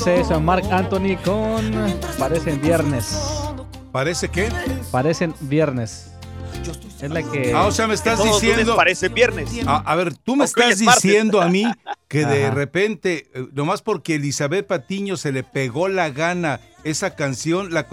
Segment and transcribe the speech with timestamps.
[0.00, 0.04] Momento.
[0.04, 3.18] Sí, ese es Mark Anthony con Parecen Viernes.
[3.92, 4.48] ¿Parece qué?
[4.90, 6.10] Parecen Viernes.
[7.00, 7.52] Es la que.
[7.54, 8.76] Ah, o sea, me estás diciendo.
[8.76, 9.48] parece viernes.
[9.66, 11.64] A, a ver, tú me estás diciendo a mí
[12.08, 12.54] que de Ajá.
[12.54, 17.86] repente, eh, nomás porque Elizabeth Patiño se le pegó la gana esa canción, la,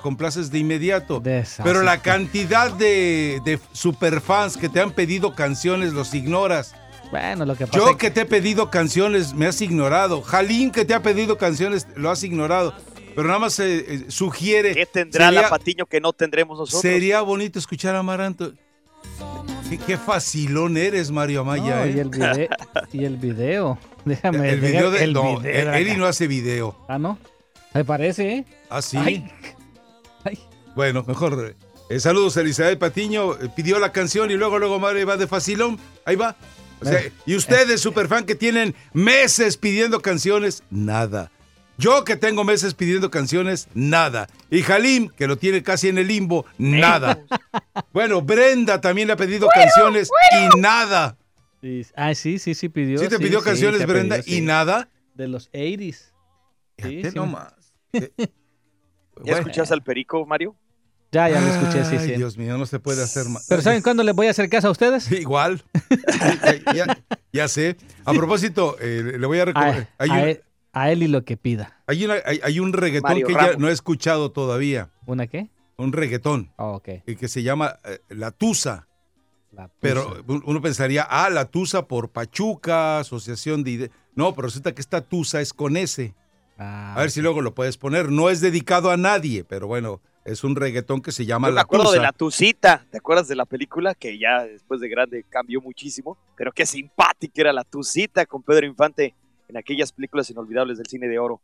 [0.00, 1.20] complaces de inmediato.
[1.20, 1.64] Desastre.
[1.64, 6.74] Pero la cantidad de, de superfans que te han pedido canciones los ignoras.
[7.10, 7.78] Bueno, lo que pasa.
[7.78, 10.22] Yo es que te he pedido canciones me has ignorado.
[10.22, 12.74] Jalín que te ha pedido canciones lo has ignorado.
[13.14, 14.74] Pero nada más eh, eh, sugiere.
[14.74, 16.82] ¿Qué tendrá sería- la Patiño que no tendremos nosotros?
[16.82, 18.52] Sería bonito escuchar a Amaranto.
[19.70, 21.76] Qué, qué facilón eres, Mario Amaya.
[21.76, 21.94] No, ¿eh?
[21.94, 22.48] y, el video,
[22.92, 23.78] y el video.
[24.04, 25.04] Déjame El video de.
[25.04, 25.96] el no, video de acá.
[25.96, 26.76] no hace video.
[26.88, 27.18] Ah, ¿no?
[27.74, 28.44] Me parece, ¿eh?
[28.70, 28.96] ¿Ah, sí?
[28.98, 29.28] Ay.
[30.24, 30.38] Ay.
[30.76, 31.56] Bueno, mejor.
[31.88, 33.34] eh, saludos, Elizabeth Patiño.
[33.34, 35.78] eh, pidió la canción y luego, luego Mario va de facilón.
[36.04, 36.36] Ahí va.
[36.80, 37.12] O sea, Eh.
[37.26, 41.30] y ustedes, superfan, que tienen meses pidiendo canciones, nada.
[41.78, 44.28] Yo que tengo meses pidiendo canciones, nada.
[44.50, 47.20] Y Halim, que lo tiene casi en el limbo, nada.
[47.92, 51.16] Bueno, Brenda también le ha pedido canciones y nada.
[51.62, 52.98] Sí, Ah, sí, sí, sí pidió.
[52.98, 54.88] ¿Sí te pidió canciones, te Brenda, y nada?
[55.14, 56.12] De los 80s.
[56.78, 57.16] Sí, Fíjate sí.
[57.16, 57.54] nomás.
[57.92, 58.26] Eh, ¿Ya
[59.22, 59.38] bueno.
[59.38, 60.54] escuchaste al perico, Mario?
[61.12, 62.14] Ya, ya lo escuché, sí, Ay, sí.
[62.16, 63.46] Dios mío, no se puede hacer más.
[63.48, 65.10] Pero ¿saben cuándo les voy a hacer caso a ustedes?
[65.12, 65.62] Igual.
[66.66, 66.98] ya, ya-
[67.32, 67.76] ya sé.
[68.04, 69.88] A propósito, eh, le voy a A, recordar.
[69.98, 71.80] A un- él, a él y lo que pida.
[71.86, 74.90] hay una- hay- hay un reggaetón Mario que ya no he escuchado todavía.
[75.06, 75.48] ¿Una qué?
[75.78, 76.88] Un reggaetón Oh, ok.
[76.88, 78.88] eh, que se llama eh, La Tusa.
[79.52, 83.70] La Pero uno pensaría, ah, La Tusa por Pachuca, Asociación de...
[83.70, 83.90] Ide-".
[84.14, 86.14] No, pero resulta que esta Tusa es con S.
[86.58, 88.10] Ah, A ver si luego lo puedes poner.
[88.10, 91.54] No es dedicado a nadie, pero bueno, es un reggaetón que se llama Yo me
[91.56, 91.96] La acuerdo Tusa.
[91.96, 92.86] de la Tucita.
[92.90, 93.94] ¿Te acuerdas de la película?
[93.94, 96.18] Que ya después de grande cambió muchísimo.
[96.36, 99.14] Pero qué simpática era la Tucita con Pedro Infante
[99.48, 101.40] en aquellas películas inolvidables del cine de oro.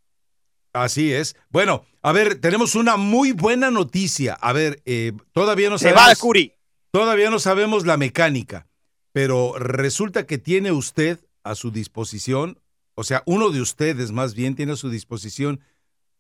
[0.73, 1.37] Así es.
[1.51, 4.35] Bueno, a ver, tenemos una muy buena noticia.
[4.35, 6.09] A ver, eh, todavía no Se sabemos...
[6.11, 6.53] va Curi.
[6.91, 8.67] Todavía no sabemos la mecánica,
[9.13, 12.59] pero resulta que tiene usted a su disposición,
[12.95, 15.61] o sea, uno de ustedes más bien tiene a su disposición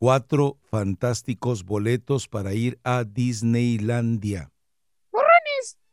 [0.07, 4.51] cuatro fantásticos boletos para ir a Disneylandia.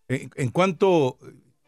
[0.08, 1.20] ¿En, en cuánto?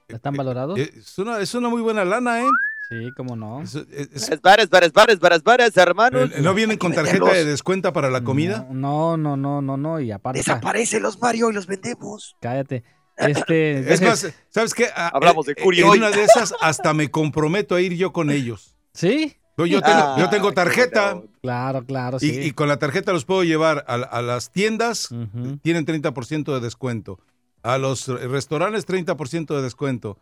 [0.08, 0.80] ¿Están valorados?
[0.80, 2.48] Eh, Es una, es una muy buena lana, ¿eh?
[2.90, 3.62] sí, cómo no.
[3.62, 6.32] Es- es- es- Es bares, bares, bares, bares, bares, hermanos.
[6.34, 8.68] eh, ¿No vienen con tarjeta de descuento para la comida?
[8.72, 10.00] No, no, no, no, no.
[10.00, 10.40] Y aparte.
[10.40, 12.36] Desaparecen los Mario y los vendemos.
[12.42, 12.84] Cállate.
[13.18, 13.78] Este.
[13.88, 14.88] Es deje- más, ¿sabes qué?
[14.96, 18.12] Ah, Hablamos de eh, Curi En una de esas hasta me comprometo a ir yo
[18.12, 18.76] con ellos.
[18.96, 19.38] ¿Sí?
[19.66, 21.22] Yo, yo tengo, Ah, yo tengo qué tarjeta.
[21.42, 22.32] Claro, claro, sí.
[22.42, 25.58] y con la tarjeta los puedo llevar a, a las tiendas, Ujú.
[25.58, 27.20] tienen 30% de descuento.
[27.64, 30.18] A los restaurantes, 30% de descuento.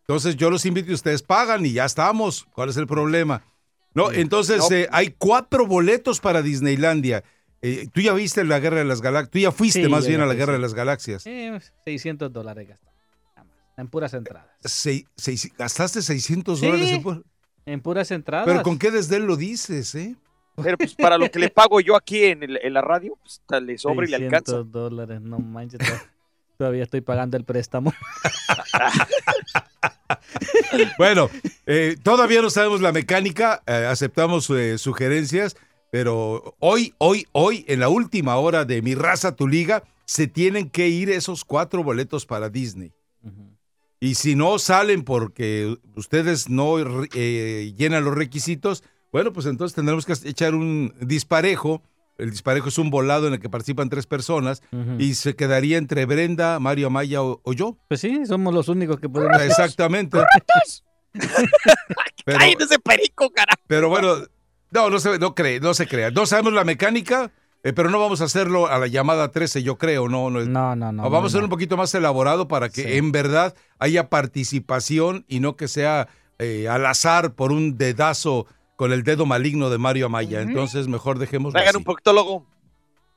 [0.00, 2.46] Entonces yo los invito y ustedes pagan y ya estamos.
[2.54, 3.44] ¿Cuál es el problema?
[3.94, 4.76] No, entonces No.
[4.76, 7.22] eh, hay cuatro boletos para Disneylandia.
[7.60, 9.30] Eh, Tú ya viste la Guerra de las Galaxias.
[9.30, 11.24] Tú ya fuiste Sí, más bien a la Guerra de las Galaxias.
[11.26, 12.68] Eh, 600 dólares
[13.36, 13.46] más,
[13.76, 14.48] En puras entradas.
[14.64, 15.06] Seis-
[15.56, 16.66] ¿Gastaste 600 Sí.
[16.66, 16.90] dólares?
[16.90, 17.22] en pu-
[17.66, 18.46] En puras entradas.
[18.46, 20.16] Pero con qué desdén lo dices, ¿eh?
[20.62, 23.40] Pero pues para lo que le pago yo aquí en, el- en la radio, pues
[23.62, 24.70] le sobra y le 600 alcanza.
[24.78, 25.78] dólares, no manches.
[25.78, 26.06] to-
[26.58, 27.92] Todavía estoy pagando el préstamo.
[30.98, 31.28] Bueno,
[31.66, 35.56] eh, todavía no sabemos la mecánica, eh, aceptamos eh, sugerencias,
[35.90, 40.70] pero hoy, hoy, hoy, en la última hora de Mi Raza Tu Liga, se tienen
[40.70, 42.92] que ir esos cuatro boletos para Disney.
[44.02, 46.74] Y si no salen porque ustedes no
[47.14, 48.82] eh, llenan los requisitos,
[49.12, 51.84] bueno, pues entonces tendremos que echar un disparejo.
[52.18, 54.60] El disparejo es un volado en el que participan tres personas
[54.98, 57.78] y se quedaría entre Brenda, Mario Amaya o, o yo.
[57.86, 59.40] Pues sí, somos los únicos que podemos.
[59.40, 60.18] Exactamente.
[62.24, 63.62] pero, ¡Ay, ese perico, carajo!
[63.68, 64.16] pero bueno,
[64.72, 66.10] no, no se, no, cree, no se crea.
[66.10, 67.30] No sabemos la mecánica,
[67.64, 70.08] eh, pero no vamos a hacerlo a la llamada 13, yo creo.
[70.08, 72.92] No, no, No, no, vamos a no, hacerlo un poquito más elaborado para que Sí.
[72.94, 78.92] en verdad haya participación y no que sea eh, al azar por un dedazo con
[78.92, 80.40] el dedo maligno de Mario Amaya.
[80.40, 81.78] Entonces, mejor dejémoslo Traigan así.
[81.78, 82.46] un proctólogo,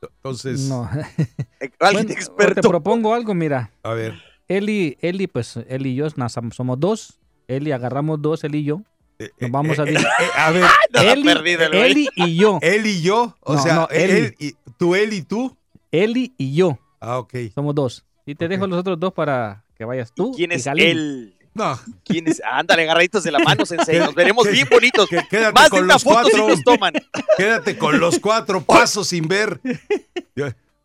[0.02, 0.88] Entonces, No.
[0.94, 1.06] eh,
[1.80, 2.70] alguien Bueno, o te experto.
[2.70, 3.72] propongo algo, mira.
[3.84, 4.14] a ver.
[4.48, 6.08] Eli, Eli, pues Eli y yo
[6.52, 7.18] somos dos.
[7.48, 8.82] Eli, agarramos dos, él y yo.
[9.20, 10.04] Eh, Nos vamos a eh, Disney.
[10.06, 10.64] eh, a ver,
[10.94, 11.64] Eli, perdido.
[11.72, 12.60] Eli y yo.
[12.62, 14.36] él y yo, o No, sea, no, él, Eli.
[14.40, 15.56] y, tú, él y tú.
[15.92, 16.78] Eli y yo.
[17.00, 17.34] Ah, ok.
[17.54, 18.06] Somos dos.
[18.26, 20.32] Y te dejo los otros dos para que vayas tú.
[20.36, 20.86] ¿Quién es Galín.
[20.88, 21.32] él?
[21.54, 22.42] No, ¿Quién es?
[22.44, 24.00] Ándale, agarraditos de la mano, sensei.
[24.00, 25.08] Nos veremos bien bonitos.
[25.08, 26.48] que- quédate Más de con una los foto si cuatro.
[26.50, 26.94] nos toman.
[27.38, 29.62] Quédate con los cuatro pasos sin ver.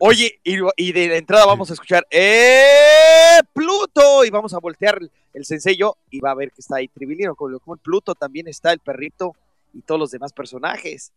[0.02, 3.38] Oye, y, y de entrada vamos a escuchar ¡Eh!
[3.52, 4.24] Pluto.
[4.24, 4.98] Y vamos a voltear
[5.34, 7.34] el, yo, y va a ver que está ahí Tribilino.
[7.34, 9.34] Como, como el Pluto también está el perrito
[9.74, 11.12] y todos los demás personajes.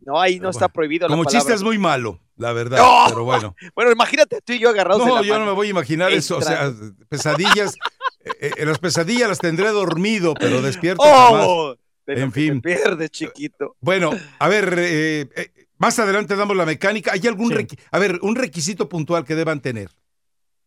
[0.00, 1.54] No, ahí no está prohibido la Como chiste palabra.
[1.54, 2.78] es muy malo, la verdad.
[2.78, 3.04] ¡No!
[3.08, 3.54] Pero bueno.
[3.76, 6.12] Bueno, imagínate tú y yo agarrados de No, la yo no me voy a imaginar
[6.12, 6.38] eso.
[6.38, 6.72] O sea,
[7.08, 7.76] pesadillas.
[8.40, 11.46] eh, eh, las pesadillas las tendré dormido, pero despierto jamás.
[11.48, 11.76] ¡Oh!
[12.06, 12.60] Lo En fin.
[12.60, 13.76] te pierdes, chiquito.
[13.80, 17.12] Bueno, a ver, eh, eh, más adelante damos la mecánica.
[17.12, 17.54] ¿Hay algún Sí.
[17.56, 19.88] requi- a ver, un requisito puntual que deban tener?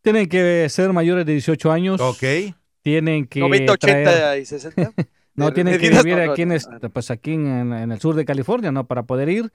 [0.01, 1.99] Tienen que ser mayores de 18 años.
[2.01, 2.23] Ok.
[2.81, 4.93] Tienen que 90, 80 traer- y 60.
[5.35, 8.71] no tienen que vivir aquí, en, este- pues aquí en, en el sur de California,
[8.71, 8.85] ¿no?
[8.87, 9.51] Para poder ir.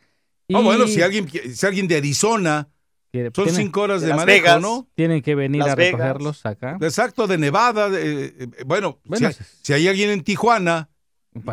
[0.49, 2.69] Y bueno, si alguien, si alguien de Arizona,
[3.13, 4.61] son tienen, cinco horas de de, manejo, Vegas.
[4.61, 4.89] ¿no?
[4.95, 6.01] tienen que venir Las a Vegas.
[6.01, 6.79] recogerlos acá.
[6.81, 7.89] Exacto, de Nevada.
[7.89, 10.89] de- eh, bueno, Bueno, si, hay, si hay alguien en Tijuana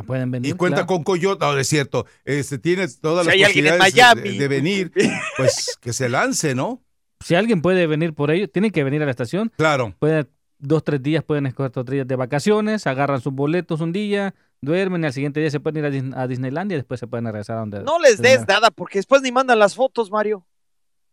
[0.05, 0.51] Pueden venir.
[0.51, 0.87] y cuenta claro.
[0.87, 4.21] con Coyote, no, es cierto, este, tiene todas Si las posibilidades de- Miami.
[4.21, 4.91] de, de venir,
[5.37, 6.81] pues que se lance, ¿no?
[7.21, 9.51] Si alguien puede venir por ello, tienen que venir a la estación.
[9.57, 9.93] Claro.
[9.99, 14.35] Pueden, dos, tres días pueden escoger dos días de vacaciones, agarran sus boletos un día,
[14.61, 17.07] duermen y al siguiente día se pueden ir a, Dis- a Disneylandia y después se
[17.07, 17.83] pueden regresar a donde.
[17.83, 20.45] No les des nada, porque después ni mandan las fotos, Mario.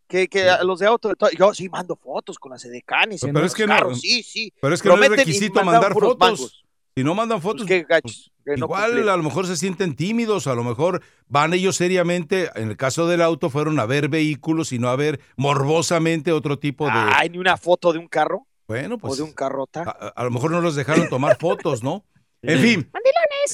[0.09, 3.21] Que, que a los de auto, yo sí mando fotos con las edecanes.
[3.21, 4.53] Pero es que no- Sí, sí.
[4.61, 6.17] Pero es que no es requisito mandar fotos.
[6.19, 6.63] mangos.
[6.97, 9.09] Si no mandan Pues fotos, qué gachos, que no igual cumplieron.
[9.13, 13.07] a lo mejor se sienten tímidos, a lo mejor van ellos seriamente, en el caso
[13.07, 16.91] del auto, fueron a ver vehículos y no a ver morbosamente otro tipo de...
[16.93, 19.83] Ay, ni una foto de un carro bueno, o pues de un carrota.
[19.85, 22.03] a, a lo mejor no los dejaron tomar fotos, ¿no?
[22.41, 22.91] En fin.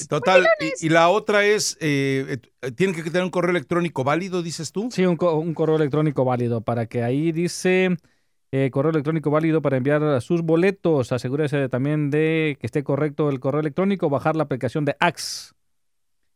[0.08, 0.46] Total.
[0.80, 4.72] Y, y la otra es, eh, eh, ¿tienen que tener un correo electrónico válido, dices
[4.72, 4.88] tú?
[4.90, 7.96] Sí, un, co- un correo electrónico válido para que ahí dice
[8.56, 11.10] eh, correo electrónico válido para enviar sus boletos.
[11.10, 14.08] Asegúrese también de que esté correcto el correo electrónico.
[14.08, 15.52] Bajar la aplicación de Axe.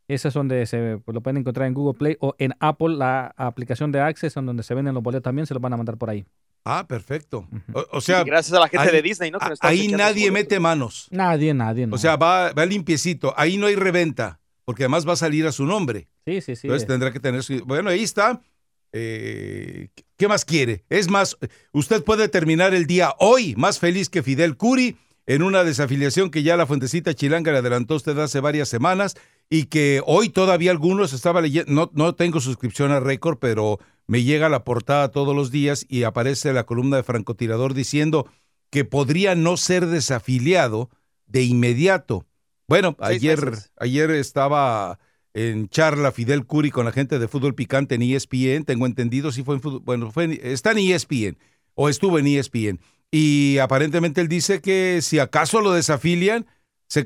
[0.09, 2.97] Esa es donde se pues, lo pueden encontrar en Google Play o en Apple.
[2.97, 5.45] La aplicación de Axe es en donde se venden los boletos también.
[5.47, 6.25] Se los van a mandar por ahí.
[6.65, 7.47] Ah, perfecto.
[7.73, 9.39] O, o sea, Y gracias a la gente ahí- de Disney, ¿no?
[9.39, 11.07] Que nos está ahí nadie mete manos.
[11.11, 11.87] Nadie, nadie.
[11.87, 11.95] No.
[11.95, 13.33] O sea, va, va limpiecito.
[13.37, 16.09] Ahí no hay reventa, porque además va a salir a su nombre.
[16.25, 16.67] sí, sí, sí.
[16.67, 17.63] Entonces tendrá que tener su...
[17.65, 18.41] Bueno, ahí está.
[18.91, 20.83] Eh, ¿Qué más quiere?
[20.89, 21.37] Es más,
[21.71, 26.43] usted puede terminar el día hoy más feliz que Fidel Curi en una desafiliación que
[26.43, 29.15] ya la Fuentecita Chilanga le adelantó usted hace varias semanas
[29.49, 34.23] y que hoy todavía algunos estaba leyendo, no, no tengo suscripción a Récord, pero me
[34.23, 38.27] llega la portada todos los días y aparece la columna de francotirador diciendo
[38.71, 40.89] que podría no ser desafiliado
[41.27, 42.25] de inmediato.
[42.67, 43.39] Bueno, ayer,
[43.77, 44.99] ayer estaba
[45.33, 49.43] en charla Fidel Curi con la gente de fútbol picante en ESPN, tengo entendido, si
[49.43, 51.37] fue en fútbol, bueno, fue en- está en ESPN
[51.75, 52.79] o estuvo en ESPN.
[53.11, 56.45] Y aparentemente él dice que si acaso lo desafilian,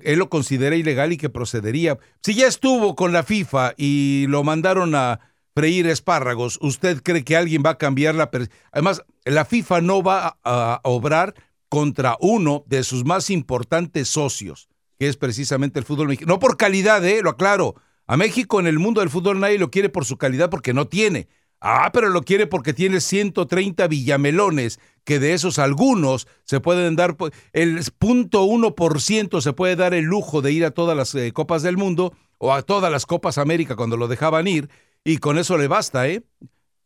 [0.04, 1.98] él lo considera ilegal y que procedería.
[2.22, 5.20] Si ya estuvo con la FIFA y lo mandaron a
[5.56, 8.30] freír espárragos, ¿usted cree que alguien va a cambiar la...
[8.72, 11.36] Además, la FIFA no va a, a obrar
[11.70, 16.34] contra uno de sus más importantes socios, que es precisamente el fútbol mexicano.
[16.34, 17.22] No por calidad, ¿eh?
[17.22, 17.76] lo aclaro.
[18.14, 20.88] A México en el mundo del fútbol nadie lo quiere por su calidad porque no
[20.88, 21.28] tiene.
[21.60, 27.18] Ah, pero lo quiere porque tiene 130 villamelones, que de esos algunos se pueden dar,
[27.54, 31.76] el 0.1% se puede dar el lujo de ir a todas las eh, Copas del
[31.76, 34.70] Mundo o a todas las Copas América cuando lo dejaban ir,
[35.04, 36.22] y con eso le basta, ¿eh?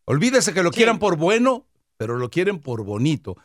[0.05, 1.67] Olvídese que lo quieran por bueno,
[1.97, 3.35] pero lo quieren por bonito.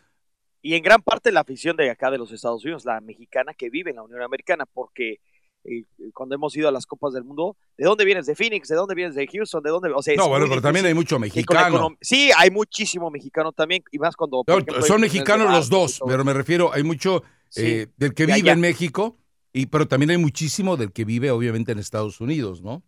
[0.62, 3.70] Y en gran parte la afición de acá de los Estados Unidos, la mexicana que
[3.70, 5.18] vive en la Unión Americana, porque
[5.64, 8.26] eh, cuando hemos ido a las Copas del Mundo, ¿de dónde vienes?
[8.26, 8.68] ¿De Phoenix?
[8.68, 9.14] ¿De dónde vienes?
[9.14, 9.62] ¿De Houston?
[9.62, 9.90] ¿De dónde?
[9.90, 11.96] O no, bueno, pero también hay mucho mexicano.
[12.00, 14.44] Sí, hay muchísimo mexicano también, y más cuando...
[14.86, 17.22] son mexicanos los dos, pero me refiero, hay mucho
[17.56, 19.18] eh, del que vive en México,
[19.52, 22.82] y pero también hay muchísimo del que vive obviamente en Estados Unidos, ¿no?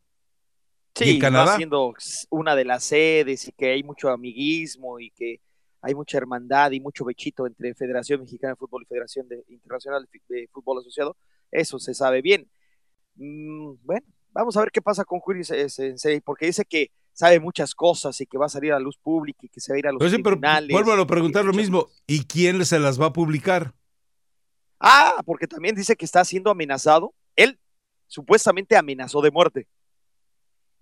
[0.95, 1.57] Sí, y Canadá.
[1.57, 1.93] siendo
[2.31, 5.41] una de las sedes y que hay mucho amiguismo y que
[5.83, 10.49] hay mucha hermandad y mucho bechito entre Federación Mexicana de Fútbol y Federación Internacional de
[10.53, 11.17] Fútbol Asociado,
[11.51, 12.49] eso se sabe bien.
[13.17, 17.75] Mm, bueno, vamos a ver qué pasa con Julio Sensei, porque dice que sabe muchas
[17.75, 19.87] cosas y que va a salir a luz pública y que se va a ir
[19.87, 20.71] a los pues tribunales.
[20.71, 23.73] vuelvo a preguntar lo mismo, ¿y quién se las va a publicar?
[24.81, 27.15] Ah, porque también dice que está siendo amenazado.
[27.37, 27.59] Él
[28.07, 29.67] supuestamente amenazó de muerte.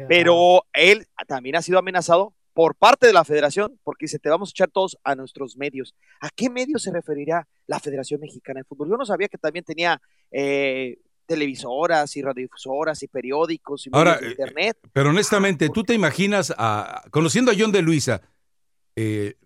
[0.09, 4.51] Pero él también ha sido amenazado por parte de la federación, porque dice, te vamos
[4.51, 5.95] a echar todos a nuestros medios.
[6.21, 8.91] ¿A qué medios se referirá la Federación Mexicana de Fútbol?
[8.91, 10.99] Yo no sabía que también tenía eh,
[11.33, 14.77] televisoras y radiodifusoras y periódicos y Ahora, de internet.
[14.83, 18.21] Eh, pero honestamente, ¿tú te imaginas, a, conociendo a John de Luisa,
[18.97, 19.37] eh,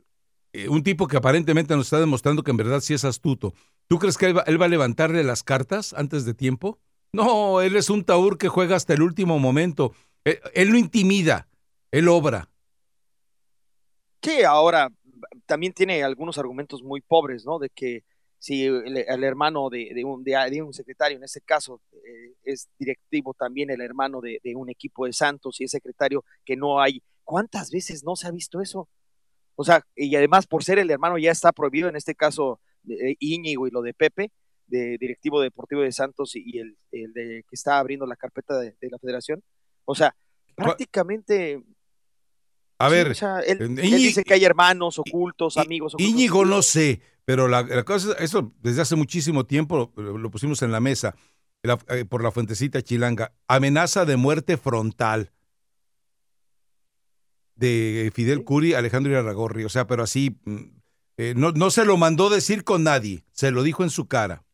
[0.69, 3.55] un tipo que aparentemente nos está demostrando que en verdad sí es astuto,
[3.87, 6.81] ¿tú crees que él va a levantarle las cartas antes de tiempo?
[7.13, 9.93] No, él es un taur que juega hasta el último momento.
[10.25, 11.47] Eh, él, no intimida,
[11.93, 12.49] él obra.
[14.21, 14.91] Sí, ahora
[15.47, 17.61] también tiene algunos argumentos muy pobres, ¿no?
[17.61, 18.03] De que
[18.39, 23.71] si el, hermano de, un, de, un, secretario, en este caso eh, es directivo también
[23.71, 28.05] el hermano de, un equipo de Santos y es secretario que no hay, ¿cuántas veces
[28.05, 28.89] no se ha visto eso?
[29.57, 33.67] O sea, y además por ser el hermano ya está prohibido, en este caso Íñigo
[33.67, 34.31] y lo de Pepe,
[34.67, 38.99] de directivo deportivo de Santos y el, de que está abriendo la carpeta de la
[38.99, 39.43] federación.
[39.87, 40.15] O sea,
[40.55, 41.63] prácticamente...
[42.79, 43.17] A ver,
[43.47, 46.13] él, dice que hay hermanos ocultos, amigos ocultos.
[46.13, 50.81] Íñigo no sé, pero la, cosa, eso desde hace muchísimo tiempo lo, pusimos en la
[50.81, 51.15] mesa
[51.63, 53.33] eh, por la fuentecita chilanga.
[53.49, 55.33] Amenaza de muerte frontal
[57.55, 59.65] de Fidel Curi, Alejandro Irarragorri.
[59.65, 60.63] O sea, pero así, mm,
[61.17, 64.45] eh, no, no se lo mandó decir con nadie, se lo dijo en su cara.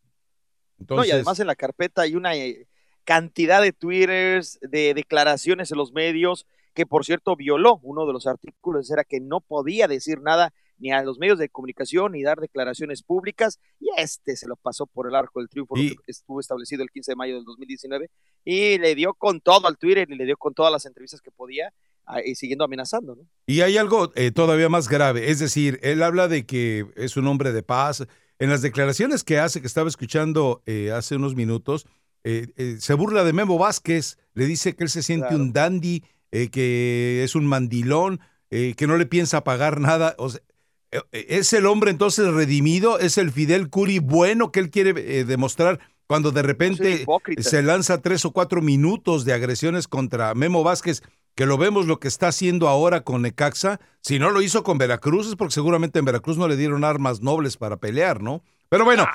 [0.88, 2.68] no, y además en la carpeta hay una eh,
[3.04, 8.26] cantidad de twitters, de declaraciones en los medios, que por cierto violó uno de los
[8.26, 12.40] artículos, era que no podía decir nada ni a los medios de comunicación ni dar
[12.40, 16.82] declaraciones públicas, y este se lo pasó por el arco del triunfo, que estuvo establecido
[16.82, 18.10] el 15 de mayo del 2019,
[18.44, 21.30] y le dio con todo al Twitter y le dio con todas las entrevistas que
[21.30, 21.72] podía,
[22.06, 23.14] ah, y siguiendo amenazando.
[23.14, 23.22] ¿no?
[23.46, 27.26] Y hay algo eh, todavía más grave, es decir, él habla de que es un
[27.28, 28.06] hombre de paz.
[28.38, 31.86] En las declaraciones que hace, que estaba escuchando eh, hace unos minutos,
[32.24, 36.04] eh, eh, se burla de Memo Vázquez, le dice que él se siente un dandy,
[36.32, 38.20] eh, que es un mandilón,
[38.50, 40.14] que no le piensa pagar nada.
[41.10, 42.98] ¿Es el hombre entonces redimido?
[42.98, 44.92] ¿Es el Fidel Curi bueno que él quiere
[45.24, 47.06] demostrar cuando de repente
[47.38, 51.02] se lanza tres o cuatro minutos de agresiones contra Memo Vázquez?
[51.34, 54.78] que lo vemos lo que está haciendo ahora con Necaxa, si no lo hizo con
[54.78, 58.42] Veracruz es porque seguramente en Veracruz no le dieron armas nobles para pelear, ¿no?
[58.68, 59.06] Pero bueno.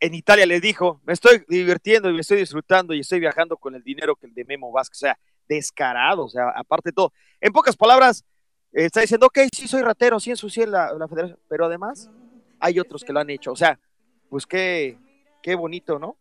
[0.00, 3.74] en Italia le dijo, me estoy divirtiendo y me estoy disfrutando y estoy viajando con
[3.74, 4.98] el dinero que el de Memo Vázquez.
[4.98, 5.18] O sea,
[5.48, 7.12] descarado, o sea, aparte de todo.
[7.40, 8.24] En pocas palabras,
[8.72, 12.10] está diciendo, ok, sí soy ratero, sí ensucié la, la federación, pero además
[12.60, 13.52] hay otros que lo han hecho.
[13.52, 13.78] O sea,
[14.28, 14.98] pues qué,
[15.42, 16.16] qué bonito, ¿no?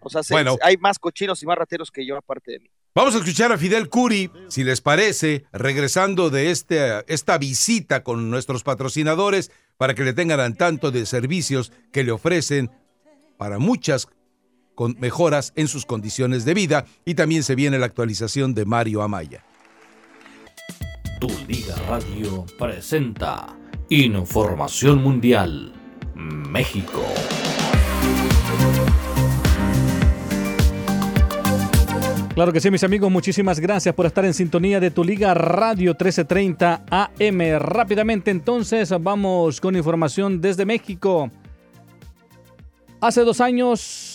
[0.00, 0.22] O sea,
[0.62, 2.70] hay más cochinos y más rateros que yo aparte de mí.
[2.94, 8.30] Vamos a escuchar a Fidel Curi, si les parece, regresando de este, esta visita con
[8.30, 12.70] nuestros patrocinadores para que le tengan al tanto de servicios que le ofrecen
[13.36, 14.06] para muchas
[14.74, 19.02] con mejoras en sus condiciones de vida y también se viene la actualización de Mario
[19.02, 19.44] Amaya.
[21.20, 23.56] Tu Liga Radio presenta
[23.88, 25.72] Información Mundial
[26.14, 27.02] México.
[32.34, 35.92] Claro que sí, mis amigos, muchísimas gracias por estar en sintonía de tu Liga Radio
[35.92, 37.58] 1330 AM.
[37.60, 41.30] Rápidamente entonces vamos con información desde México.
[43.00, 44.13] Hace dos años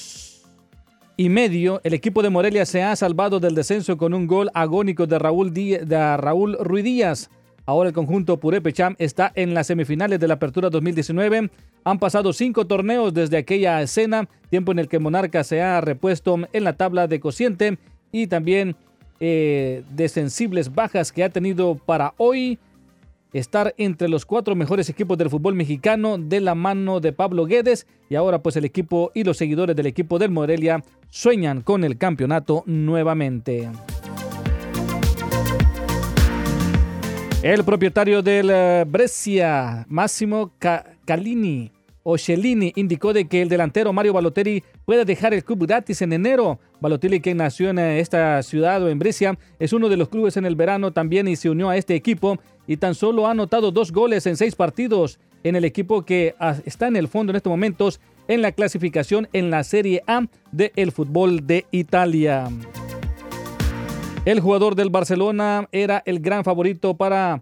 [1.20, 5.06] y medio el equipo de Morelia se ha salvado del descenso con un gol agónico
[5.06, 7.30] de Raúl, de Raúl Díaz.
[7.66, 11.50] Ahora el conjunto Purepecham está en las semifinales de la Apertura 2019.
[11.84, 16.38] Han pasado cinco torneos desde aquella escena, tiempo en el que Monarca se ha repuesto
[16.54, 17.78] en la tabla de cociente
[18.14, 18.78] y también
[19.20, 22.60] eh, de sensibles bajas que ha tenido para hoy
[23.34, 27.86] estar entre los cuatro mejores equipos del fútbol mexicano de la mano de Pablo Guedes
[28.10, 31.98] y ahora pues el equipo y los seguidores del equipo del Morelia sueñan con el
[31.98, 33.70] campeonato nuevamente.
[37.42, 40.52] El propietario del eh, Brescia, Massimo
[41.06, 41.72] Calini,
[42.04, 42.18] o
[42.76, 46.60] indicó de que el delantero Mario Balotelli puede dejar el club gratis en enero.
[46.82, 50.36] Balotelli, que nació en eh, esta ciudad o en Brescia, es uno de los clubes
[50.36, 53.72] en el verano también y se unió a este equipo y tan solo ha anotado
[53.72, 57.38] dos goles en seis partidos en el equipo que ah, está en el fondo en
[57.38, 62.48] estos momentos en la clasificación en la Serie A del fútbol de Italia.
[64.24, 67.42] El jugador del Barcelona era el gran favorito para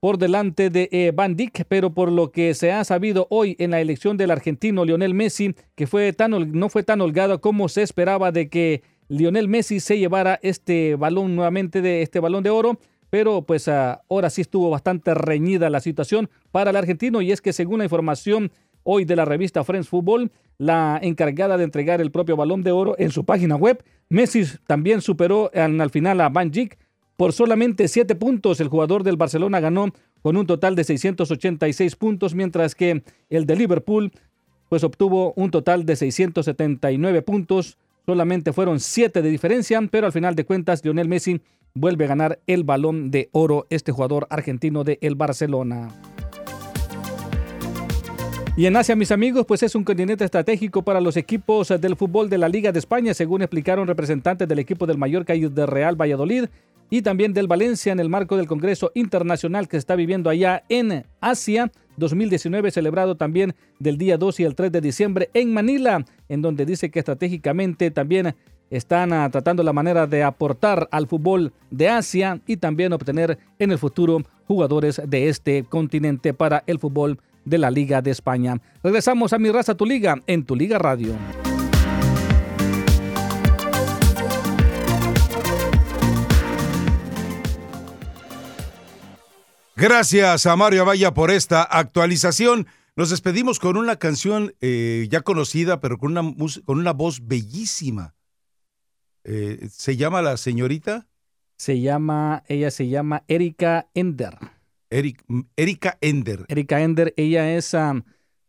[0.00, 3.70] por delante de eh, Van Dijk, pero por lo que se ha sabido hoy en
[3.70, 7.82] la elección del argentino Lionel Messi, que fue tan, no fue tan holgado como se
[7.82, 12.80] esperaba de que Lionel Messi se llevara este balón nuevamente de este balón de oro,
[13.14, 17.40] pero pues ah, ahora sí estuvo bastante reñida la situación para el argentino y es
[17.40, 18.50] que según la información
[18.82, 22.96] hoy de la revista Friends Football, la encargada de entregar el propio balón de oro
[22.98, 26.76] en su página web, Messi también superó al, final a Van Dijk
[27.16, 28.58] por solamente 7 puntos.
[28.58, 33.54] El jugador del Barcelona ganó con un total de 686 puntos, mientras que el de
[33.54, 34.10] Liverpool
[34.68, 37.78] pues obtuvo un total de 679 puntos.
[38.06, 41.40] Solamente fueron 7 de diferencia, pero al final de cuentas Lionel Messi
[41.76, 45.88] vuelve a ganar el balón de oro, este jugador argentino de el Barcelona.
[48.56, 52.30] Y en Asia, mis amigos, pues es un continente estratégico para los equipos del fútbol
[52.30, 56.00] de la Liga de España, según explicaron representantes del equipo del Mallorca y del Real
[56.00, 56.44] Valladolid
[56.90, 60.62] y también del Valencia en el marco del Congreso Internacional que se está viviendo allá
[60.68, 66.04] en Asia 2019, celebrado también del día 2 y el 3 de diciembre en Manila,
[66.28, 68.36] en donde dice que estratégicamente también
[68.70, 73.70] están ah, tratando la manera de aportar al fútbol de Asia y también obtener en
[73.72, 78.60] el futuro jugadores de este continente para el fútbol de la Liga de España.
[78.82, 81.14] Regresamos a Mi Raza Tu Liga en Tu Liga Radio.
[89.76, 92.68] Gracias a Mario Vaya por esta actualización.
[92.96, 96.34] Nos despedimos con una canción eh, ya conocida, pero con una,
[96.64, 98.14] con una voz bellísima.
[99.24, 101.08] Eh, ¿Se llama la señorita?
[101.56, 104.36] Se llama, ella se llama Erika Ender.
[104.90, 106.44] Erika Ender.
[106.48, 107.74] Erika Ender, ella es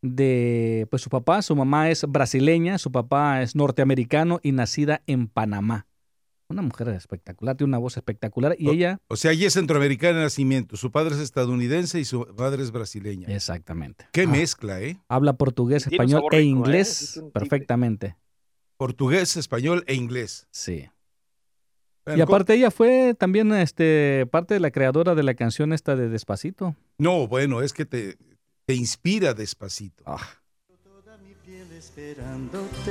[0.01, 5.27] de, pues su papá, su mamá es brasileña, su papá es norteamericano y nacida en
[5.27, 5.87] Panamá.
[6.47, 8.99] Una mujer espectacular, tiene una voz espectacular y ella...
[9.07, 12.71] O sea, ella es centroamericana de nacimiento, su padre es estadounidense y su madre es
[12.71, 13.27] brasileña.
[13.29, 14.05] Exactamente.
[14.11, 14.99] Qué ah, mezcla, ¿eh?
[15.07, 16.41] Habla portugués, español e ¿eh?
[16.43, 18.15] inglés perfectamente.
[18.77, 20.47] Portugués, español e inglés.
[20.51, 20.89] Sí
[22.13, 26.09] y aparte ella fue también este, parte de la creadora de la canción esta de
[26.09, 26.75] Despacito.
[26.97, 28.17] No, bueno, es que te,
[28.65, 30.03] te inspira Despacito.
[30.05, 30.19] Ah.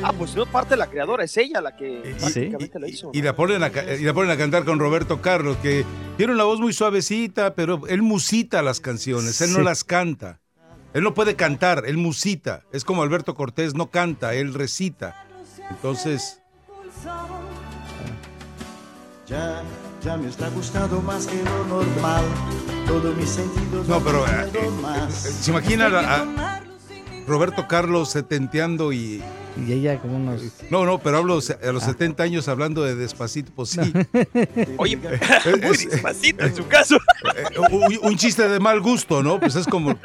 [0.02, 3.10] ah pues no parte de la creadora, es ella la que prácticamente la hizo.
[3.12, 5.84] Y, la ponen a, y la ponen a cantar con Roberto Carlos, que
[6.16, 10.40] tiene una voz muy suavecita, pero él musita las canciones, él no las canta.
[10.92, 12.64] Él no puede cantar, él musita.
[12.72, 15.23] Es como Alberto Cortés, no canta, él recita.
[15.70, 16.40] Entonces,
[19.26, 19.62] ya,
[20.02, 22.24] ya me está gustando más que lo normal.
[22.86, 23.88] Todo mis sentidos.
[23.88, 26.60] No, pero eh, eh, se imagina a,
[27.26, 29.22] Roberto Carlos setenteando y.
[29.56, 30.42] Y ella como unos.
[30.70, 32.26] No, no, pero hablo a los 70 ah.
[32.26, 33.80] años hablando de despacito, pues sí.
[34.78, 34.96] Oye,
[35.62, 36.96] muy despacito en su caso.
[37.36, 39.38] Eh, un, chiste de mal gusto, ¿no?
[39.38, 39.96] Pues es como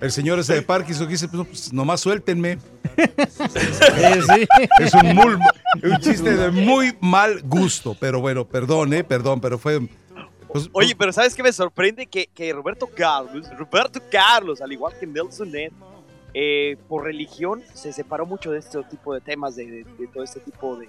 [0.00, 2.58] el señor ese de Parkinson que dice, pues, pues nomás suéltenme.
[2.96, 4.46] Sí,
[4.80, 9.04] Es un, un chiste de muy mal gusto, pero bueno, perdón, ¿eh?
[9.04, 9.88] Perdón, pero fue.
[10.48, 12.06] Pues, Oye, pero ¿sabes qué me sorprende?
[12.06, 15.70] Que, que Roberto Carlos, Roberto Carlos, al igual que Nelson Ned,
[16.38, 20.76] eh, por religión se separó mucho de este tipo de temas, de, todo este tipo
[20.76, 20.86] de,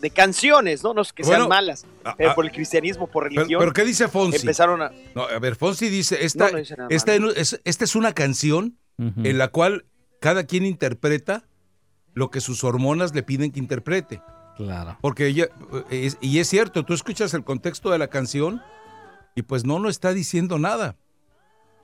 [0.00, 0.94] de canciones, ¿no?
[0.94, 3.60] No es que sean malas, pero por el cristianismo, por religión.
[3.60, 4.38] Pero, ¿qué dice Fonsi?
[4.38, 4.90] Empezaron a.
[5.14, 6.48] No, a ver, Fonsi dice: esta,
[6.88, 9.84] esta, es, esta es una canción en la cual
[10.18, 11.44] cada quien interpreta
[12.14, 14.22] lo que sus hormonas le piden que interprete.
[14.56, 14.96] Claro.
[15.02, 15.48] Porque ella,
[16.22, 18.62] y es cierto, tú escuchas el contexto de la canción
[19.36, 20.96] y pues no, no está diciendo nada.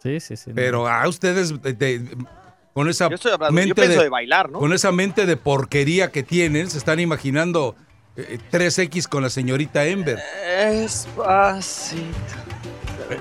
[0.02, 0.50] Sí, sí, sí.
[0.54, 1.54] Pero a ustedes,
[2.74, 3.08] con esa
[3.50, 4.58] mente de, bailar, ¿no?
[4.58, 7.76] Con esa mente de porquería que tienen, se están imaginando
[8.16, 10.18] 3X eh, con la señorita Ember.
[10.44, 12.02] Espacito.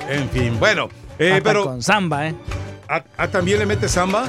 [0.10, 0.90] En fin, bueno,
[1.20, 2.36] eh, pero con samba, ¿eh?
[3.18, 4.26] ¿A, también le mete samba?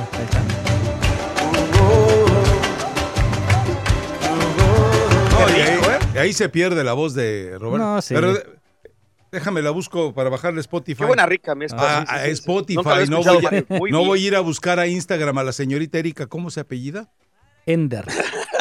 [6.17, 7.87] ahí, se pierde la voz de Roberto.
[7.87, 8.15] No, sí.
[8.15, 8.35] Pero
[9.35, 11.01] Déjame la busco para bajarle Spotify.
[11.01, 11.99] Qué buena rica mezcla.
[11.99, 12.33] Ah, sí, sí, a sí, sí.
[12.33, 13.11] Spotify.
[13.11, 16.27] No voy, a, no voy a ir a buscar a Instagram a la señorita Erika.
[16.27, 17.11] ¿Cómo se apellida?
[17.67, 18.05] Ender.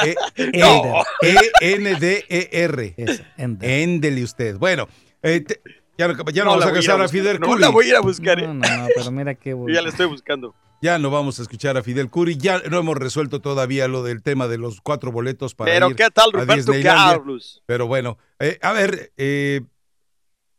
[0.04, 1.04] E- Ender.
[1.22, 2.94] E-N-D-E-R.
[2.98, 3.70] Es Ender.
[3.70, 4.58] Éndele usted.
[4.58, 4.88] Bueno,
[5.22, 5.62] eh, te-
[5.98, 7.08] ya, no- ya no, No vamos a casar a.
[7.08, 7.62] Fidel No Curi.
[7.62, 8.40] la voy a ir a buscar.
[8.40, 8.48] eh.
[8.48, 10.56] No, no, no, pero mira qué Yo ya la estoy buscando.
[10.82, 12.36] Ya no vamos a escuchar a Fidel Curi.
[12.36, 15.96] Ya no hemos resuelto todavía lo del tema de los cuatro boletos para Pero ir
[15.96, 17.18] ¿qué tal, a Roberto Disneylandia.
[17.18, 17.64] Carlos?
[17.66, 19.62] Pero bueno, eh, a ver, eh,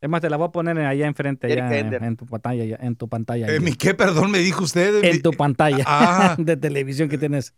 [0.04, 2.62] Es más, te la voy a poner allá enfrente, allá en, tu pantalla.
[2.66, 3.46] ya- En tu pantalla.
[3.48, 3.58] eh.
[3.58, 5.02] ¿mi qué perdón me dijo usted?
[5.02, 6.36] en tu pantalla Ah.
[6.38, 7.54] de televisión que tienes.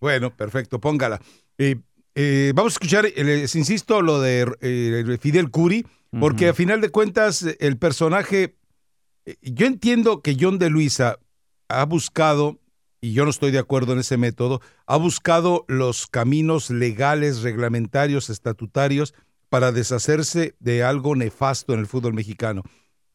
[0.00, 1.20] Bueno, perfecto, póngala.
[1.56, 1.76] Eh,
[2.16, 5.86] eh, vamos a escuchar, eh, les insisto, lo de eh, Fidel Curi,
[6.18, 6.50] porque Ujú.
[6.50, 8.56] a final de cuentas eh, el personaje,
[9.24, 11.20] eh, yo entiendo que John de Luisa
[11.68, 12.58] ha buscado,
[13.00, 18.30] y yo no estoy de acuerdo en ese método, ha buscado los caminos legales, reglamentarios,
[18.30, 19.14] estatutarios
[19.54, 22.64] para deshacerse de algo nefasto en el fútbol mexicano.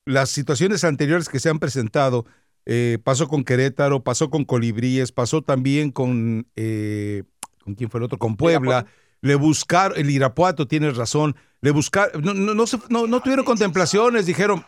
[0.05, 2.25] Las situaciones anteriores que se han presentado,
[2.65, 7.23] eh, pasó con Querétaro, pasó con Colibríes, pasó también con, eh,
[7.61, 8.17] ¿con quién fue el otro?
[8.17, 8.85] Con Puebla.
[9.19, 13.43] Le buscaron, el Irapuato, tienes razón, le buscaron, no, no, no, se- no- no tuvieron
[13.43, 14.63] contemplaciones, dijeron,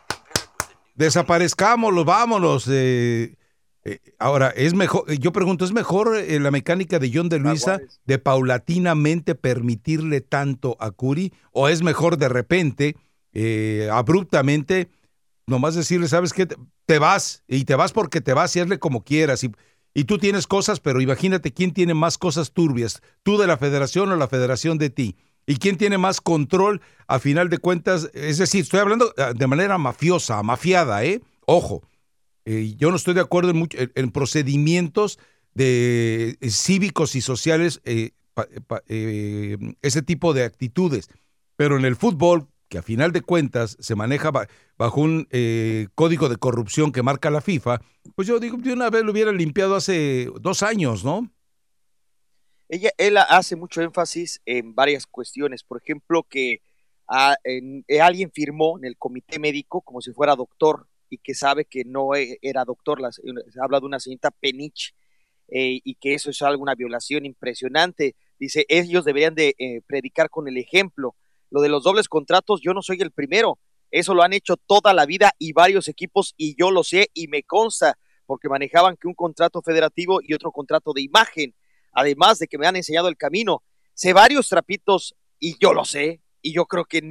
[0.95, 2.65] desaparezcámoslos, vámonos.
[2.69, 3.37] eh,
[3.83, 7.79] eh, ahora, es mejor, yo pregunto, ¿es mejor eh, la mecánica de John de Luisa
[8.05, 11.33] de paulatinamente permitirle tanto a Curi?
[11.51, 12.95] ¿O es mejor de repente,
[13.33, 14.89] eh, abruptamente,
[15.47, 16.47] nomás decirle, ¿sabes qué?
[16.85, 19.43] Te, vas, y te vas porque te vas y hazle como quieras.
[19.43, 19.51] Y,
[19.95, 24.11] y tú tienes cosas, pero imagínate quién tiene más cosas turbias, tú de la federación
[24.11, 25.17] o la federación de ti.
[25.47, 28.11] ¿Y quién tiene más control a final de cuentas?
[28.13, 31.21] Es decir, estoy hablando eh, de manera mafiosa, mafiada, ¿eh?
[31.47, 31.81] Ojo,
[32.45, 35.19] eh, yo no estoy de acuerdo en, mucho- en- en procedimientos
[35.53, 38.11] de eh, cívicos y sociales, eh,
[39.81, 41.09] ese tipo de actitudes.
[41.55, 45.27] Pero en el fútbol, que a final de cuentas se maneja ba- bajo un
[45.95, 47.81] código de corrupción que marca la FIFA,
[48.15, 51.29] pues yo digo, de una vez lo hubiera limpiado hace dos años, ¿no?
[52.69, 55.63] Ella, él hace mucho énfasis en varias cuestiones.
[55.63, 56.61] Por ejemplo, que
[57.07, 61.65] ah, en- alguien firmó en el comité médico como si fuera doctor y que sabe
[61.65, 62.99] que no e- era doctor.
[62.99, 64.95] La se- se habla de una señorita Penich
[65.49, 68.15] eh, y que eso es alguna violación impresionante.
[68.39, 71.15] Dice, ellos deberían de eh, predicar con el ejemplo.
[71.51, 73.59] Lo de los dobles contratos, yo no soy el primero.
[73.91, 77.27] Eso lo han hecho toda la vida y varios equipos y yo lo sé y
[77.27, 81.53] me consta porque manejaban que un contrato federativo y otro contrato de imagen
[81.93, 83.63] además de que me han enseñado el camino.
[83.93, 87.01] Sé varios trapitos y yo lo sé, y yo creo que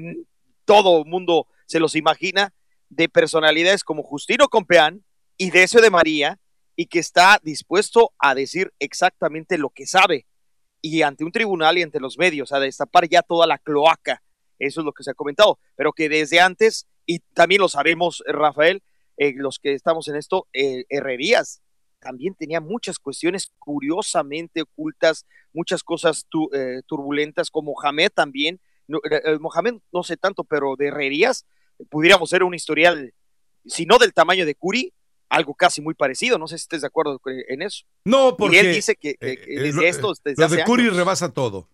[0.64, 2.54] todo mundo se los imagina,
[2.90, 5.04] de personalidades como Justino Compeán
[5.38, 6.38] y Decio de María,
[6.76, 10.26] y que está dispuesto a decir exactamente lo que sabe,
[10.82, 14.22] y ante un tribunal y ante los medios, a destapar ya toda la cloaca.
[14.58, 18.22] Eso es lo que se ha comentado, pero que desde antes, y también lo sabemos,
[18.26, 18.82] Rafael,
[19.16, 21.62] eh, los que estamos en esto, eh, Herrerías
[22.00, 28.60] también tenía muchas cuestiones curiosamente ocultas, muchas cosas eh, turbulentas, como Mohamed también.
[28.88, 31.46] No, eh, Mohamed no sé tanto, pero de herrerías
[31.88, 33.12] pudiéramos ser un historial,
[33.66, 34.92] si no del tamaño de Curi,
[35.28, 36.38] algo casi muy parecido.
[36.38, 37.84] No sé si estés de acuerdo en eso.
[38.04, 38.56] No, porque...
[38.56, 40.96] y él dice que, que- eh, que eh, desde esto, desde Lo hace de años.
[40.96, 41.68] rebasa todo.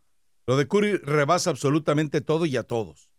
[0.47, 3.11] Lo de Curry rebasa absolutamente todo y a todos.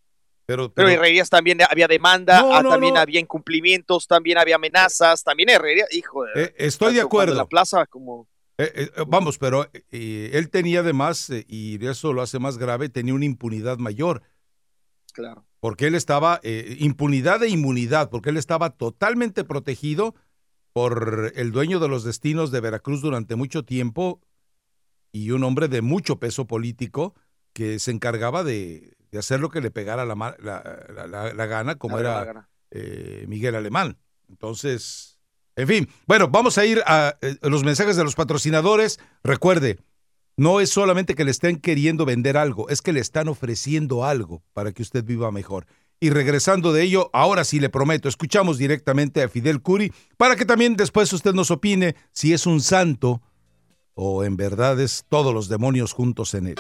[0.45, 3.00] Pero, Pero pero- Herrerías también había demanda, No, ah, no, también no.
[3.02, 6.43] había incumplimientos, también había amenazas, también Herrerías, hijo de...
[6.43, 7.36] eh, estoy de acuerdo.
[7.36, 8.30] La plaza como...
[8.60, 12.58] Eh, eh, eh, vamos, pero eh, él tenía además, eh, y eso lo hace más
[12.58, 14.21] grave, tenía una impunidad mayor.
[15.13, 15.45] Claro.
[15.59, 20.15] Porque él estaba, eh, impunidad e inmunidad, porque él estaba totalmente protegido
[20.73, 24.21] por el dueño de los destinos de Veracruz durante mucho tiempo
[25.11, 27.15] y un hombre de mucho peso político
[27.53, 31.33] que se encargaba de, de hacer lo que le pegara la, ma- la- la- la-
[31.33, 32.49] la gana, como era gana.
[32.69, 33.97] eh, Miguel Alemán.
[34.29, 35.17] Entonces,
[35.55, 38.99] en fin, bueno, vamos a ir a, eh, los mensajes de los patrocinadores.
[39.23, 39.79] Recuerde,
[40.38, 44.43] no es solamente que le estén queriendo vender algo, es que le están ofreciendo algo
[44.54, 45.65] para que usted viva mejor.
[46.00, 50.45] Y regresando de ello, ahora sí le prometo, escuchamos directamente a Fidel Curi para que
[50.45, 53.23] también después usted nos opine si es un santo
[53.95, 56.56] o en verdad es todos los demonios juntos en él.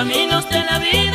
[0.00, 1.09] Caminos de la vida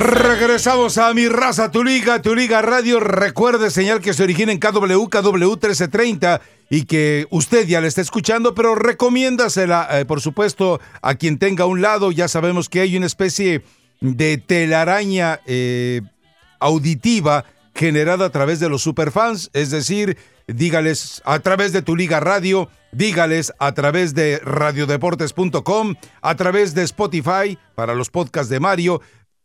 [0.00, 3.00] Regresamos a mi raza, tu liga, tu liga radio.
[3.00, 8.00] Recuerde, señal que se origina en KW, KW 1330 y que usted ya la está
[8.00, 12.12] escuchando, pero recomiéndasela, eh, por supuesto, a quien tenga un lado.
[12.12, 13.62] Ya sabemos que hay una especie
[14.00, 16.00] de telaraña eh,
[16.60, 22.20] auditiva generada a través de los superfans, es decir, dígales a través de tu liga
[22.20, 29.00] radio, dígales a través de radiodeportes.com, a través de Spotify para los podcasts de Mario,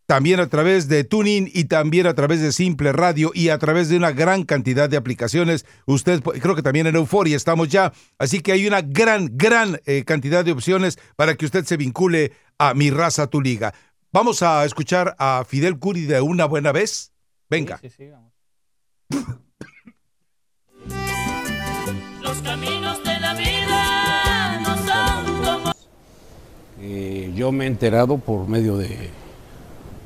[0.06, 3.90] también a través de Tuning y también a través de Simple Radio y a través
[3.90, 5.66] de una gran cantidad de aplicaciones.
[5.86, 7.92] Usted, creo que también en Euforia estamos ya.
[8.20, 12.34] Así que hay una gran, gran eh, cantidad de opciones para que usted se vincule
[12.58, 13.74] a Mi Raza, Tu Liga.
[14.12, 17.12] Vamos a escuchar a Fidel Curi de una buena vez.
[17.50, 17.80] Venga.
[17.80, 18.32] Sí, sí, vamos.
[22.22, 25.72] Los caminos de la vida no son como
[26.80, 29.10] Eh, yo me he enterado por medio de,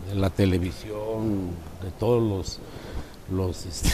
[0.09, 1.49] de la televisión,
[1.83, 2.59] de todos los,
[3.31, 3.89] los, este,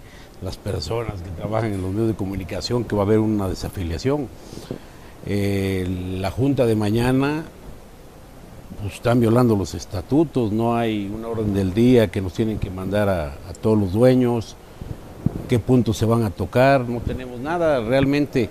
[0.42, 4.28] las personas que trabajan en los medios de comunicación que va a haber una desafiliación.
[5.26, 5.86] Eh,
[6.18, 7.44] la junta de mañana
[8.80, 12.70] pues, están violando los estatutos, no hay una orden del día que nos tienen que
[12.70, 14.56] mandar a, a todos los dueños,
[15.48, 18.48] qué puntos se van a tocar, no tenemos nada realmente.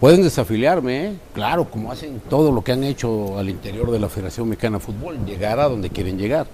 [0.00, 1.12] Pueden desafiliarme, ¿eh?
[1.34, 4.84] claro, como hacen todo lo que han hecho al interior de la Federación Mexicana de
[4.84, 6.46] Fútbol, llegar a donde quieren llegar.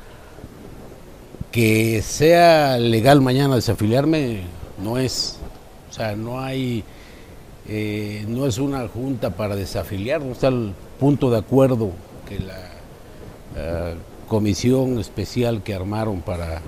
[1.52, 4.42] Que sea legal mañana desafiliarme,
[4.82, 5.38] no es.
[5.90, 6.82] O sea, no hay.
[7.68, 11.90] eh, no es una junta para desafiliar, no está el punto de acuerdo
[12.28, 12.70] que la
[13.56, 13.94] eh,
[14.28, 16.60] comisión especial que armaron para,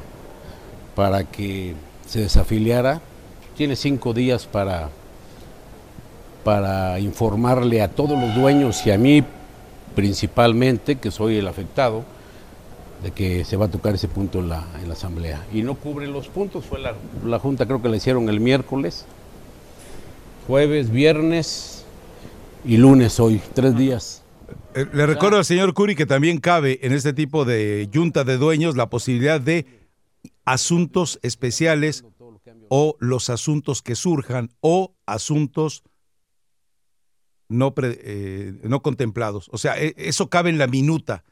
[0.95, 1.75] para que
[2.07, 3.01] se desafiliara
[3.57, 4.91] tiene cinco días para
[6.49, 9.23] para informarle a todos los dueños y a mí
[9.95, 12.05] principalmente, que soy el afectado,
[13.03, 15.45] de que se va a tocar ese punto en la, en la asamblea.
[15.53, 19.05] Y no cubre los puntos, fue la, la junta creo que la hicieron el miércoles,
[20.47, 21.85] jueves, viernes
[22.65, 24.23] y lunes hoy, tres días.
[24.75, 28.39] Eh, Le recuerdo al señor Curi que también cabe en este tipo de junta de
[28.39, 29.67] dueños la posibilidad de
[30.47, 32.07] asuntos especiales
[32.71, 35.83] o los asuntos que surjan o asuntos
[37.49, 39.49] no, pre- eh, no contemplados.
[39.53, 41.25] O sea, e- eso cabe en la minuta.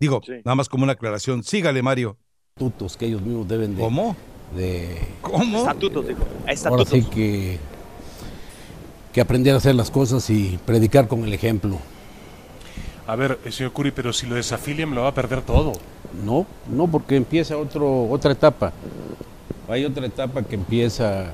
[0.00, 0.32] Digo, Sí.
[0.44, 1.42] nada más como una aclaración.
[1.42, 2.16] Sígale, Mario.
[2.56, 3.82] Estatutos que ellos mismos deben de...
[3.82, 4.16] ¿Cómo?
[4.56, 5.58] de ¿Cómo?
[5.58, 6.20] Estatutos, digo.
[6.40, 6.88] ahora Estatutos.
[6.88, 7.58] sí que,
[9.12, 11.78] que aprender a hacer las cosas y predicar con el ejemplo.
[13.06, 15.72] A ver, eh, señor Curi, pero si lo desafilian, me lo va a perder todo.
[16.24, 18.72] No, no, porque empieza otro, otra etapa.
[19.68, 21.32] Hay otra etapa que empieza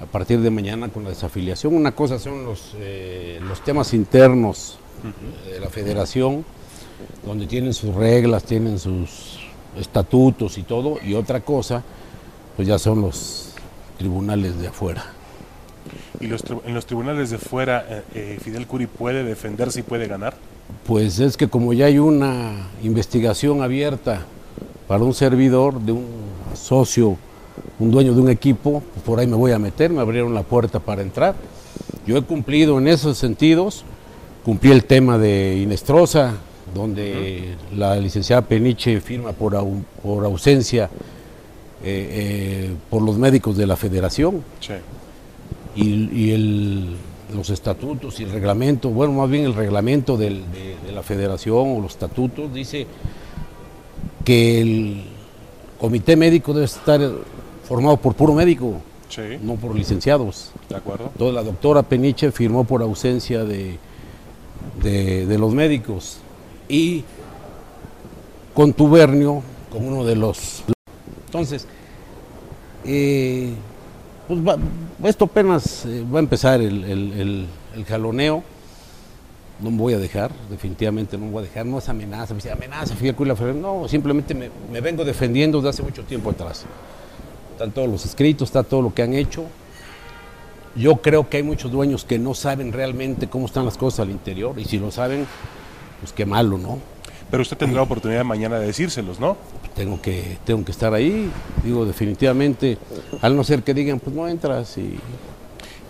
[0.00, 1.74] a partir de mañana con la desafiliación.
[1.74, 4.78] Una cosa son los, eh, los temas internos
[5.48, 6.44] de la federación,
[7.24, 9.38] donde tienen sus reglas, tienen sus
[9.78, 11.82] estatutos y todo, y otra cosa,
[12.56, 13.52] pues ya son los
[13.98, 15.04] tribunales de afuera.
[16.20, 20.06] ¿Y los en los tribunales de fuera, eh, eh, Fidel Curi puede defenderse y puede
[20.06, 20.34] ganar?
[20.86, 24.24] Pues es que como ya hay una investigación abierta
[24.88, 26.06] para un servidor de un
[26.54, 27.18] socio,
[27.78, 30.42] un dueño de un equipo, pues por ahí me voy a meter, me abrieron la
[30.42, 31.34] puerta para entrar.
[32.06, 33.84] Yo he cumplido en esos sentidos,
[34.44, 36.34] cumplí el tema de Inestrosa,
[36.74, 40.88] donde la licenciada Peniche firma por, au- por ausencia
[41.86, 44.72] eh, eh, por los médicos de la federación Sí.
[45.76, 46.96] y, y el-
[47.34, 51.76] los estatutos y el reglamento, bueno, más bien el reglamento del- de, de la federación
[51.76, 52.86] o los estatutos dice
[54.24, 55.02] que el
[55.78, 57.00] comité médico debe estar
[57.74, 58.74] formado por puro médico,
[59.08, 60.52] Sí, no por licenciados.
[60.68, 61.06] de acuerdo.
[61.12, 63.78] Entonces la doctora Peniche firmó por ausencia de,
[64.80, 66.18] de, de los médicos
[66.68, 67.02] y
[68.54, 70.62] contubernio con uno de los...
[71.26, 71.66] Entonces,
[72.84, 73.52] eh,
[74.28, 74.56] pues va-
[75.02, 78.44] esto apenas eh, va a empezar el, el- el- el jaloneo.
[79.60, 81.66] No me voy a dejar, definitivamente no me voy a dejar.
[81.66, 83.56] No es amenaza, me dice, amenaza, Cuila Ferrer".
[83.56, 86.64] No, simplemente me, me vengo defendiendo desde hace mucho tiempo atrás.
[87.54, 89.44] Están todos los escritos, está todo lo que han hecho.
[90.74, 94.10] Yo creo que hay muchos dueños que no saben realmente cómo están las cosas al
[94.10, 95.24] interior y si lo saben,
[96.00, 96.80] pues qué malo, ¿no?
[97.30, 99.36] Pero usted tendrá oportunidad mañana de decírselos, ¿no?
[99.76, 101.30] Tengo que, tengo que estar ahí,
[101.62, 102.76] digo definitivamente,
[103.22, 104.98] al no ser que digan, pues no entras y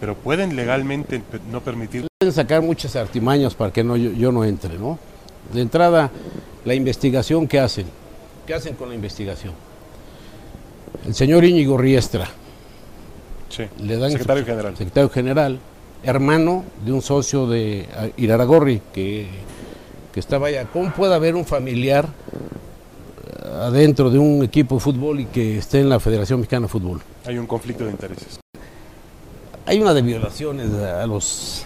[0.01, 2.07] Pero pueden legalmente no permitir.
[2.19, 4.99] pueden sacar muchas artimañas para que no, yo, yo no entre, ¿no?
[5.51, 6.11] De entrada,
[6.67, 7.87] la investigación que hacen,
[8.47, 9.55] ¿qué hacen con la investigación?
[11.07, 12.29] El señor Íñigo Riestra,
[13.49, 13.65] Sí.
[13.81, 14.77] le dan Secretario general.
[14.77, 15.59] secretario general,
[16.03, 19.29] hermano de un socio de ah, Iraragorri, que,
[20.13, 20.67] que estaba allá.
[20.73, 22.09] ¿Cómo puede haber un familiar
[23.61, 27.01] adentro de un equipo de fútbol y que esté en la Federación Mexicana de Fútbol.
[27.27, 28.41] Hay un conflicto de intereses.
[29.67, 31.65] Hay una de violaciones a los...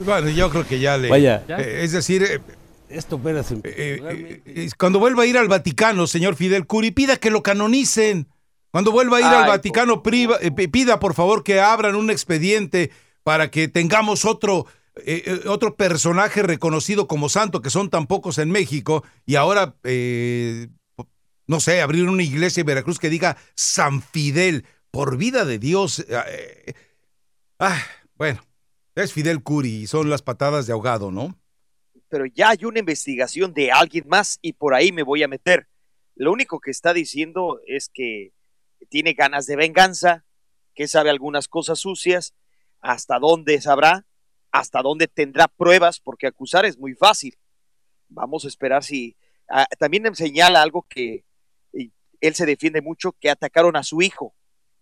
[0.00, 1.08] Bueno, yo creo que ya le...
[1.08, 1.42] Vaya.
[1.48, 2.40] eh, es decir, eh,
[2.88, 3.54] Esto, espérate.
[3.64, 8.28] eh, eh, cuando vuelva a ir al Vaticano, señor Fidel Curi, pida que lo canonicen.
[8.70, 12.90] Cuando vuelva a ir al Vaticano, priva- eh, pida por favor que abran un expediente
[13.22, 14.66] para que tengamos otro,
[15.06, 19.76] eh, eh, otro personaje reconocido como santo, que son tan pocos en México, y ahora,
[19.84, 20.68] eh,
[21.46, 26.00] no sé, abrir una iglesia en Veracruz que diga San Fidel, por vida de Dios.
[26.00, 26.74] eh, eh,
[27.58, 27.80] ah,
[28.16, 28.40] bueno,
[28.94, 31.36] es Fidel Curi y son las patadas de ahogado, ¿no?
[32.14, 35.66] Pero ya hay una investigación de alguien más y por ahí me voy a meter.
[36.14, 38.32] Lo único que está diciendo es que
[38.88, 40.24] tiene ganas de venganza,
[40.76, 42.32] que sabe algunas cosas sucias,
[42.80, 44.06] hasta dónde sabrá,
[44.52, 47.36] hasta dónde tendrá pruebas, porque acusar es muy fácil.
[48.06, 49.16] Vamos a esperar si...
[49.48, 51.24] ah, también señala algo que
[51.72, 54.36] él se defiende mucho, que atacaron a su hijo,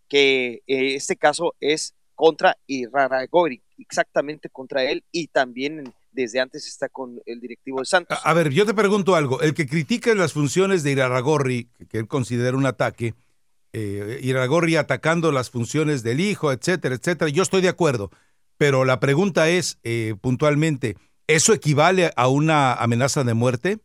[0.06, 6.88] que eh, este caso es contra Iraragorri, exactamente contra él, y también desde antes está
[6.88, 8.18] con el directivo de Santos.
[8.22, 9.40] A, a ver, yo te pregunto algo.
[9.40, 13.14] El que critica las funciones de Iraragorri, que, que él considera un ataque,
[13.72, 18.10] eh, Iraragorri atacando las funciones del hijo, etcétera, etcétera, yo estoy de acuerdo.
[18.58, 20.96] Pero la pregunta es, eh, puntualmente,
[21.26, 23.78] ¿eso equivale a una amenaza de muerte?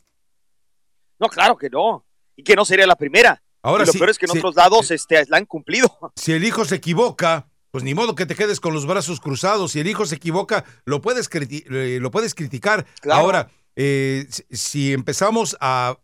[1.20, 2.06] No, claro que no.
[2.36, 3.42] Y que no sería la primera.
[3.64, 4.38] Ahora y lo sí, peor es que en sí.
[4.38, 5.90] otros lados este, la han cumplido.
[6.16, 9.74] Si el hijo se equivoca, pues ni modo que te quedes con los brazos cruzados.
[9.74, 12.88] Si el hijo se equivoca, lo puedes, criti- eh, lo puedes criticar.
[13.02, 13.22] Claro.
[13.22, 16.00] Ahora, eh, si- empezamos a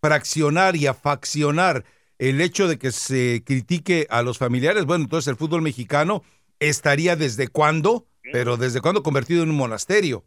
[0.00, 1.84] fraccionar y a faccionar
[2.18, 6.24] el hecho de que se critique a los familiares, bueno, entonces el fútbol mexicano
[6.58, 10.24] estaría desde cuándo, pero desde cuándo convertido en un monasterio.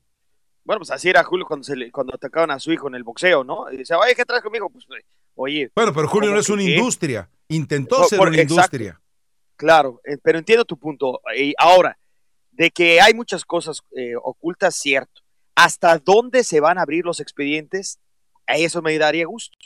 [0.63, 3.03] Bueno, pues así era Julio cuando, se le, cuando atacaban a su hijo en el
[3.03, 3.69] boxeo, ¿no?
[3.71, 4.69] Y decía, oye, ¿qué traes conmigo?
[4.69, 4.85] Pues,
[5.35, 5.69] oye.
[5.75, 6.75] Bueno, pero Julio ¿cómo no es una qué?
[6.77, 7.29] industria.
[7.49, 8.53] Intentó Por- ser por- una exacto.
[8.77, 9.01] industria.
[9.55, 11.21] Claro, eh, pero entiendo tu punto.
[11.37, 11.97] Y ahora,
[12.51, 15.21] de que hay muchas cosas eh, ocultas, cierto.
[15.55, 17.99] ¿Hasta dónde se van a abrir los expedientes?
[18.47, 19.57] A eso me daría gusto.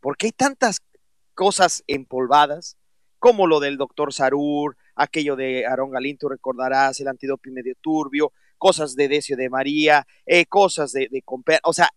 [0.00, 0.80] Porque hay tantas
[1.34, 2.76] cosas empolvadas,
[3.18, 8.32] como lo del doctor Sarur, aquello de Aarón Galín, tú recordarás, el antidoping medio turbio,
[8.58, 11.22] cosas de Decio de María, eh, cosas de, de
[11.64, 11.88] O sea,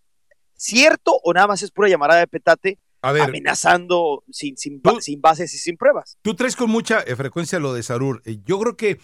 [0.54, 5.00] ¿cierto o nada más es pura llamarada de petate A ver, amenazando sin, sin, Tú-
[5.02, 6.18] sin bases y sin pruebas?
[6.22, 8.22] Tú traes con mucha eh, frecuencia lo de Sarur.
[8.26, 9.00] Eh, Yo creo que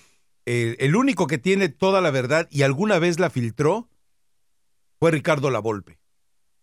[0.46, 3.90] eh, el único que tiene toda la verdad y alguna vez la filtró
[5.00, 6.00] fue Ricardo Lavolpe.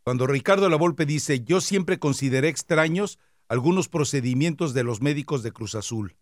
[0.02, 5.74] Cuando Ricardo Lavolpe dice, yo siempre consideré extraños algunos procedimientos de los médicos de Cruz
[5.74, 6.16] Azul.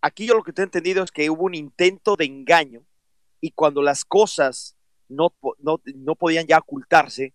[0.00, 2.82] aquí yo lo que te he entendido es que hubo un intento de engaño
[3.40, 4.76] y cuando las cosas
[5.08, 7.34] no, no, no podían ya ocultarse,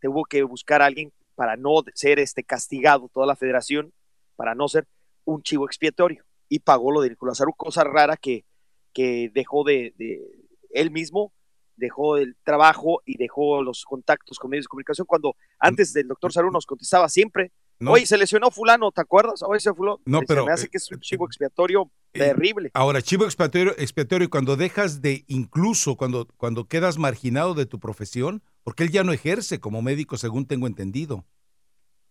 [0.00, 3.92] tuvo que buscar a alguien para no ser este castigado, toda la federación,
[4.36, 4.86] para no ser
[5.24, 6.24] un chivo expiatorio.
[6.48, 8.44] Y pagó lo de Nicolás Aru, cosa rara que,
[8.92, 10.20] que dejó de, de
[10.70, 11.32] él mismo,
[11.76, 16.32] dejó el trabajo y dejó los contactos con medios de comunicación, cuando antes del doctor
[16.32, 19.42] Saru nos contestaba siempre, No, oye, se lesionó fulano, ¿te acuerdas?
[19.42, 20.00] Oye, se fulano.
[20.04, 22.70] No, Se pero, me hace eh, que es un chivo expiatorio eh, terrible.
[22.74, 28.42] Ahora, chivo expiatorio, expiatorio, cuando dejas de, incluso cuando, cuando quedas marginado de tu profesión,
[28.64, 31.24] porque él ya no ejerce como médico, según tengo entendido.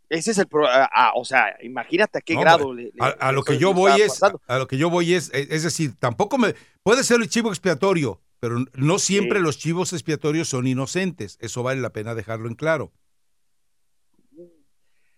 [0.09, 3.07] Ese es el pro- ah, ah, o sea, imagínate a qué No, grado le- a,
[3.07, 5.63] a lo que yo voy es a, a lo que yo voy es es es
[5.63, 9.43] decir tampoco me puede ser el chivo expiatorio pero no siempre Sí.
[9.43, 12.91] los chivos expiatorios son inocentes eso vale la pena dejarlo en claro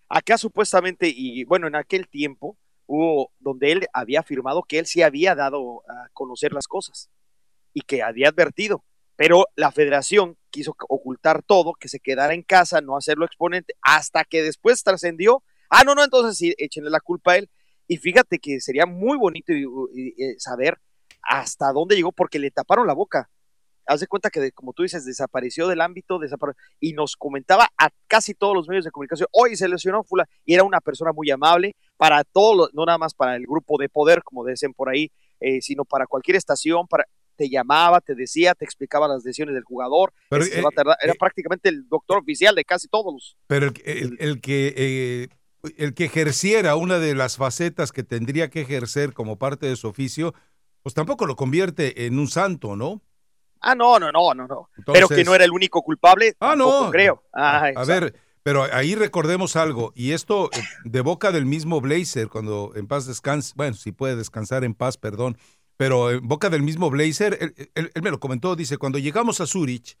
[0.08, 5.02] Acá supuestamente, y bueno, en aquel tiempo hubo donde él había afirmado que él sí
[5.02, 7.10] había dado a conocer las cosas
[7.74, 8.84] y que había advertido,
[9.16, 14.24] pero la federación quiso ocultar todo, que se quedara en casa, no hacerlo exponente, hasta
[14.24, 15.42] que después trascendió.
[15.70, 17.50] Ah, no, no, entonces sí, échenle la culpa a él.
[17.88, 19.64] Y fíjate que sería muy bonito y-
[20.16, 20.78] y saber
[21.22, 23.30] hasta dónde llegó, porque le taparon la boca.
[23.86, 27.68] Haz de cuenta que, de- como tú dices, desapareció del ámbito, desapareció, y nos comentaba
[27.78, 31.12] a casi todos los medios de comunicación, hoy se lesionó Fula, y era una persona
[31.12, 34.88] muy amable para todos, no nada más para el grupo de poder, como dicen por
[34.88, 37.04] ahí, eh, sino para cualquier estación, para
[37.36, 40.72] te llamaba, te decía, te explicaba las lesiones del jugador, Pero, este, eh, va a
[40.72, 44.74] tardar- era eh, prácticamente el doctor oficial de casi todos pero el, el- el que
[44.76, 45.28] eh,
[45.78, 49.88] el que ejerciera una de las facetas que tendría que ejercer como parte de su
[49.88, 50.32] oficio
[50.82, 53.02] pues tampoco lo convierte en un santo no
[53.60, 54.68] Ah, no, no, no, no, no.
[54.92, 56.90] pero que no era el único culpable, Ah, no.
[56.92, 57.22] creo.
[57.32, 58.14] Ah, A ver,
[58.44, 60.50] pero ahí recordemos algo, y esto
[60.84, 64.98] de boca del mismo Blazer, cuando en paz descanse, bueno, si puede descansar en paz,
[64.98, 65.36] perdón,
[65.76, 69.40] pero en boca del mismo Blazer, él, él- él me lo comentó, dice, cuando llegamos
[69.40, 69.96] a Zurich,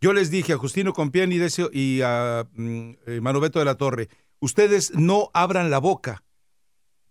[0.00, 4.08] Yo les dije a Justino Decio y a mm, eh, Manoveto de la Torre,
[4.40, 6.22] ustedes no abran la boca.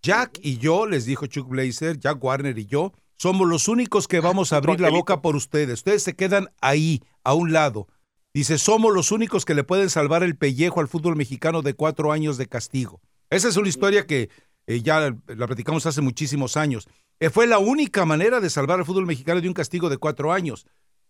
[0.04, 4.20] Jack y yo, les dijo Chuck Blazer, Jack Warner y yo, somos los únicos que
[4.20, 5.80] vamos a abrir la boca por ustedes.
[5.80, 7.88] Ustedes se quedan ahí, a un lado.
[8.34, 12.12] Dice, somos los únicos que le pueden salvar el pellejo al fútbol mexicano de cuatro
[12.12, 13.00] años de castigo.
[13.30, 14.30] Esa es una historia que
[14.68, 16.88] eh, ya la platicamos hace muchísimos años.
[17.20, 20.32] Eh, fue la única manera de salvar al fútbol mexicano de un castigo de cuatro
[20.34, 20.66] años.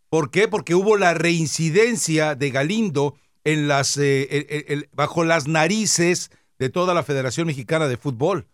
[0.09, 0.47] ¿Por qué?
[0.47, 6.29] Porque hubo la reincidencia de Galindo en las, eh, el- el- el- bajo las narices
[6.59, 8.47] de toda la Federación Mexicana de Fútbol.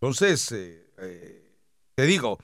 [0.00, 1.42] Entonces, eh, eh,
[1.94, 2.38] te digo,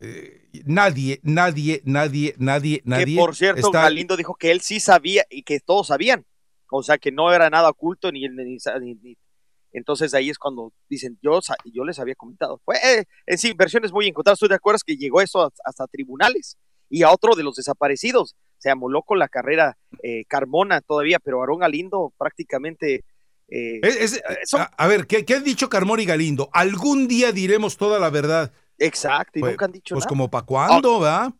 [0.00, 3.06] eh, nadie, nadie, nadie, nadie, nadie.
[3.06, 6.26] que por cierto, está- Galindo dijo que él sí sabía y que todos sabían.
[6.70, 8.44] O sea, que no era nada oculto ni, ni-
[8.80, 9.16] ni- ni-
[9.72, 12.60] entonces ahí es cuando dicen, yo, yo les había comentado.
[12.64, 14.38] Fue eh, en sí, versiones muy encontradas.
[14.38, 16.56] ¿Tú te acuerdas que llegó eso hasta, hasta tribunales?
[16.90, 18.34] Y a otro de los desaparecidos.
[18.58, 23.04] Se amoló con la carrera eh, Carmona todavía, pero Aarón Galindo prácticamente...
[23.48, 26.48] eh, Es- es- eso- a, a ver, ¿qué, qué han dicho Carmón y Galindo?
[26.52, 28.52] Algún día diremos toda la verdad.
[28.78, 30.08] exacto, y Pues, nunca han dicho pues nada.
[30.08, 31.32] como para cuándo, ¿verdad?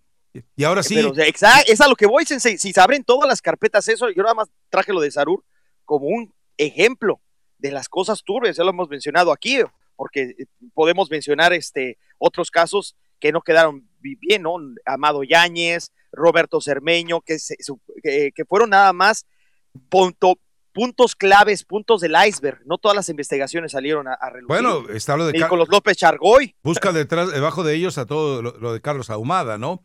[0.54, 2.58] Y ahora sí, Pero, es a lo que voy, Sensei.
[2.58, 5.42] Si se abren todas las carpetas, eso, yo nada más traje lo de Sarur
[5.84, 7.20] como un ejemplo
[7.58, 9.58] de las cosas turbias, ya lo hemos mencionado aquí,
[9.96, 14.56] porque eh, podemos mencionar este, otros casos que no quedaron bi- bien, ¿no?
[14.86, 19.26] Amado Yáñez, Roberto Cermeño, que, se- su- que, que fueron nada más
[19.88, 20.38] punto-
[20.72, 22.60] puntos claves, puntos del iceberg.
[22.64, 24.46] No todas las investigaciones salieron a, a relucir.
[24.48, 27.98] bueno, está lo de Y Car- con los López Chargoy, busca detrás, debajo de ellos
[27.98, 29.84] a todo lo, lo de Carlos Ahumada, ¿no?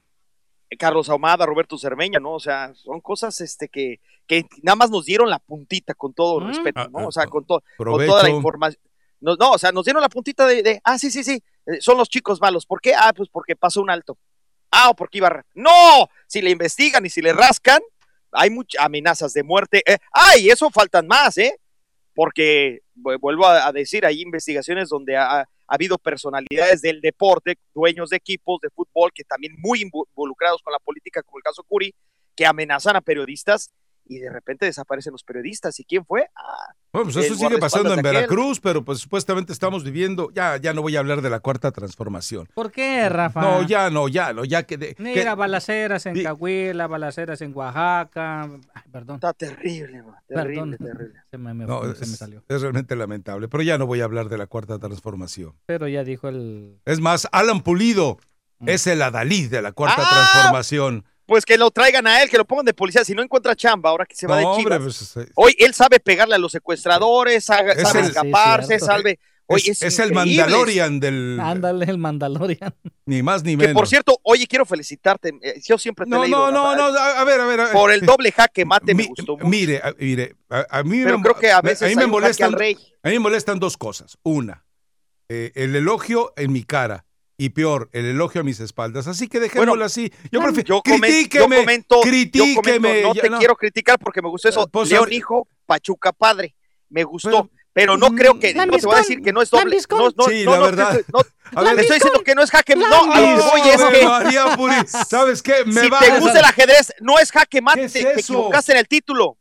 [0.77, 2.33] Carlos Ahumada, Roberto Cermeño, ¿no?
[2.33, 6.39] O sea, son cosas este que, que nada más nos dieron la puntita con todo
[6.39, 6.47] Mm.
[6.47, 6.99] respeto, Ah, ¿no?
[6.99, 8.81] ah, O sea, con, to- con toda la información.
[9.21, 11.79] No, no, o sea, nos dieron la puntita de, de, ah, sí, sí, sí, eh,
[11.79, 12.65] son los chicos malos.
[12.65, 12.93] ¿Por qué?
[12.93, 14.17] Ah, pues porque pasó un alto.
[14.71, 15.45] Ah, o porque iba a...
[15.53, 17.81] No, si le investigan y si le rascan,
[18.31, 19.81] hay muchas amenazas de muerte.
[19.85, 21.57] Eh, ay, eso faltan más, ¿eh?
[22.13, 28.09] Porque, vu- vuelvo a, decir, hay investigaciones donde ha, ha habido personalidades del deporte, dueños
[28.09, 31.93] de equipos de fútbol, que también muy involucrados con la política, como el caso Curi,
[32.35, 33.71] que amenazan a periodistas
[34.05, 35.79] y de repente desaparecen los periodistas.
[35.79, 36.27] ¿Y quién fue?
[36.35, 38.01] Ah, Bueno, pues eso sigue pasando en.
[38.01, 41.71] Veracruz, pero pues supuestamente estamos viviendo, ya, ya no voy a hablar de la cuarta
[41.71, 42.47] transformación.
[42.53, 43.41] ¿Por qué, Rafa?
[43.41, 44.77] No, ya no, ya no, ya que...
[44.77, 48.43] de- que- Mira, balaceras en Cahuila, balaceras en Oaxaca.
[48.73, 49.15] Ay, perdón.
[49.15, 50.77] está terrible, man, terrible, Perdón.
[50.97, 51.19] terrible.
[51.31, 52.43] Se me, me- no, se me es, salió.
[52.47, 55.53] es realmente lamentable, pero ya no voy a hablar de la cuarta transformación.
[55.65, 56.79] Pero ya dijo el.
[56.85, 58.17] Es más, Alan Pulido
[58.59, 58.69] Mm.
[58.69, 60.29] es el adalid de la cuarta ¡Ah!
[60.31, 61.05] transformación.
[61.25, 63.05] Pues que lo traigan a él, que lo pongan de policía.
[63.05, 65.11] Si no encuentra chamba, ahora que se va No, de hombre, Chivas.
[65.13, 68.85] pues, eh, Hoy él sabe pegarle a los secuestradores, sabe, Es sabe el- escaparse, Sí,
[68.85, 69.19] sabe.
[69.45, 70.13] Oye, es, es, es el.
[70.13, 71.37] Mandalorian del...
[71.39, 72.73] Ándale, el Mandalorian.
[73.05, 73.73] Ni más ni Que menos.
[73.73, 75.33] por cierto, oye, quiero felicitarte.
[75.41, 77.59] eh, Yo siempre te he no, leído, no, no, no, a ver, a ver.
[77.59, 77.73] a ver.
[77.73, 79.45] Por el doble jaque mate me Mi- gustó mucho.
[79.47, 81.95] Mire, a- mire, a, a mí pero me, creo que a me- veces mí hay
[81.95, 82.77] me un jaque molestan, al rey.
[83.03, 84.17] a mí me molestan dos cosas.
[84.23, 84.65] Una,
[85.27, 87.05] eh, el elogio en mi cara.
[87.43, 89.05] Y peor, el elogio a mis espaldas.
[89.07, 90.09] Así que dejémoslo Bueno, así.
[90.31, 90.67] Yo Yo, prefiero.
[90.75, 91.57] yo Critíqueme.
[91.57, 92.55] comento, yo critíqueme.
[92.77, 93.37] comento, no ya te no.
[93.39, 94.65] quiero criticar porque me gustó eso.
[94.67, 96.55] Pues, León hijo, Pachuca padre.
[96.89, 97.29] Me gustó.
[97.29, 98.53] Pero- Pero, no Mm, creo que.
[98.53, 99.77] No te voy a decir que no es doble.
[99.89, 100.95] No, no, Sí, no, la no, verdad.
[100.95, 102.89] te- no, ver, te estoy diciendo que no es jaque mate.
[102.89, 104.05] No, voy es a ver, que.
[104.07, 104.75] María Puri,
[105.09, 105.65] ¿sabes qué?
[105.65, 107.79] Me si va te gusta el ajedrez, no es jaque mate.
[107.79, 109.37] ¿Qué es te equivocaste en el título.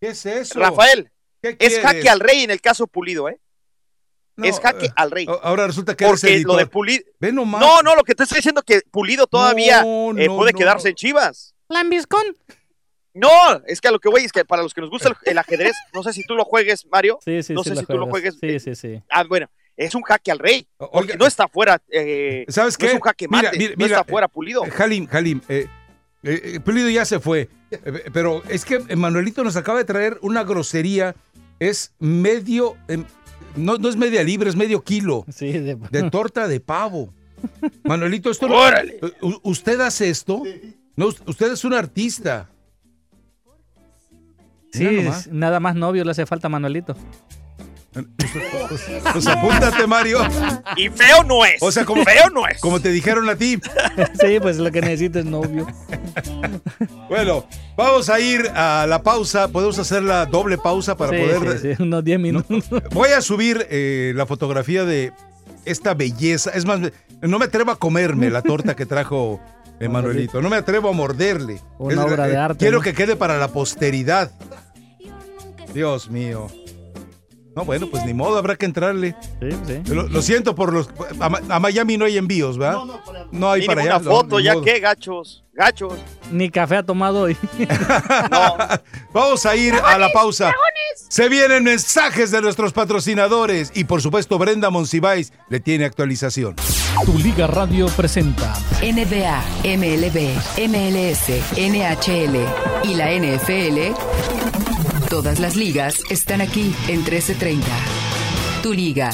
[0.00, 0.58] ¿Qué es eso?
[0.58, 3.38] Rafael, ¿Qué es jaque al rey en el caso Pulido, ¿eh?
[4.36, 5.26] No, es jaque eh, al rey.
[5.42, 6.66] Ahora resulta que eres Porque lo de.
[6.66, 7.04] Pulido.
[7.20, 7.60] Ve nomás.
[7.60, 10.52] No, no, lo que te estoy diciendo es que Pulido todavía No, eh, no, puede
[10.52, 10.58] no.
[10.58, 11.54] quedarse en Chivas.
[11.68, 12.24] Lambiscón.
[13.12, 13.28] No,
[13.66, 15.38] es que a lo que voy es que para los que nos gusta el, el
[15.38, 17.18] ajedrez, no sé si tú lo juegues, Mario.
[17.24, 17.70] Sí, sí, No sí.
[17.70, 18.36] sé si tú lo juegues.
[18.40, 19.00] Sí, sí, sí.
[19.08, 20.66] Ah, bueno, es un jaque al rey.
[20.76, 21.80] Porque Oiga, no está fuera.
[21.90, 22.86] Eh, ¿Sabes no qué?
[22.88, 23.58] es un jaque Mira, mate.
[23.58, 24.64] mira, no mira, está fuera Pulido.
[24.66, 25.68] Eh, Halim, Halim, eh,
[26.24, 30.18] eh, eh, Pulido ya se fue, Eh, pero es que Manuelito nos acaba de traer
[30.22, 31.14] una grosería,
[31.60, 33.04] es medio, em,
[33.56, 37.12] no, no es media libra, es medio kilo Sí, de- de torta de pavo.
[37.84, 38.98] Manuelito, esto no- Órale.
[39.02, 40.42] eh, ¿Usted hace esto?
[40.96, 42.48] No, us- usted es un artista.
[44.72, 44.86] sí,
[45.30, 46.96] nada más novio le hace falta a Manuelito.
[49.12, 50.18] Pues apúntate, Mario.
[50.76, 51.62] Y feo no es.
[51.62, 52.60] O sea, como- feo no es.
[52.60, 53.60] Como te dijeron a ti.
[54.20, 55.66] Sí, pues lo que necesita es novio.
[57.08, 59.48] Bueno, vamos a ir a la pausa.
[59.48, 62.64] Podemos hacer la doble pausa para Sí, poder sí, sí, unos 10 minutos.
[62.92, 65.12] Voy a subir eh, la fotografía de
[65.64, 66.50] esta belleza.
[66.50, 66.80] Es más,
[67.22, 69.40] no me atrevo a comerme la torta que trajo
[69.80, 70.40] eh, Manuelito.
[70.42, 71.60] No me atrevo a morderle.
[71.78, 72.82] Una obra de arte, Quiero ¿no?
[72.82, 74.32] que quede para la posteridad.
[75.72, 76.48] Dios mío.
[77.56, 79.14] No, bueno, pues ni modo, habrá que entrarle.
[79.40, 79.94] Sí, sí.
[79.94, 80.88] Lo, lo siento por los...
[81.20, 82.80] A, Miami no hay envíos, ¿verdad?
[83.30, 83.96] No, hay Mínimo para allá.
[83.98, 85.94] una no, foto, ya que gachos, gachos.
[86.32, 87.36] Ni café ha tomado hoy.
[88.30, 88.56] No,
[89.12, 90.52] Vamos a ir a la pausa.
[90.96, 96.56] Se vienen mensajes de nuestros patrocinadores y por supuesto Brenda Monsiváis le tiene actualización.
[97.04, 99.42] Tu Liga Radio presenta NBA,
[99.76, 100.34] MLB,
[100.68, 104.43] MLS, NHL y la NFL.
[105.14, 107.64] Todas las ligas están aquí en 1330.
[108.64, 109.10] Tu liga.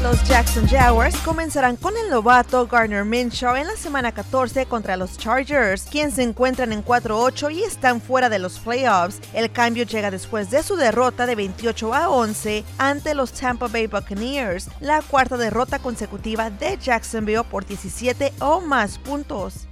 [0.00, 5.18] Los Jackson Jaguars comenzarán con el novato Garner Minshew en la semana 14 contra los
[5.18, 9.20] Chargers, quienes se encuentran en 4-8 y están fuera de los playoffs.
[9.34, 13.88] El cambio llega después de su derrota de 28 a 11 ante los Tampa Bay
[13.88, 19.66] Buccaneers, la cuarta derrota consecutiva de Jacksonville por 17 o más puntos.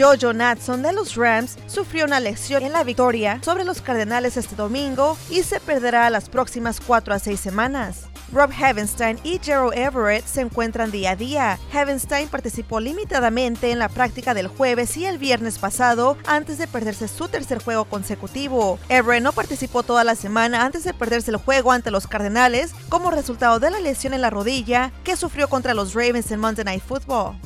[0.00, 4.56] Jojo Natson de los Rams sufrió una lesión en la victoria sobre los Cardenales este
[4.56, 8.04] domingo y se perderá las próximas 4 a 6 semanas.
[8.32, 11.58] Rob Heavenstein y Gerald Everett se encuentran día a día.
[11.72, 17.06] Heavenstein participó limitadamente en la práctica del jueves y el viernes pasado antes de perderse
[17.06, 18.78] su tercer juego consecutivo.
[18.88, 23.10] Everett no participó toda la semana antes de perderse el juego ante los Cardenales como
[23.10, 26.82] resultado de la lesión en la rodilla que sufrió contra los Ravens en Monday Night
[26.82, 27.36] Football.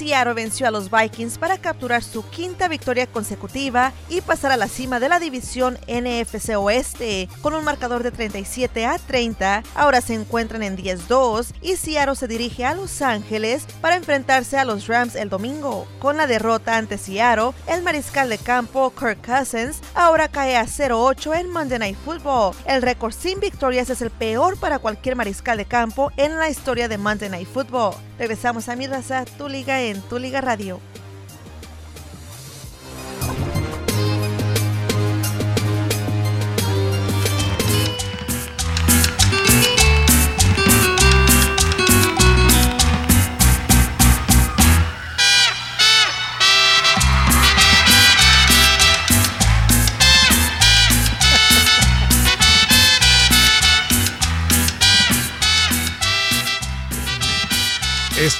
[0.00, 4.66] Seattle venció a los Vikings para capturar su quinta victoria consecutiva y pasar a la
[4.66, 7.28] cima de la división NFC Oeste.
[7.42, 12.28] Con un marcador de 37 a 30, ahora se encuentran en 10-2 y Seattle se
[12.28, 15.86] dirige a Los Ángeles para enfrentarse a los Rams el domingo.
[15.98, 21.38] Con la derrota ante Seattle, el mariscal de campo Kirk Cousins ahora cae a 0-8
[21.38, 22.54] en Monday Night Football.
[22.64, 26.88] El récord sin victorias es el peor para cualquier mariscal de campo en la historia
[26.88, 27.96] de Monday Night Football.
[28.18, 28.86] Regresamos a mi
[29.38, 30.80] tu liga en tu liga radio.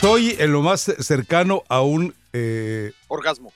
[0.02, 2.14] Estoy en lo más cercano a un...
[2.32, 3.52] eh, orgasmo.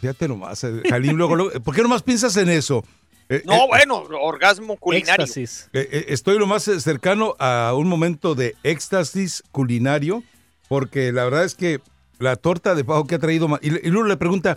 [0.00, 2.82] fíjate nomás, eh, Jalín, luego, luego- ¿por qué nomás piensas en eso?
[3.28, 5.24] Eh, No, eh, bueno, orgasmo culinario.
[5.26, 5.68] Éxtasis.
[5.74, 10.22] Eh, eh, estoy lo más eh, cercano a un momento de éxtasis culinario,
[10.68, 11.80] porque la verdad es que
[12.18, 14.56] la torta de pavo que ha traído, y, y luego le pregunta,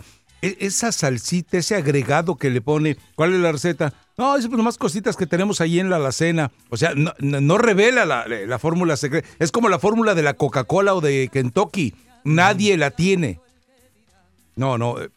[0.60, 3.92] esa salsita, ese agregado que le pone, ¿cuál es la receta?
[4.16, 6.50] No, es nomás cositas que tenemos ahí en la alacena.
[6.70, 9.26] O sea, no, no- revela la, la fórmula secreta.
[9.38, 11.94] Es como la fórmula de la Coca-Cola o de Kentucky.
[12.24, 13.40] Nadie la tiene.
[14.56, 15.00] No, no.
[15.02, 15.08] eh,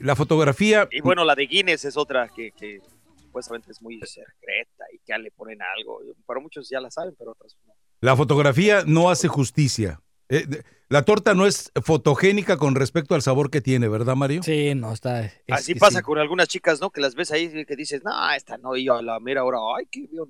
[0.00, 0.88] La fotografía...
[0.90, 2.80] Y bueno, la de Guinness es otra que, que
[3.22, 6.00] supuestamente es muy secreta y que le ponen algo.
[6.26, 7.72] Para muchos ya la saben, pero otros no.
[8.00, 10.00] La fotografía no hace justicia.
[10.32, 14.42] Eh, de- la torta no es fotogénica con respecto al sabor que tiene, ¿verdad, Mario?
[14.42, 15.32] Sí, no, está.
[15.48, 16.90] Así pasa con algunas chicas, ¿no?
[16.90, 19.86] Que las ves ahí que dices, no, esta no, y a la mera hora, ay,
[19.90, 20.24] qué bien,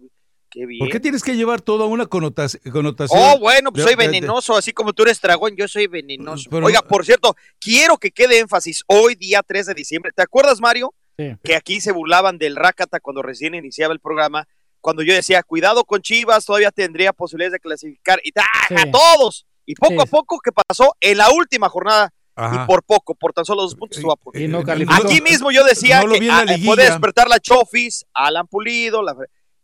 [0.50, 0.78] qué bien.
[0.78, 3.18] ¿Por qué tienes que llevar toda una connotaci- connotación?
[3.20, 6.48] Oh, bueno, pues soy venenoso, así como tú eres dragón, yo soy venenoso.
[6.48, 10.12] Pero Oiga, por cierto, quiero que quede énfasis hoy, día 3 de diciembre.
[10.14, 10.94] ¿Te acuerdas, Mario?
[11.18, 11.34] Sí.
[11.42, 14.46] Que aquí se burlaban del Rácata cuando recién iniciaba el programa,
[14.80, 18.66] cuando yo decía, cuidado con Chivas, todavía tendría posibilidades de clasificar, y ¡taja!
[18.68, 18.90] Sí.
[18.92, 19.46] todos.
[19.66, 19.98] Y poco Sí.
[20.02, 20.94] a poco, ¿qué pasó?
[21.00, 22.62] En la última jornada, Ajá.
[22.62, 24.38] y por poco, por tan solo dos puntos, estuvo a punto.
[24.48, 24.86] No Eh.
[24.88, 26.44] Aquí mismo yo decía No que liguilla.
[26.64, 29.14] puede despertar la Chofis, Alan Pulido, la-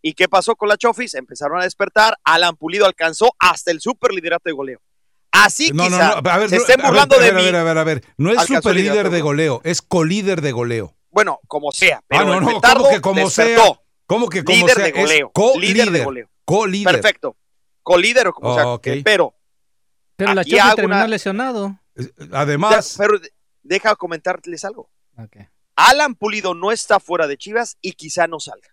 [0.03, 1.15] ¿y qué pasó con la Chofis?
[1.15, 4.81] Empezaron a despertar, Alan Pulido alcanzó hasta el super liderato de goleo.
[5.33, 7.33] Así No, no, quizá no, a ver, se no, estén a ver, burlando a ver,
[7.35, 7.45] de a mí.
[7.45, 8.05] ver, a ver, a ver.
[8.17, 9.15] No es superlíder liderato.
[9.15, 10.95] de goleo, es colíder de goleo.
[11.11, 13.63] Bueno, como sea, pero ah, no, el no, petardo ¿cómo que como despertó.
[13.65, 13.81] sea?
[14.07, 14.85] ¿Cómo que como líder sea?
[14.85, 15.77] de goleo, Es colíder.
[15.77, 16.29] líder de goleo.
[16.45, 16.93] Colíder.
[16.95, 17.37] Perfecto.
[17.83, 19.35] Colíder o como Oh, sea, pero,
[20.19, 21.79] Pero la Chofi terminó una- lesionado.
[22.33, 23.21] Además, pero
[23.63, 24.91] deja comentarles algo.
[25.77, 28.69] Alan Pulido no está fuera de Chivas y quizá no salga.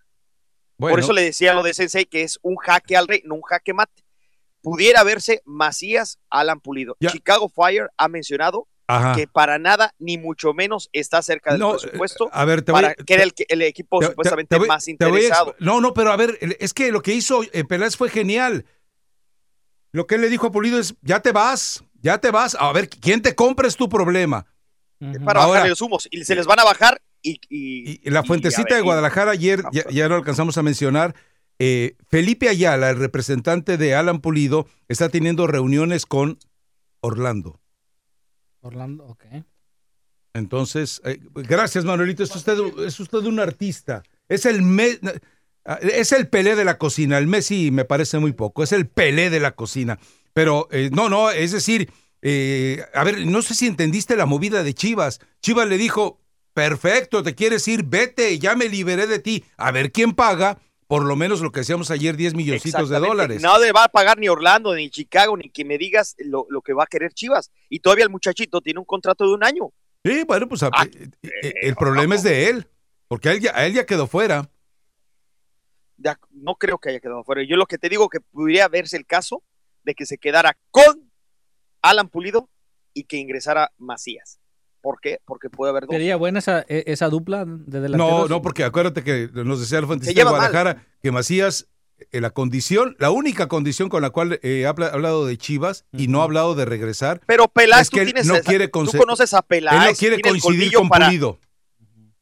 [0.77, 3.35] bueno, Por eso le decía lo de Sensei que es un jaque al rey, no
[3.35, 4.03] un jaque mate.
[4.61, 6.97] Pudiera verse Macías, Alan Pulido.
[6.99, 7.11] Ya.
[7.11, 9.15] Chicago Fire ha mencionado ajá.
[9.15, 12.71] que para nada, ni mucho menos, está cerca del No, presupuesto eh, a ver, te
[12.71, 15.55] voy, para que era el, equipo te- te- supuestamente te más te voy a interesado.
[15.59, 18.65] no, no, pero a ver, es que lo que hizo eh, Peláez fue genial.
[19.95, 22.55] Lo que él le dijo a Pulido es, ya te vas, ya te vas.
[22.59, 24.45] A ver, ¿quién te compra es tu problema?
[24.99, 28.21] Para Ahora- bajarle los humos y se les van a bajar y, y- Y la
[28.23, 31.15] fuentecita ver, de Guadalajara ayer, ya, ya lo alcanzamos a mencionar,
[31.59, 36.39] eh, Felipe Ayala, el representante de Alan Pulido, está teniendo reuniones con
[36.99, 37.61] Orlando.
[38.59, 39.23] Orlando, ok.
[40.33, 44.03] Entonces, eh, gracias Manuelito, es usted, es usted un artista.
[44.27, 44.99] Es el, me-
[45.81, 47.17] es el Pelé de la cocina.
[47.17, 49.99] El Messi me parece muy poco, es el Pelé de la cocina.
[50.33, 51.89] Pero eh, no, no, es decir,
[52.21, 55.19] eh, a ver, no sé si entendiste la movida de Chivas.
[55.41, 56.19] Chivas le dijo,
[56.53, 59.45] perfecto, te quieres ir, vete, ya me liberé de ti.
[59.57, 63.41] A ver quién paga, por lo menos lo que decíamos ayer, 10 milloncitos de dólares.
[63.41, 66.61] No le va a pagar ni Orlando, ni Chicago, ni que me digas lo, lo
[66.61, 67.51] que va a querer Chivas.
[67.69, 69.71] Y todavía el muchachito tiene un contrato de un año.
[70.03, 72.67] Sí, bueno, pues Ah, eh, eh, el problema es de él,
[73.07, 74.49] porque a él ya, a él ya quedó fuera.
[76.31, 77.43] No creo que haya quedado fuera.
[77.43, 79.43] Yo lo que te digo que podría verse el caso
[79.83, 81.09] de que se quedara con
[81.81, 82.49] Alan Pulido
[82.93, 84.39] y que ingresara Macías.
[84.81, 85.19] ¿Por qué?
[85.25, 85.91] Porque puede haber dos.
[85.91, 88.29] ¿Sería buena esa, e- esa dupla de No, delanteros?
[88.29, 90.33] no, porque acuérdate que nos decía el fuentista de mal.
[90.35, 91.67] Guadalajara que Macías,
[92.11, 95.85] eh, la condición, la única condición con la cual eh, ha habla- hablado de Chivas
[95.91, 98.67] y no ha hablado de regresar, Pero Peláez, es que tú tienes no esa- quiere
[98.67, 101.39] tú conce- conoces a él no quiere coincidir con para- Pulido.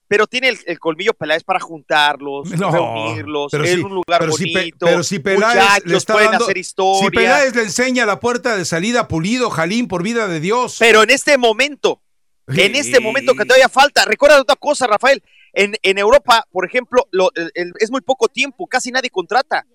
[0.07, 4.31] Pero tiene el, el colmillo Peláez para juntarlos, No, reunirlos, pero sí, un lugar pero
[4.31, 4.85] bonito.
[4.85, 7.01] pero si Peláez le está pueden dando- hacer historia.
[7.09, 10.77] Si Peláez le enseña la puerta de salida Pulido, Jalín, por vida de Dios.
[10.79, 12.01] Pero en este momento,
[12.47, 15.23] en este momento que todavía falta, recuerda otra cosa, Rafael,
[15.53, 19.65] en, en Europa, por ejemplo, lo- el- el- es muy poco tiempo, casi nadie contrata.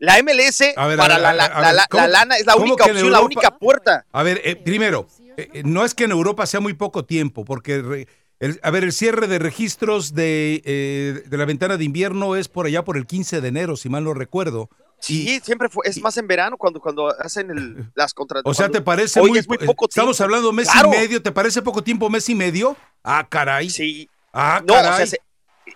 [0.00, 2.56] La MLS ver, para ver, la, la- ver, la- la- ¿cómo- la lana es la
[2.56, 4.06] única opción, la única puerta.
[4.12, 7.44] A ver, eh, primero, eh, eh, no es que en Europa sea muy poco tiempo,
[7.44, 8.06] porque, re-
[8.40, 12.48] el- a ver, el cierre de registros de, eh, de la ventana de invierno es
[12.48, 14.68] por allá por el 15 de enero, si mal no recuerdo.
[15.00, 18.56] Sí, siempre fue, es más en verano cuando, cuando hacen el- las O contrataciones.
[18.56, 20.24] sea, ¿te parece muy, es muy poco Estamos tiempo.
[20.24, 20.88] hablando mes Claro.
[20.88, 22.76] y medio, ¿te parece poco tiempo, mes y medio?
[23.04, 23.70] Ah, caray.
[23.70, 24.08] Sí.
[24.32, 24.96] Ah, No, o caray.
[24.96, 25.20] sea, se-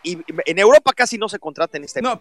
[0.03, 2.19] y, y en Europa casi no se contrata en este No,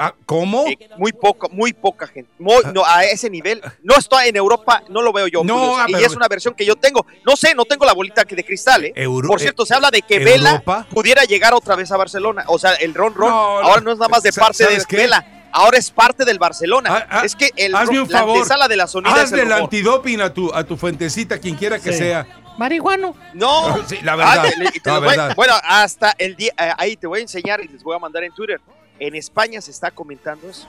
[0.00, 0.64] ah, ¿Cómo?
[0.96, 2.30] muy poca, muy poca gente.
[2.38, 3.60] Muy- no, a ese nivel.
[3.82, 5.44] No está en Europa, no lo veo yo.
[5.44, 7.06] No, ah, y pero- es una versión que yo tengo.
[7.26, 8.92] No sé, no tengo la bolita que de cristal, ¿eh?
[8.96, 10.86] Euro- Por cierto, eh, se habla de que Vela Europa.
[10.90, 12.44] pudiera llegar otra vez a Barcelona.
[12.48, 14.82] O sea, el Ron Ron No, ahora no es nada más de parte de.
[14.90, 15.36] Vela.
[15.52, 16.90] Ahora es parte del Barcelona.
[16.92, 18.36] Ah, ah, es que el, Hazme un la favor.
[18.36, 21.78] antesala de la sonida es Hazle el antidoping a tu, a tu fuentecita, quien quiera
[21.80, 21.98] que Sí.
[21.98, 22.24] sea.
[22.56, 23.16] Marihuano.
[23.34, 24.44] No, Sí, la verdad,
[24.84, 27.96] la voy- bueno, hasta el día, eh, ahí te voy a enseñar y les voy
[27.96, 28.60] a mandar en Twitter.
[29.00, 30.68] En España se está comentando eso,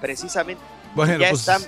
[0.00, 0.62] precisamente.
[0.94, 1.62] Bueno, ya pues, están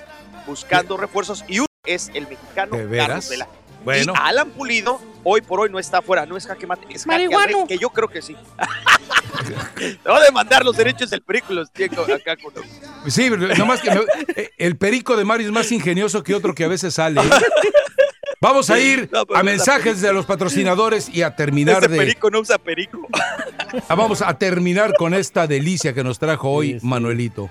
[0.45, 3.07] buscando refuerzos y uno es el mexicano ¿De veras?
[3.07, 3.47] Carlos Vela.
[3.83, 4.13] Bueno.
[4.13, 7.29] Y Alan Pulido hoy por hoy no está afuera, no es jaque mate, es jaque
[7.67, 8.35] que yo creo que sí.
[9.77, 12.53] Te voy a demandar los derechos del película acá con
[13.11, 16.67] Sí, nomás que me- el perico de Mario es más ingenioso que otro que a
[16.67, 17.21] veces sale.
[17.21, 17.29] ¿eh?
[18.41, 21.97] Vamos a ir No, a mensajes de los patrocinadores y a terminar Ese de.
[21.97, 23.07] perico no usa perico.
[23.87, 26.85] ah, Vamos a terminar con esta delicia que nos trajo hoy Sí, sí.
[26.85, 27.49] Manuelito.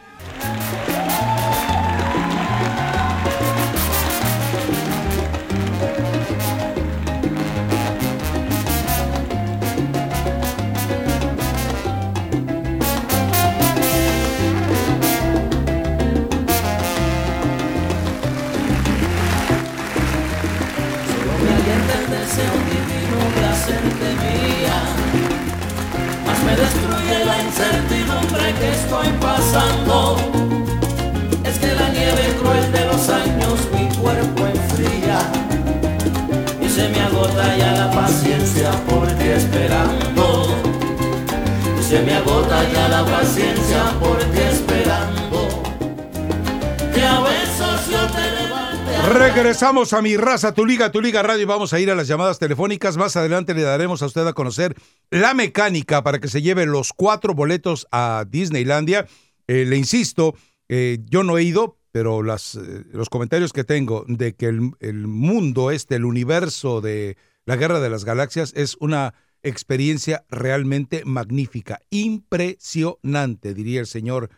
[49.12, 52.08] Regresamos a mi raza, tu liga, tu liga radio y vamos a ir a las
[52.08, 52.96] llamadas telefónicas.
[52.96, 54.74] Más adelante le daremos a usted a conocer
[55.10, 59.06] la mecánica para que se lleve los cuatro boletos a Disneylandia.
[59.46, 60.34] Eh, le insisto,
[60.68, 64.70] eh, yo no he ido, pero las, eh, los comentarios que tengo de que el,
[64.80, 71.02] el mundo este, el universo de la Guerra de las Galaxias es una experiencia realmente
[71.04, 74.30] magnífica, impresionante, diría el señor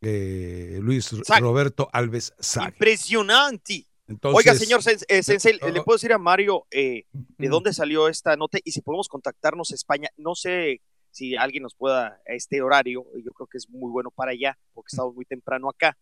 [0.00, 1.10] Luis.
[1.40, 2.68] Roberto Alves Sague.
[2.68, 3.86] Impresionante.
[4.06, 8.36] Entonces, Oiga, señor eh, Sensei, ¿le puedo decir a Mario eh, de dónde salió esta
[8.36, 10.10] nota y si podemos contactarnos a España?
[10.16, 14.10] No sé si alguien nos pueda a este horario, yo creo que es muy bueno
[14.10, 15.96] para allá, porque estamos muy temprano acá.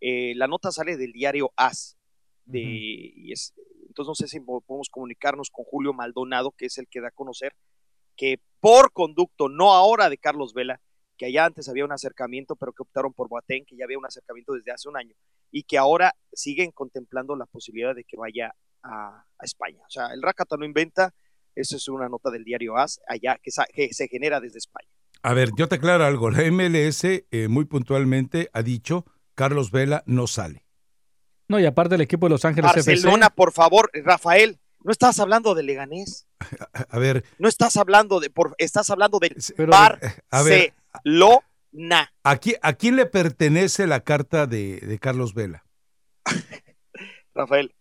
[0.00, 1.96] Eh, la nota sale del diario AS,
[2.46, 3.52] de, y es,
[3.88, 7.08] entonces no sé si po- podemos comunicarnos con Julio Maldonado, que es el que da
[7.08, 7.54] a conocer
[8.16, 10.80] que por conducto, no ahora de Carlos Vela,
[11.16, 14.06] que allá antes había un acercamiento, pero que optaron por Boateng, que ya había un
[14.06, 15.14] acercamiento desde hace un año,
[15.50, 19.82] y que ahora siguen contemplando la posibilidad de que vaya a, a España.
[19.86, 21.14] O sea, el Rakata no inventa,
[21.54, 23.50] eso es una nota del diario AS, allá que,
[23.92, 24.88] se genera desde España.
[25.22, 26.30] A ver, yo te aclaro algo.
[26.30, 30.66] La MLS eh, muy puntualmente ha dicho Carlos Vela no sale.
[31.48, 35.54] No, y aparte el equipo de Los Ángeles Barcelona, por favor, Rafael, No estás hablando
[35.54, 36.26] de Leganés.
[36.90, 38.30] A ver, No estás hablando de.
[38.30, 42.12] Por, estás hablando del pero, a ver, Barcelona.
[42.22, 45.64] ¿a quién, ¿a quién le pertenece la carta de, de Carlos Vela?
[47.34, 47.74] Rafael,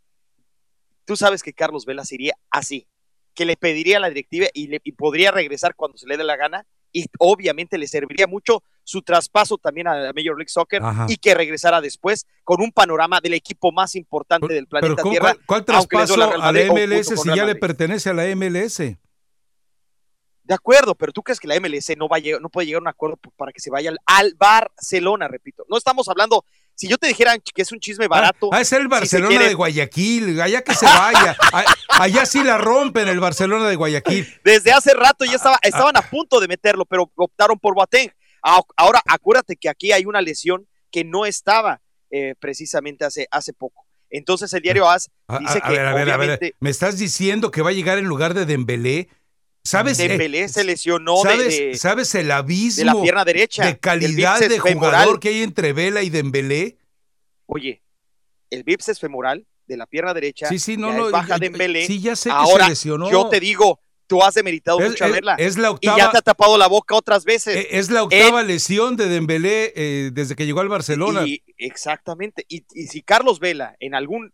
[1.06, 2.88] tú sabes que Carlos Vela sería así,
[3.36, 6.24] que le pediría a la directiva y, le, y podría regresar cuando se le dé
[6.24, 10.82] la gana y obviamente le serviría mucho su traspaso también a la Major League Soccer
[10.84, 11.08] Ajá.
[11.10, 15.36] y que regresara después con un panorama del equipo más importante del planeta ¿cómo- Tierra.
[15.46, 18.98] ¿cuál, traspaso a la MLS si ya le pertenece a la MLS?
[20.44, 22.80] De acuerdo, pero tú crees que la MLS no va a llegar, no puede llegar
[22.80, 25.66] a un acuerdo para que se vaya al, al Barcelona, repito.
[25.70, 26.44] No estamos hablando,
[26.76, 28.50] si yo te dijera que es un chisme barato.
[28.52, 31.36] Ah, es el Barcelona de Guayaquil, allá que se vaya.
[31.88, 34.28] Allá sí la rompen el Barcelona de Guayaquil.
[34.44, 38.12] Desde hace rato ya estaba, estaban a punto de meterlo, pero optaron por Boateng.
[38.44, 41.82] Ah, Ahora, acuérdate que aquí hay una lesión que no estaba
[42.12, 43.86] eh, precisamente hace, hace poco.
[44.10, 47.00] Entonces el diario AS dice a- a que ver, a ver, a ver, ¿me estás
[47.00, 49.08] diciendo que va a llegar en lugar de Dembélé?
[49.64, 50.00] ¿Sabes?
[50.00, 53.66] eh, Dembélé se lesionó de- ¿sabes, de, ¿Sabes el abismo de la pierna derecha.
[53.66, 55.20] de calidad de jugador femoral.
[55.20, 56.78] que hay entre Vela y Dembélé?
[57.46, 57.82] Oye,
[58.50, 61.88] el bíceps femoral de la pierna derecha Sí, sí, no, baja de Dembélé.
[61.88, 63.10] sí, ya sé que Ahora, se lesionó.
[63.10, 65.36] yo te digo, tú has demeritado Es- mucho a verla.
[65.36, 67.56] es la y ya octava- te ha tapado la boca otras veces.
[67.56, 71.26] Eh, Es la octava lesión de Dembélé eh, desde que llegó al Barcelona.
[71.26, 72.46] Y, exactamente.
[72.50, 74.32] Y, y si Carlos Vela en algún eh,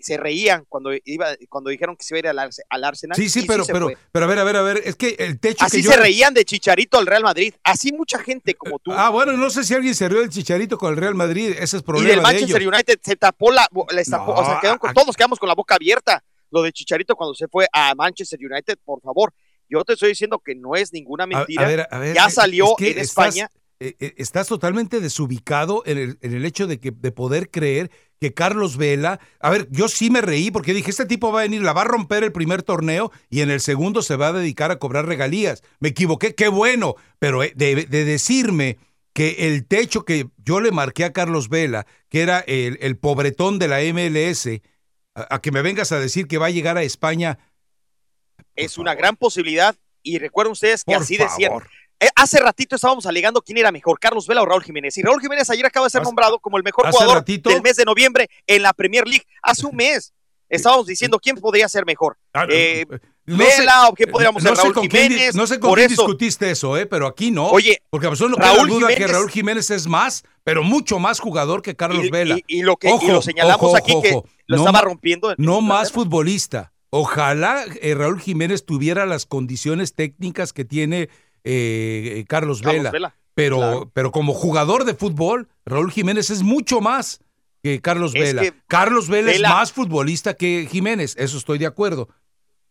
[0.00, 3.16] se reían cuando iba cuando dijeron que se iba a ir al, Arse- al Arsenal.
[3.16, 5.40] Sí, sí, y pero, pero, pero a ver, a ver, a ver, es que el
[5.40, 5.90] techo Así que yo...
[5.92, 7.54] se reían de Chicharito al Real Madrid.
[7.64, 8.92] Así mucha gente como tú.
[8.92, 11.76] Ah, bueno, no sé si alguien se rió del chicharito con el Real Madrid, ese
[11.76, 12.72] es y problema del de Manchester ellos.
[12.74, 16.22] United se tapó la, o sea, No, quedaron con- todos quedamos con la boca abierta.
[16.50, 19.32] Lo de Chicharito cuando se fue a Manchester United, por favor.
[19.70, 21.64] Yo te estoy diciendo que no es ninguna mentira.
[21.64, 23.50] a ver, a ver, ya eh, salió es que en estás- España.
[23.80, 27.90] eh, eh, estás totalmente desubicado en el, en el hecho de, que, de poder creer
[28.22, 31.42] que Carlos Vela, a ver, yo sí me reí porque dije, este tipo va a
[31.42, 34.32] venir, la va a romper el primer torneo y en el segundo se va a
[34.32, 35.64] dedicar a cobrar regalías.
[35.80, 38.78] Me equivoqué, qué bueno, pero eh, de, de decirme
[39.12, 43.58] que el techo que yo le marqué a Carlos Vela, que era el, el pobretón
[43.58, 44.46] de la MLS,
[45.16, 47.38] a, a que me vengas a decir que va a llegar a España.
[48.54, 49.74] es una gran posibilidad.
[50.04, 51.50] Y recuerden ustedes que Por así decían.
[51.50, 51.64] favor.
[51.64, 51.81] Eh,
[52.16, 54.96] hace ratito estábamos alegando quién era mejor, Carlos Vela o Raúl Jiménez.
[54.98, 57.76] Y Raúl Jiménez ayer acaba de ser nombrado como el mejor jugador ratito- del mes
[57.76, 59.24] de noviembre en la Premier League.
[59.42, 60.12] Hace un mes
[60.48, 62.18] estábamos diciendo quién podría ser mejor.
[62.34, 62.84] Ah, Eh,
[63.24, 65.34] no Vela sé- o qué podríamos no ser Raúl quién Jiménez.
[65.34, 66.86] no sé con por quién eso, discutiste eso, ¿eh?
[66.86, 67.46] pero aquí no.
[67.48, 70.98] Oye, porque a nosotros no Raúl duda que Jiménez- Raúl Jiménez es más, pero mucho
[70.98, 72.36] más jugador que Carlos y, Vela.
[72.36, 74.10] y- y lo que y Ojo, lo señalamos ojo, aquí ojo, que
[74.46, 75.30] lo No estaba ma- rompiendo.
[75.30, 76.72] en- No más futbolista.
[76.90, 81.08] Ojalá eh, Raúl Jiménez tuviera las condiciones técnicas que tiene
[81.44, 82.90] eh, Carlos, Carlos Vela.
[82.90, 83.90] Vela, Pero, claro.
[83.94, 87.20] pero como jugador de fútbol, Raúl Jiménez es mucho más
[87.62, 88.42] que Carlos Es Vela.
[88.42, 92.08] que Carlos Vela, Vela- es más futbolista que Jiménez, eso estoy de acuerdo.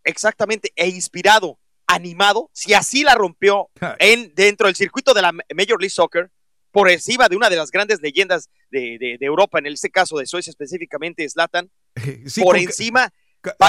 [0.04, 3.70] exactamente, e inspirado, animado, si así la rompió
[4.00, 6.32] en dentro del circuito de la Major League Soccer,
[6.72, 10.18] por encima de una de las grandes leyendas de, de- de Europa, en este caso
[10.18, 11.70] de Suecia específicamente, Zlatan,
[12.26, 13.12] Sí, por encima,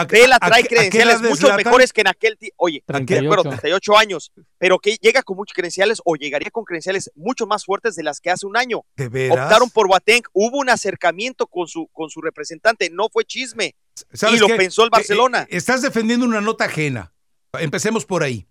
[0.08, 2.54] Vela trae credenciales mucho mejores que en aquel tiempo.
[2.58, 3.24] Oye, de 38.
[3.24, 7.64] acuerdo, 38 años, pero que llega con muchos credenciales o llegaría con credenciales mucho más
[7.64, 8.84] fuertes de las que hace un año.
[8.96, 9.44] ¿De veras?
[9.46, 13.74] Optaron por Boateng, hubo un acercamiento con su, con su representante, no fue chisme.
[14.12, 14.54] ¿Sabes y lo qué?
[14.56, 15.42] pensó el Barcelona.
[15.42, 17.12] Eh, eh, estás defendiendo una nota ajena.
[17.58, 18.46] Empecemos por ahí.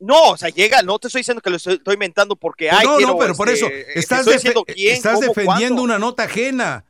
[0.00, 2.84] No, o sea, llega, no te estoy diciendo que lo estoy, estoy inventando porque hay.
[2.84, 5.82] no, no, pero por eso, estás, estoy defe- diciendo quién, estás cómo, defendiendo cuándo.
[5.82, 6.84] una nota ajena.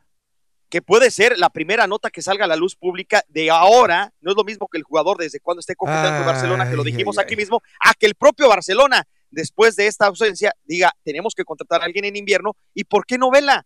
[0.75, 4.31] Que puede ser la primera nota que salga a la luz pública de ahora, no
[4.31, 7.17] es lo mismo que el jugador desde cuando esté coqueteando con Barcelona, que lo dijimos
[7.17, 11.45] ay, aquí mismo, a que el propio Barcelona, después de esta ausencia, diga, tenemos que
[11.45, 13.65] contratar a alguien en invierno, ¿y por qué no Vela?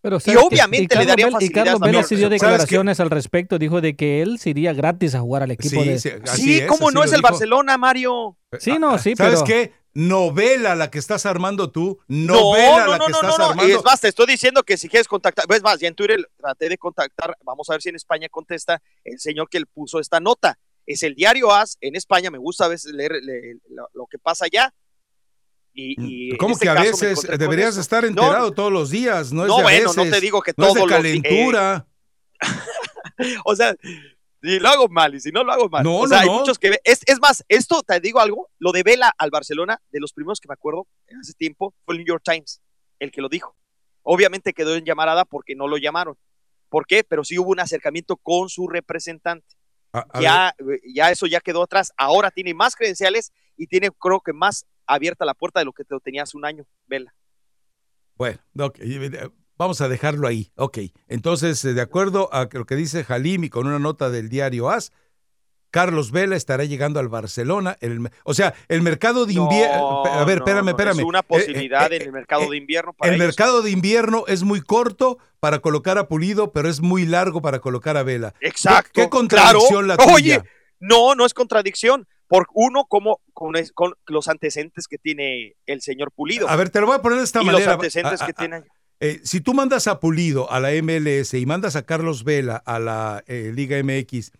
[0.00, 3.58] Pero, Y obviamente le Carlos daría Vela- Y facilidades Carlos Vela sí declaraciones al respecto.
[3.58, 5.98] Dijo de que él se iría gratis a jugar al equipo Sí, de.
[5.98, 7.28] sí, así Sí, es, ¿cómo así no es el dijo.
[7.28, 8.38] Barcelona, Mario?
[8.60, 9.44] Sí, no, sí, ¿Sabes pero.
[9.44, 9.72] qué?
[9.98, 11.98] Novela la que estás armando tú.
[12.06, 13.50] No, Novela no, la no, que no, estás no, no.
[13.52, 13.78] armando.
[13.78, 16.68] Es más, te estoy diciendo que si quieres contactar, es más, ya en Twitter traté
[16.68, 20.20] de contactar, vamos a ver si en España contesta el señor que le puso esta
[20.20, 20.58] nota.
[20.84, 24.18] Es el diario AS en España, me gusta a veces leer le- lo, lo que
[24.18, 24.72] pasa allá.
[25.72, 29.32] Y, y en ¿Cómo este que a veces deberías estar No, enterado todos los días?
[29.32, 30.90] No, es No, de a bueno, no veces, te digo que no es de todos
[30.90, 31.86] los calentura.
[33.44, 33.74] o sea,
[34.52, 35.82] si lo hago mal y si no lo hago mal.
[35.84, 36.38] No, o sea, no, hay no.
[36.40, 40.00] muchos que es, es más, esto te digo algo, lo de Vela al Barcelona, de
[40.00, 40.86] los primeros que me acuerdo
[41.20, 42.60] hace tiempo, fue el New York Times,
[42.98, 43.56] el que lo dijo.
[44.02, 46.16] Obviamente quedó en llamarada porque no lo llamaron.
[46.68, 47.04] ¿Por qué?
[47.04, 49.56] Pero sí hubo un acercamiento con su representante.
[49.92, 51.92] A- a ver, Ya, eh, ya eso ya quedó atrás.
[51.96, 55.84] Ahora tiene más credenciales y tiene, creo que más abierta la puerta de lo que
[55.84, 57.14] te lo tenía hace un año, Vela.
[58.14, 60.50] Bueno, ok, eh, vamos a dejarlo ahí.
[60.56, 60.78] Ok,
[61.08, 64.70] entonces, eh, de acuerdo a lo que dice Halim y con una nota del diario
[64.70, 64.92] AS,
[65.70, 67.76] Carlos Vela estará llegando al Barcelona.
[67.80, 70.04] El- o sea, el mercado de invierno.
[70.04, 70.98] No, a ver, no, espérame, espérame.
[71.00, 73.26] Es una Eh, eh, posibilidad eh, en el mercado de invierno para el ellos.
[73.26, 77.58] mercado de invierno es muy corto para colocar a Pulido, pero es muy largo para
[77.58, 78.32] colocar a Vela.
[78.40, 78.90] Exacto.
[78.94, 79.86] ¿Qué, qué contradicción claro.
[79.86, 80.14] la tuya?
[80.14, 80.42] Oye,
[80.80, 82.06] no, no es contradicción.
[82.28, 86.48] Por uno, como con, es- con los antecedentes que tiene el señor Pulido.
[86.48, 87.64] A ver, te lo voy a poner de esta y manera.
[87.66, 88.62] los antecedentes A- a- que tiene.
[89.00, 92.78] Eh, si tú mandas a Pulido a la MLS y mandas a Carlos Vela a
[92.78, 94.32] la eh, Liga MX,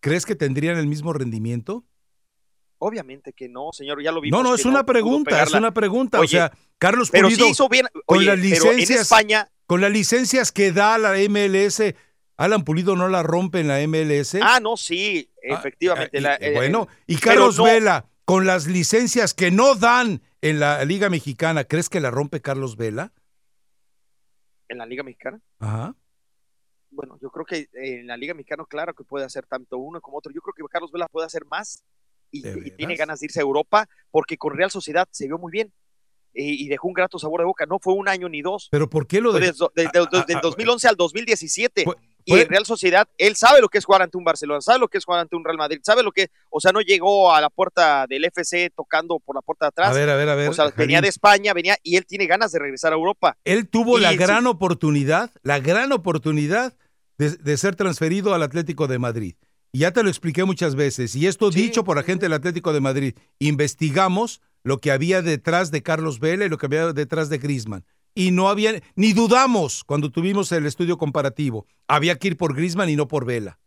[0.00, 1.84] ¿crees que tendrían el mismo rendimiento?
[2.78, 4.42] Obviamente que no, señor, ya lo vimos.
[4.42, 6.20] No, no, es una pregunta, es una pregunta.
[6.20, 7.86] o sea, Carlos pero Pulido sí hizo bien.
[8.04, 11.94] con las pero en licencias, España, con las licencias que da la MLS,
[12.36, 14.34] Alan Pulido no la rompe en la MLS.
[14.42, 16.18] ah, no, sí, efectivamente.
[16.18, 19.76] Ah, y- la- eh, eh, bueno, y Carlos no- Vela, con las licencias que no
[19.76, 23.12] dan en la Liga Mexicana, ¿crees que la rompe Carlos Vela?
[24.68, 25.40] En la Liga Mexicana.
[25.58, 25.94] Ajá.
[26.90, 30.18] Bueno, yo creo que en la Liga Mexicana, claro que puede hacer tanto uno como
[30.18, 30.32] otro.
[30.32, 31.82] Yo creo que Carlos Vela puede hacer más
[32.30, 35.38] y, ¿De y tiene ganas de irse a Europa porque con Real Sociedad se vio
[35.38, 35.72] muy bien
[36.32, 37.66] y, y dejó un grato sabor de boca.
[37.66, 38.68] No fue un año ni dos.
[38.70, 41.84] Pero ¿por qué lo de desde, desde- desde el 2011 al 2017.
[42.24, 44.88] Y en Real Sociedad, él sabe lo que es jugar ante un Barcelona, sabe lo
[44.88, 47.40] que es jugar ante un Real Madrid, sabe lo que, o sea, no llegó a
[47.40, 49.90] la puerta del FC tocando por la puerta de atrás.
[49.90, 50.48] A ver, a ver, a ver.
[50.48, 53.36] o sea, venía de España, venía y él tiene ganas de regresar a Europa.
[53.44, 54.16] Él tuvo Y la sí.
[54.16, 56.74] gran oportunidad, la gran oportunidad
[57.18, 59.34] de, de ser transferido al Atlético de Madrid.
[59.72, 61.16] Y ya te lo expliqué muchas veces.
[61.16, 63.14] Y esto dicho por agente del Atlético de Madrid.
[63.40, 67.84] Investigamos lo que había detrás de Carlos Vela y lo que había detrás de Grisman.
[68.14, 71.66] Y no había, ni dudamos cuando tuvimos el estudio comparativo.
[71.88, 73.58] Había que ir por Grisman y no por Vela.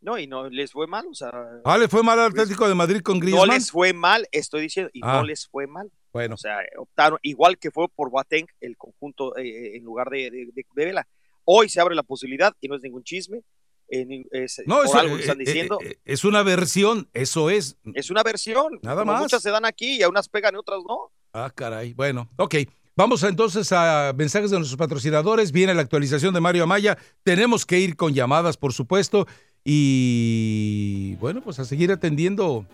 [0.00, 1.30] No, y no les fue mal, o sea,
[1.64, 3.46] Ah, le fue mal al Atlético de Madrid con Grisman.
[3.48, 5.14] no les fue mal, estoy diciendo, y Ah.
[5.18, 5.90] no les fue mal.
[6.12, 6.34] Bueno.
[6.34, 10.46] O sea, optaron, igual que fue por Boateng, el conjunto eh, en lugar de, de,
[10.52, 11.06] de- de Vela.
[11.44, 13.42] Hoy se abre la posibilidad, y no es ningún chisme,
[13.88, 15.78] eh, es, No, por es, algo que eh, están eh, diciendo.
[15.82, 17.76] eh, es una versión, eso es.
[17.94, 18.78] es una versión.
[18.82, 19.20] Nada más.
[19.20, 21.12] Muchas se dan aquí y a unas pegan y otras no.
[21.32, 21.94] Ah, caray.
[21.94, 22.54] Bueno, ok.
[22.98, 25.52] Vamos entonces a mensajes de nuestros patrocinadores.
[25.52, 26.96] Viene la actualización de Mario Amaya.
[27.22, 29.26] Tenemos que ir con llamadas, por supuesto.
[29.62, 32.64] Y bueno, pues a seguir atendiendo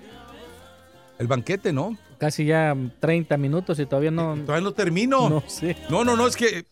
[1.19, 1.99] el banquete, ¿no?
[2.19, 4.37] Casi ya 30 minutos y todavía no.
[4.37, 5.29] Todavía no termino.
[5.29, 5.77] No sé.
[5.91, 6.67] No, no, no, es que.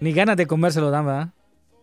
[0.00, 1.28] Ni ganas de comérselo dan, ¿verdad?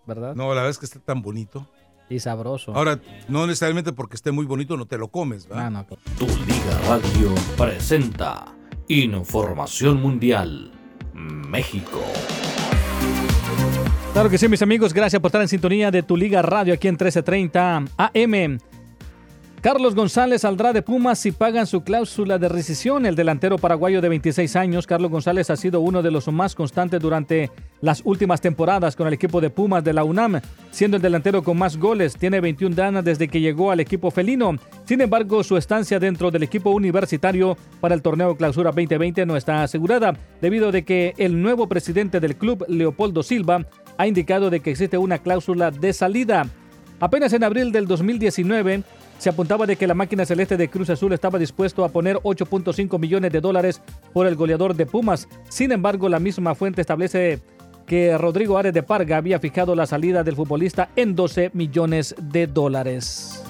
[0.05, 0.35] ¿Verdad?
[0.35, 1.65] No, la verdad es que está tan bonito.
[2.09, 2.75] Y sabroso.
[2.75, 5.67] Ahora, no necesariamente porque esté muy bonito, no te lo comes, ¿verdad?
[5.67, 5.85] Ah, no.
[6.19, 8.53] Tu Liga Radio presenta
[8.89, 10.72] Información Mundial
[11.23, 12.01] México.
[14.13, 14.93] Claro que sí, mis amigos.
[14.93, 18.59] Gracias por estar en sintonía de tu Liga Radio aquí en 1330 AM.
[19.63, 23.05] Carlos González saldrá de Pumas si pagan su cláusula de rescisión.
[23.05, 26.99] El delantero paraguayo de 26 años, Carlos González, ha sido uno de los más constantes
[26.99, 27.49] durante
[27.79, 31.57] las últimas temporadas con el equipo de Pumas de la UNAM, siendo el delantero con
[31.57, 32.17] más goles.
[32.17, 34.57] Tiene 21 danas desde que llegó al equipo felino.
[34.83, 39.63] Sin embargo, su estancia dentro del equipo universitario para el torneo Clausura 2020 no está
[39.63, 43.65] asegurada, debido de que el nuevo presidente del club, Leopoldo Silva,
[43.97, 46.47] ha indicado de que existe una cláusula de salida.
[46.99, 48.83] Apenas en abril del 2019
[49.23, 52.99] se apuntaba de que la máquina celeste de Cruz Azul estaba dispuesto a poner 8.5
[52.99, 55.29] millones de dólares por el goleador de Pumas.
[55.47, 57.39] Sin embargo, la misma fuente establece
[57.87, 62.47] que Rodrigo Ares de Parga había fijado la salida del futbolista en 12 millones de
[62.47, 63.41] dólares.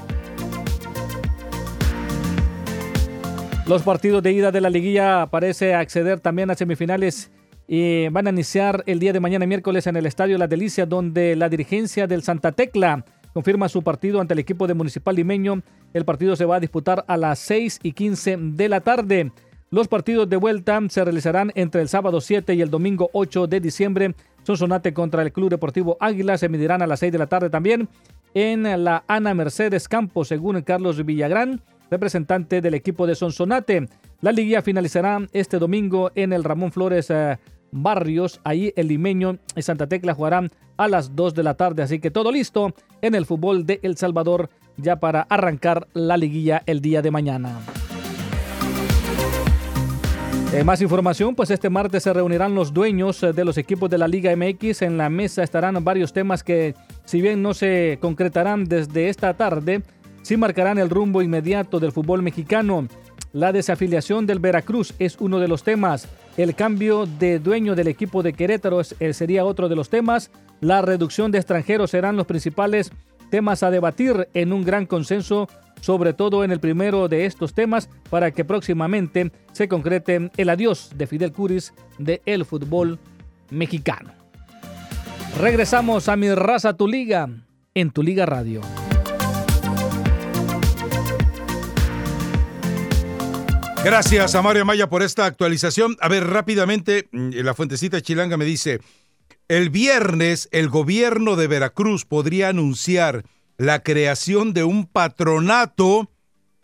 [3.65, 7.31] Los partidos de ida de la liguilla parece acceder también a semifinales
[7.67, 11.35] y van a iniciar el día de mañana miércoles en el Estadio La Delicia, donde
[11.35, 15.61] la dirigencia del Santa Tecla confirma su partido ante el equipo de Municipal Limeño.
[15.93, 19.31] El partido se va a disputar a las 6 y 15 de la tarde.
[19.69, 23.59] Los partidos de vuelta se realizarán entre el sábado 7 y el domingo 8 de
[23.59, 24.15] diciembre.
[24.43, 27.89] Sonsonate contra el Club Deportivo Águila se medirán a las 6 de la tarde también
[28.33, 33.87] en la Ana Mercedes Campos, según Carlos Villagrán, representante del equipo de Sonsonate.
[34.21, 37.37] La liguilla finalizará este domingo en el Ramón Flores eh,
[37.73, 38.39] Barrios.
[38.43, 41.83] Ahí el limeño y Santa Tecla jugarán a las 2 de la tarde.
[41.83, 46.63] Así que todo listo en el fútbol de El Salvador ya para arrancar la liguilla
[46.65, 47.59] el día de mañana.
[50.53, 53.97] Eh, más información, pues este martes se reunirán los dueños eh, de los equipos de
[53.97, 54.83] la Liga MX.
[54.83, 59.81] En la mesa estarán varios temas que, si bien no se concretarán desde esta tarde,
[60.21, 62.87] sí marcarán el rumbo inmediato del fútbol mexicano.
[63.31, 66.07] La desafiliación del Veracruz es uno de los temas.
[66.35, 70.31] El cambio de dueño del equipo de Querétaro eh, sería otro de los temas.
[70.61, 72.91] La reducción de extranjeros serán los principales
[73.29, 75.47] temas a debatir en un gran consenso,
[75.81, 80.91] sobre todo en el primero de estos temas, para que próximamente se concrete el adiós
[80.95, 82.97] de Fidel Curis de el fútbol
[83.51, 84.11] mexicano.
[85.39, 87.29] Regresamos a mi raza, tu liga,
[87.75, 88.61] en tu liga radio.
[93.83, 95.97] Gracias a Mario Maya por esta actualización.
[95.99, 98.79] A ver, rápidamente, mm, la fuentecita chilanga me dice,
[99.49, 103.25] el viernes el gobierno de Veracruz podría anunciar
[103.57, 106.09] la creación de un patronato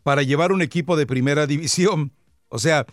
[0.02, 2.14] para llevar un equipo de primera división.
[2.48, 2.86] O sea,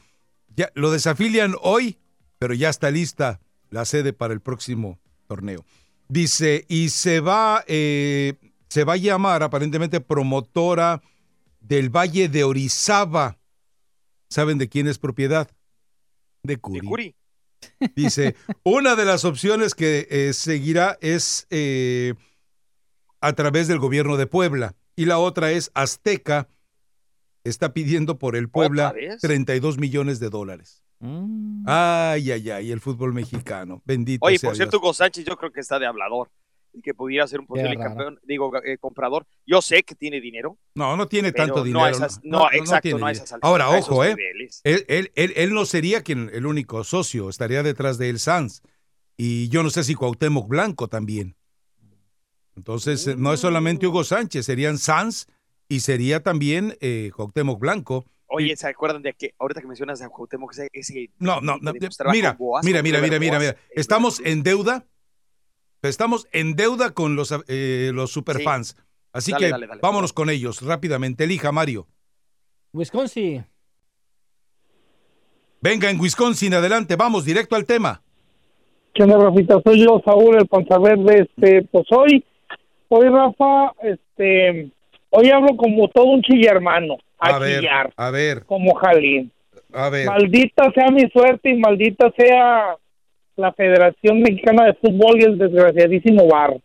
[0.57, 1.99] ya lo desafilian hoy,
[2.41, 4.99] pero ya está lista la sede para el próximo
[5.29, 5.65] torneo.
[6.09, 8.35] Dice, y se va, eh,
[8.69, 11.01] se va a llamar aparentemente promotora
[11.61, 13.39] del Valle de Orizaba.
[14.29, 15.51] ¿Saben de quién es propiedad?
[16.43, 16.81] De Curi.
[16.81, 17.17] De Curi.
[17.95, 22.15] Dice, una de las opciones que eh, seguirá es eh,
[23.21, 26.49] a través del gobierno de Puebla y la otra es Azteca
[27.45, 29.21] está pidiendo por el Puebla ¿Otra vez?
[29.21, 30.83] 32 millones de dólares.
[30.99, 31.65] Mm.
[31.67, 33.83] Ay, ay, ay, el fútbol mexicano.
[33.85, 34.83] Bendito Oye, sea por cierto, Dios.
[34.83, 36.31] Hugo Sánchez yo creo que está de hablador.
[36.83, 39.27] Que pudiera ser un posible campeón, digo, eh, comprador.
[39.47, 40.59] Yo sé que tiene dinero.
[40.75, 41.89] No, no tiene tanto no dinero.
[41.89, 43.25] esas- no, exacto, tiene no a dinero.
[43.25, 44.17] esas alturas, Ahora, a ojo, ¿eh?
[44.65, 48.63] Él, él- él- él no sería quien, el único socio, estaría detrás de él Sanz.
[49.17, 51.37] Y yo no sé si Cuauhtémoc Blanco también.
[52.57, 55.27] Entonces, eh, no es solamente Hugo Sánchez, serían Sanz
[55.69, 58.05] y sería también eh, Cuauhtémoc Blanco.
[58.29, 61.73] Oye, ¿se acuerdan de que ahorita que mencionas a Cuauhtémoc, ese, ese No, no, no.
[62.13, 63.57] Mira, Boas, mira, mira, mira, mira, mira.
[63.71, 64.87] Estamos en deuda.
[65.89, 68.77] Estamos en deuda con los, eh, los superfans.
[69.13, 69.81] Así Dale, que dale, dale.
[69.83, 71.25] vámonos con ellos rápidamente.
[71.25, 71.87] Elija, Mario.
[72.73, 73.45] Wisconsin.
[75.61, 78.03] Venga, en Wisconsin, adelante, vamos, directo al tema.
[78.95, 79.61] ¿Qué onda, Rafita?
[79.65, 81.29] Soy yo, Saúl, el Verde.
[81.29, 82.25] Este, pues hoy,
[82.89, 84.71] hoy, Rafa, este,
[85.11, 89.33] hoy hablo como todo un chillermano, a, A ver, chillar, a ver, como Jalín.
[89.73, 90.07] a ver.
[90.07, 92.77] Maldita sea mi suerte y maldita sea
[93.37, 96.57] la Federación Mexicana de Fútbol y el desgraciadísimo VAR.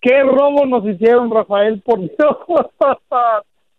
[0.00, 1.80] ¿Qué robo nos hicieron, Rafael?
[1.82, 2.10] Por Dios.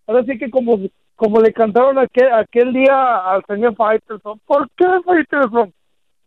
[0.08, 0.80] Ahora sí que como,
[1.16, 4.40] como le cantaron aquel, aquel día al señor Faitelson.
[4.46, 5.74] ¿Por qué Faitelson?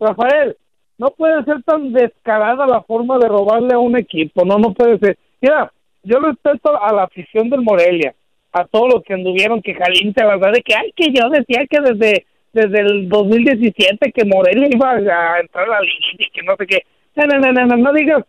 [0.00, 0.56] Rafael,
[0.98, 4.44] no puede ser tan descarada la forma de robarle a un equipo.
[4.44, 5.18] No, no puede ser.
[5.40, 8.14] Mira, yo respeto a la afición del Morelia,
[8.52, 11.66] a todos los que anduvieron que caliente la verdad de que, ay, que yo decía
[11.68, 16.42] que desde desde el 2017 que Morelia iba a entrar a la liga y que
[16.42, 16.82] no sé qué.
[17.16, 18.24] No, no, no, no, no, no digas,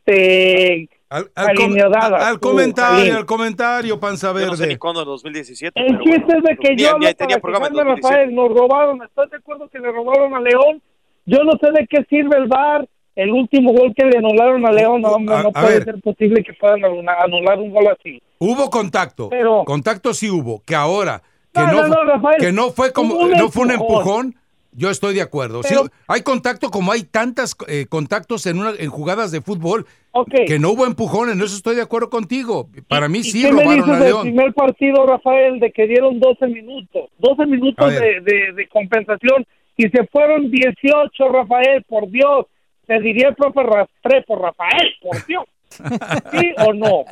[0.00, 3.14] este, Al, al com- al tú, comentario, Jalín.
[3.14, 4.78] al comentario, panza Yo no sé ni verde.
[4.78, 5.80] cuándo, en 2017.
[5.80, 8.08] El chiste bueno, es de que yo hablo tenía programa en quejarme, 2017.
[8.08, 10.82] Rafael, nos robaron, ¿estás de acuerdo que le robaron a León?
[11.26, 14.72] Yo no sé de qué sirve el VAR, el último gol que le anularon a
[14.72, 15.84] León, no, hombre, a- no a puede ver.
[15.84, 18.20] ser posible que puedan anular, anular un gol así.
[18.38, 19.28] Hubo contacto.
[19.28, 20.62] Pero- contacto sí hubo.
[20.66, 21.22] Que ahora,
[21.56, 24.34] que No, no, no, Rafael, que no fue como, un no fue un empujón.
[24.78, 25.62] Yo estoy de acuerdo.
[25.62, 29.86] Sí, Pero- hay contacto como hay tantas eh, contactos en, una, en jugadas de fútbol
[30.12, 30.34] Ok.
[30.46, 31.30] que no hubo empujón.
[31.30, 32.68] En eso estoy de acuerdo contigo.
[32.86, 34.22] Para mí ¿Y sí qué me robaron dices a León.
[34.24, 37.08] primer partido, Rafael, de que dieron 12 minutos?
[37.18, 39.46] 12 A minutos de, de, de compensación
[39.78, 42.44] y se fueron 18, Rafael, por Dios.
[42.86, 45.44] Te diría el profe Rastrepo, Rafael, por Dios.
[45.70, 47.04] ¿Sí o no?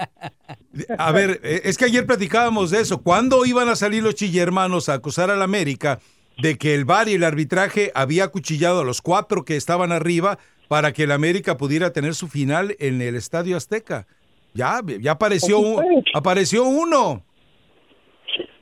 [0.98, 3.02] A ver, eh, es que ayer platicábamos de eso.
[3.02, 6.00] ¿Cuándo iban a salir los chillermanos a acusar al América
[6.38, 10.38] de que el VAR y el arbitraje había acuchillado a los cuatro que estaban arriba
[10.68, 14.06] para que el América pudiera tener su final en el Estadio Azteca?
[14.54, 16.10] Ya, ya apareció, supuesto.
[16.14, 17.22] apareció uno.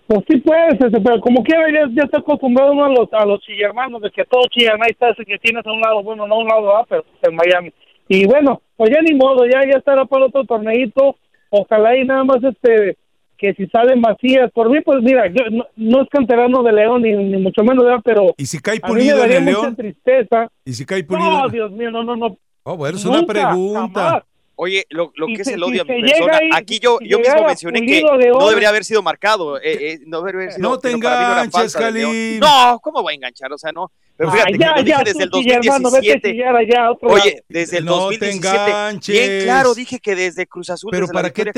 [0.07, 3.40] Pues sí, pues, pero como quiera, ya, ya está acostumbrado uno a los, a los
[3.40, 6.34] chillermanos, de que todos chillan, ahí está ese que tienes a un lado, bueno, no
[6.34, 7.72] a un lado, ah, pero en Miami.
[8.09, 11.16] Y bueno, pues ya ni modo, ya, ya estará para otro torneito,
[11.50, 12.96] ojalá y nada más, este,
[13.38, 17.03] que si salen Macías, por mí, pues mira, yo no, no es canterano de León,
[17.03, 18.00] ni, ni mucho menos, ¿verdad?
[18.05, 19.76] pero ¿Y si cae a mí me pulido en daría el mucha León?
[19.76, 20.50] tristeza.
[20.64, 21.30] ¿Y si cae pulido?
[21.30, 22.36] No, Dios mío, no, no, no.
[22.64, 24.00] Oh, bueno, es una Nunca, pregunta.
[24.05, 24.22] jamás.
[24.55, 27.09] Oye, lo, que es si- el si odio a mi persona, ahí- aquí yo, si
[27.09, 30.68] yo mismo mencioné que no debería haber sido marcado, eh, eh, no debería haber sido
[30.68, 31.74] No te enganches.
[32.40, 33.53] No, ¿cómo voy a enganchar?
[33.53, 33.90] O sea, no.
[34.16, 36.30] Pero Ay, fíjate, que ya, lo ya, dije desde el chilla, hermano, vete a 2017.
[36.30, 37.20] chillar allá a otro lado.
[37.22, 38.36] Oye, desde el No te 2017.
[38.36, 39.14] enganches.
[39.28, 41.53] Bien claro, dije que desde Cruz Azul, Pero desde ¿para la qué que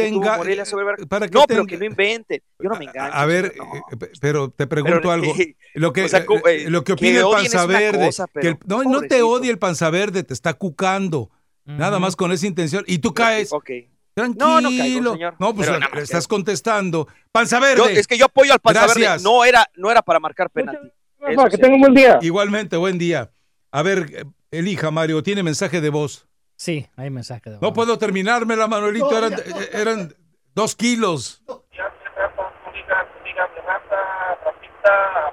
[1.08, 2.40] para qué No, pero que no inventen.
[2.60, 3.14] Yo no me engancho.
[3.16, 3.64] A ver, no.
[3.64, 5.32] eh, pero te pregunto Pero, algo.
[5.38, 7.64] eh, Lo que, o sea, eh, eh, lo que que opina el odien es panza
[7.66, 8.06] una verde.
[8.06, 11.30] cosa, que pero el- no, no te odie el panza verde, te está cucando.
[11.64, 12.84] Nada más con esa intención.
[12.86, 13.52] Y tú caes.
[13.52, 13.70] Ok.
[14.14, 14.46] Tranquilo.
[14.46, 15.34] No, no caigo, señor.
[15.40, 17.08] No, pues Pero le estás contestando.
[17.32, 17.78] Panza verde.
[17.78, 19.22] Yo- es que yo apoyo al Panza Verde.
[19.22, 20.88] No era, no era para marcar penalti.
[21.18, 22.18] Rafa, que tenga un buen día.
[22.22, 23.30] Igualmente, buen día.
[23.72, 26.28] A ver, elija, Mario, tiene mensaje de voz.
[26.56, 29.16] Sí, hay mensaje de No puedo terminármela, Manuelito.
[29.18, 29.34] Eran,
[29.72, 30.14] eran
[30.54, 31.42] dos kilos.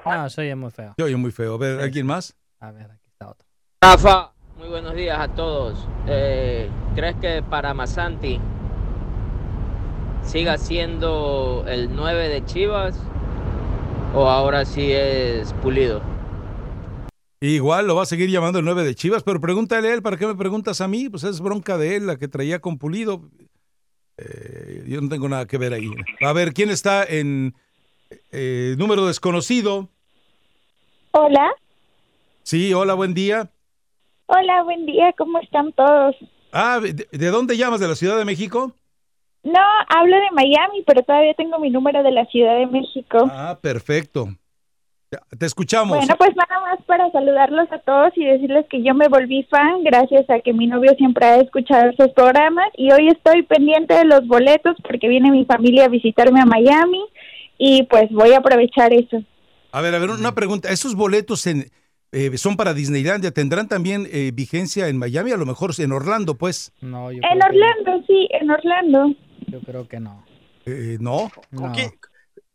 [0.06, 0.96] No, soy Ah, muy feo.
[0.98, 1.56] Yo oye muy feo.
[1.56, 2.36] A ver, ¿alguien más?
[2.60, 3.48] A ver, aquí está otro.
[3.82, 5.88] Rafa, muy buenos días a todos.
[6.08, 8.40] Eh, ¿Crees que para Masanti
[10.24, 12.96] siga siendo el 9 de Chivas
[14.14, 16.04] o ahora sí es Pulido.
[17.40, 20.18] Igual lo va a seguir llamando el 9 de Chivas, pero pregúntale a él, ¿para
[20.18, 21.10] qué me preguntas a mí?
[21.10, 23.24] Pues es bronca de él, la que traía con Pulido.
[24.18, 25.90] Eh, yo no tengo nada que ver ahí.
[26.24, 27.56] A ver, ¿quién está en
[28.32, 29.90] eh, número desconocido?
[31.14, 31.52] Hola,
[32.44, 33.52] Sí, hola, buen día.
[34.32, 36.16] Hola, buen día, ¿cómo están todos?
[36.52, 37.80] Ah, ¿de, de dónde llamas?
[37.80, 38.74] ¿De la Ciudad de México?
[39.44, 39.60] No,
[39.90, 43.30] hablo de Miami, pero todavía tengo mi número de la Ciudad de México.
[43.32, 44.30] Ah, perfecto.
[45.38, 45.98] Te escuchamos.
[45.98, 49.84] Bueno, pues nada más para saludarlos a todos y decirles que yo me volví fan
[49.84, 54.06] gracias a que mi novio siempre ha escuchado esos programas y hoy estoy pendiente de
[54.06, 57.04] los boletos porque viene mi familia a visitarme a Miami
[57.58, 59.22] y pues voy a aprovechar eso.
[59.74, 60.70] A ver, a ver, una pregunta.
[60.70, 61.66] ¿Esos boletos en,
[62.12, 63.32] eh, son para Disneylandia?
[63.32, 65.32] ¿Tendrán también eh, vigencia en Miami?
[65.32, 66.74] A lo mejor en Orlando, pues.
[66.82, 69.16] No, yo En Orlando, sí, en Orlando.
[69.48, 70.26] Yo creo que no.
[70.66, 71.32] Eh, no.
[71.56, 71.92] ¿Con quién?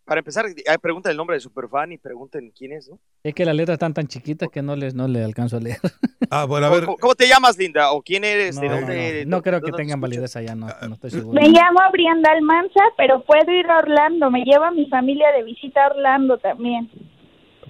[0.05, 3.01] Para empezar, ah, pregunten el nombre de Superfan y pregunten quién es, ¿no?
[3.25, 5.79] Es que las letras están tan chiquitas que no les no le alcanzo a leer.
[6.29, 6.85] Ah, bueno, a ver.
[6.85, 7.93] ¿Cómo, cómo te llamas, Linda?
[7.93, 8.57] ¿O quién eres?
[8.57, 9.25] No, ¿De no, dónde?
[9.27, 9.37] no.
[9.37, 11.41] No creo que tengan validez allá, no, no estoy seguro.
[11.41, 14.29] Me llamo Brianda Almanza, pero puedo ir a Orlando.
[14.29, 16.91] Me lleva mi familia de visita a Orlando también.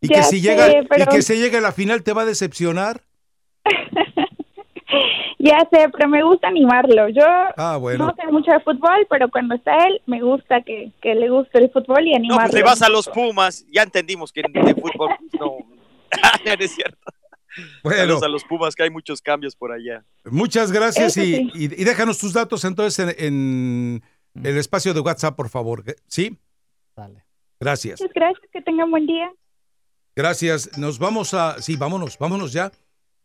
[0.00, 2.22] Y Ya que si sé, llega y que se llega a la final te va
[2.22, 3.02] a decepcionar.
[5.38, 7.08] Ya sé, pero me gusta animarlo.
[7.10, 7.22] Yo
[7.58, 8.06] Ah, bueno.
[8.06, 11.58] no sé mucho de fútbol, pero cuando está él, me gusta que, que le guste
[11.58, 12.42] el fútbol y No, animarlo.
[12.44, 13.66] pues le vas a los Pumas.
[13.70, 15.58] Ya entendimos que de fútbol pues, no.
[16.46, 16.98] no es cierto.
[17.82, 17.98] Bueno.
[18.00, 20.04] Saludos a los Pumas, que hay muchos cambios por allá.
[20.24, 21.50] Muchas gracias y, sí.
[21.54, 24.02] y- y déjanos tus datos entonces en,
[24.34, 25.84] en el espacio de WhatsApp, por favor.
[26.08, 26.38] ¿Sí?
[26.96, 27.24] Dale.
[27.60, 28.00] Gracias.
[28.00, 29.30] Muchas gracias, que tengan buen día.
[30.16, 30.76] Gracias.
[30.78, 31.60] Nos vamos a...
[31.62, 32.70] Sí, vámonos, vámonos ya.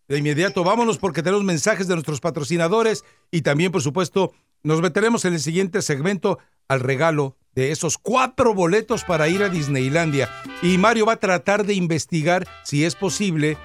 [0.08, 5.24] De inmediato, vámonos porque tenemos mensajes de nuestros patrocinadores y también, por supuesto, nos meteremos
[5.26, 10.30] en el siguiente segmento al regalo de esos cuatro boletos para ir a Disneylandia.
[10.64, 13.58] Y Mario va a tratar de investigar si es posible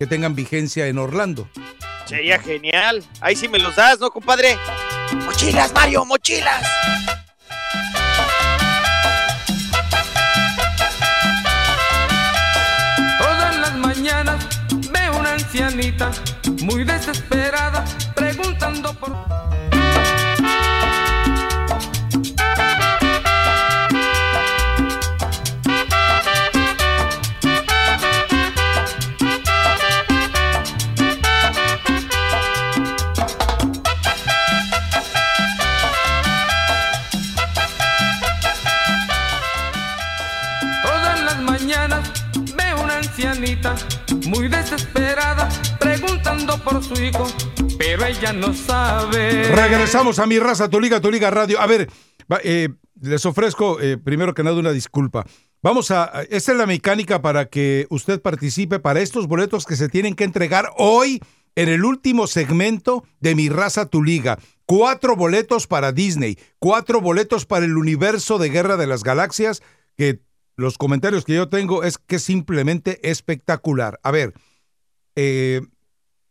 [0.00, 1.46] que tengan vigencia en Orlando.
[2.06, 3.04] Sería genial.
[3.20, 4.56] Ahí sí me los das, ¿no, compadre?
[5.26, 6.66] Mochilas, Mario, mochilas.
[13.18, 14.42] Todas las mañanas
[14.90, 16.10] veo una ancianita
[16.62, 17.84] muy desesperada
[18.16, 19.14] preguntando por...
[44.30, 45.48] muy desesperada
[45.78, 47.26] preguntando por su hijo,
[47.78, 49.44] pero ella no sabe.
[49.54, 51.60] Regresamos a mi raza, tu liga, tu liga radio.
[51.60, 51.88] A ver,
[52.44, 52.68] eh,
[53.00, 55.26] les ofrezco eh, primero que nada una disculpa.
[55.62, 59.88] Vamos a- esta es la mecánica para que usted participe para estos boletos que se
[59.88, 61.20] tienen que entregar hoy
[61.56, 64.38] en el último segmento de mi raza, tu liga.
[64.64, 69.60] Cuatro boletos para Disney, cuatro boletos para el universo de Guerra de las Galaxias,
[69.96, 70.20] que
[70.60, 73.98] los comentarios que yo tengo es que es simplemente espectacular.
[74.02, 74.34] A ver,
[75.16, 75.62] eh,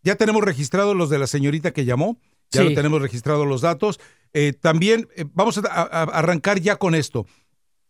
[0.03, 2.17] ya tenemos registrados los de la señorita que llamó,
[2.51, 2.69] ya Sí.
[2.69, 3.99] lo tenemos registrados los datos.
[4.33, 7.25] Eh, también eh, vamos a, a- a arrancar ya con esto.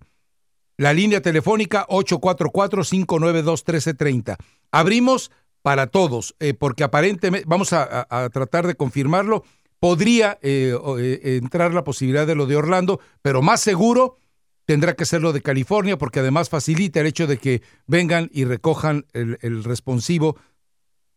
[0.78, 4.36] La línea telefónica 844-592-1330.
[4.70, 5.30] Abrimos
[5.62, 9.44] para todos, eh, porque aparentemente, vamos a, a- tratar de confirmarlo,
[9.80, 14.16] podría eh, eh, entrar la posibilidad de lo de Orlando, pero más seguro
[14.64, 18.44] tendrá que ser lo de California, porque además facilita el hecho de que vengan y
[18.44, 20.36] recojan el, el responsivo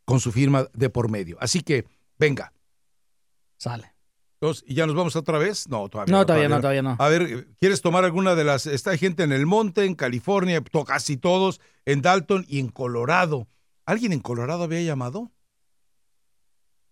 [0.06, 1.38] con su firma de por medio.
[1.40, 1.86] Así que,
[2.18, 2.54] venga.
[3.58, 3.94] Sale.
[4.42, 5.68] Entonces, ¿Y ya nos vamos otra vez?
[5.68, 6.96] No, todavía No, todavía no, todavía no.
[6.98, 8.68] A ver, ¿quieres tomar alguna de las...
[8.68, 13.48] Está gente en el monte, en California, casi todos, en Dalton y en Colorado.
[13.86, 15.32] ¿Alguien en Colorado había llamado?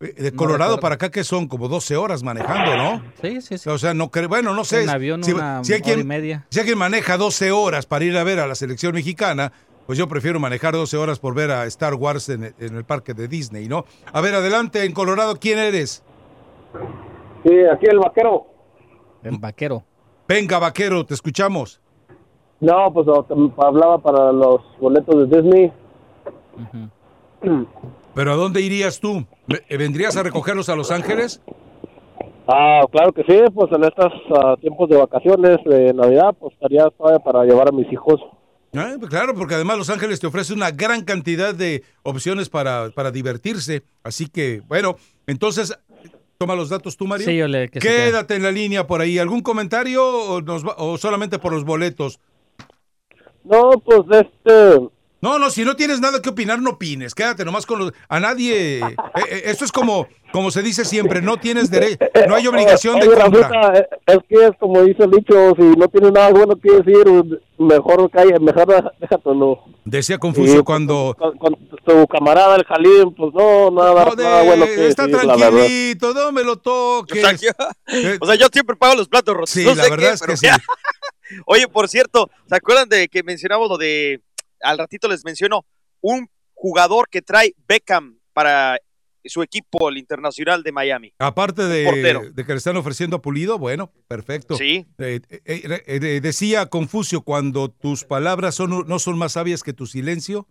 [0.02, 3.02] Eh, De Colorado para acá que son como 12 horas manejando, ¿no?
[3.22, 3.69] Sí, sí, sí.
[3.69, 4.84] O sea, no creo, bueno, no sé.
[4.84, 6.45] En avión si, una si hay hora quien, y media.
[6.49, 9.53] si alguien maneja 12 horas para ir a ver a la selección mexicana,
[9.86, 13.14] pues yo prefiero manejar 12 horas por ver a Star Wars en, en el parque
[13.14, 13.86] de Disney, ¿no?
[14.11, 16.03] A ver, adelante, en Colorado, ¿quién eres?
[17.43, 18.45] Sí, aquí el vaquero.
[19.23, 19.84] El vaquero.
[20.27, 21.80] Venga, vaquero, te escuchamos.
[22.59, 23.07] No, pues
[23.57, 25.72] hablaba para los boletos de Disney.
[28.14, 29.26] ¿Pero a dónde irías tú?
[29.45, 31.41] ¿Me- eh, ¿Vendrías a recogerlos a Los Ángeles?
[32.47, 36.89] Ah, claro que sí, pues en estos ah, tiempos de vacaciones de Navidad, pues estaría
[36.89, 38.19] todavía para llevar a mis hijos.
[38.76, 42.89] Ah, pues claro, porque además Los Ángeles te ofrece una gran cantidad de opciones para,
[42.95, 43.84] para divertirse.
[44.03, 44.95] Así que, bueno,
[45.27, 45.77] entonces,
[46.38, 47.26] toma los datos tú, Mario.
[47.26, 49.18] Sí, yo le- que Quédate en la línea por ahí.
[49.19, 52.19] ¿Algún comentario o, nos va- o solamente por los boletos?
[53.43, 54.88] No, pues este...
[55.19, 57.15] No, no, si no tienes nada que opinar, no opines.
[57.15, 57.94] Quédate nomás con los...
[58.07, 58.80] A nadie...
[58.80, 58.95] eh,
[59.30, 63.07] eh, esto es como, como se dice siempre, no tienes derecho, no hay obligación de
[63.07, 63.48] Oye, compra.
[63.49, 66.72] Rafita, eh, es que es como dice el dicho, si no tienes nada bueno que
[66.72, 69.64] decir, mejor calla, mejor déjatelo.
[69.85, 71.15] Decía Confucio Y cuando...
[71.18, 76.14] Con, con tu camarada el Jalín, pues no, nada, nada bueno que está decir, tranquilito,
[76.14, 77.23] no me lo toques.
[77.23, 79.49] O sea, yo, o sea, yo siempre pago los platos rotos.
[79.49, 80.48] Sí, no la sé verdad qué, es que sí.
[81.45, 84.22] Oye, por cierto, ¿se acuerdan de que mencionamos lo de,
[84.62, 85.66] al ratito les menciono,
[86.02, 88.80] un jugador que trae Beckham para
[89.26, 91.14] su equipo, el Internacional de Miami?
[91.20, 94.56] Aparte de, de que le están ofreciendo a Pulido, bueno, perfecto.
[94.56, 94.86] Sí.
[94.98, 99.86] Eh, eh, eh, decía Confucio, cuando tus palabras son, no son más sabias que tu
[99.86, 100.48] silencio,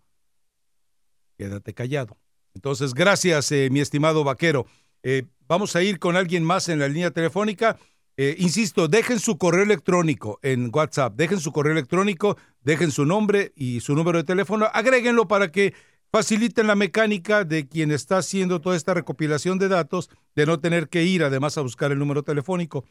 [1.37, 2.17] quédate callado.
[2.53, 4.65] Entonces, gracias, eh, mi estimado vaquero.
[5.47, 7.79] Vamos a ir con alguien más en la línea telefónica.
[8.19, 13.53] Eh, insisto, dejen su correo electrónico en WhatsApp, dejen su correo electrónico, dejen su nombre
[13.55, 15.75] y su número de teléfono, agréguenlo para que
[16.11, 20.89] faciliten la mecánica de quien está haciendo toda esta recopilación de datos, de no tener
[20.89, 22.85] que ir además a buscar el número telefónico.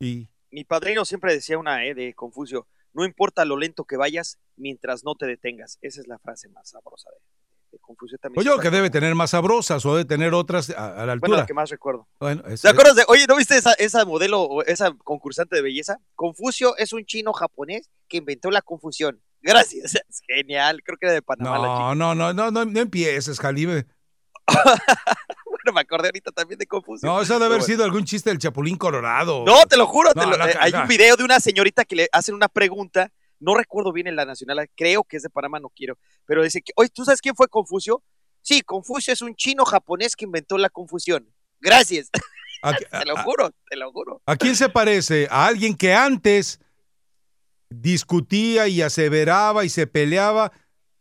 [0.00, 4.40] Y Mi padrino siempre decía una eh, de Confucio, no importa lo lento que vayas,
[4.56, 5.78] mientras no te detengas.
[5.82, 7.43] Esa es la frase más sabrosa de, de
[7.80, 8.34] Confucio también.
[8.36, 10.94] pues yo creo que debe tener más sabrosas o debe tener otras a, a la
[10.94, 11.36] Bueno, altura.
[11.38, 12.06] la que más recuerdo.
[12.20, 15.62] Bueno, es- ¿Te acuerdas de, oye, ¿no viste esa, esa modelo o esa concursante de
[15.62, 15.98] belleza?
[16.14, 19.20] Confucio es un chino japonés que inventó la confusión.
[19.42, 21.78] Gracias, es genial, creo que era de Panamá la chica.
[21.78, 23.86] No, no, no, no, no, no empieces, Jalime.
[25.46, 27.08] Bueno, me acordé ahorita también de Confucio.
[27.08, 29.44] No, eso ha de haber sido algún chiste del Chapulín Colorado.
[29.46, 30.12] No, te lo juro.
[30.12, 30.82] te No, lo- la eh, hay caga.
[30.82, 33.10] un video de una señorita que le hacen una pregunta.
[33.44, 35.98] No recuerdo bien en la nacional, creo que es de Panamá, no quiero.
[36.24, 38.02] Pero dice que, oye, ¿tú sabes quién fue Confucio?
[38.40, 41.28] Sí, Confucio es un chino japonés que inventó la confusión.
[41.60, 42.10] Gracias.
[42.90, 44.22] te lo juro, te lo juro.
[44.24, 45.28] ¿A quién se parece?
[45.30, 46.58] A alguien que antes
[47.68, 50.50] discutía y aseveraba y se peleaba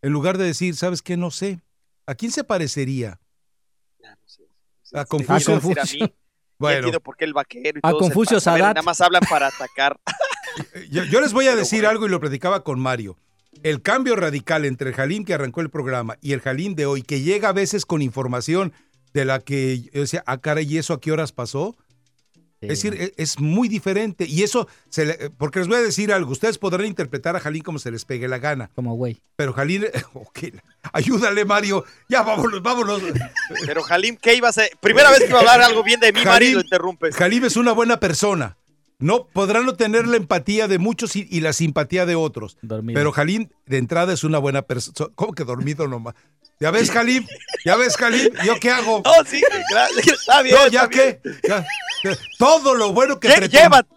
[0.01, 1.15] en lugar de decir, ¿sabes qué?
[1.15, 1.61] No sé.
[2.05, 3.21] ¿A quién se parecería?
[4.93, 5.55] A Confucio.
[5.55, 6.11] A mí, ya
[6.57, 8.37] Bueno, entiendo por qué el vaquero y A Confucio.
[8.37, 8.75] A Sadat.
[8.75, 9.97] Nada más hablan para atacar.
[10.89, 13.17] yo, yo les voy a decir algo y lo platicaba con Mario.
[13.63, 17.01] El cambio radical entre el Jalim que arrancó el programa y el Jalim de hoy,
[17.03, 18.73] que llega a veces con información
[19.13, 21.75] de la que yo decía, ah, caray, ¿y eso a qué horas pasó?
[22.61, 24.25] Es decir, e- es muy diferente.
[24.25, 27.61] Y eso, se le- porque les voy a decir algo, ustedes podrán interpretar a Jalín
[27.61, 28.69] como se les pegue la gana.
[28.73, 29.21] Como güey.
[29.35, 30.39] Pero Jalín, ok,
[30.93, 33.01] ayúdale Mario, ya vámonos, vámonos.
[33.65, 34.69] Pero Halim, ¿qué iba a hacer?
[34.79, 37.15] Primera vez que iba a hablar algo bien de mí, Mari, Halim- lo interrumpes.
[37.15, 38.57] Jalín es una buena persona.
[39.03, 42.57] No podrán no tener la empatía de muchos y, y la simpatía de otros.
[42.61, 42.97] Dormido.
[42.97, 45.09] Pero Jalín, de entrada, es una buena persona.
[45.15, 46.15] ¿Cómo que dormido nomás?
[46.59, 47.27] ¿Ya ves, Jalín?
[47.65, 48.29] ¿Ya ves, Jalín?
[48.45, 49.01] ¿Yo qué hago?
[49.03, 50.55] No, sí, claro, está bien.
[50.55, 51.19] No, ¿ya qué?
[52.37, 53.89] Todo lo bueno que Lle- Llévate,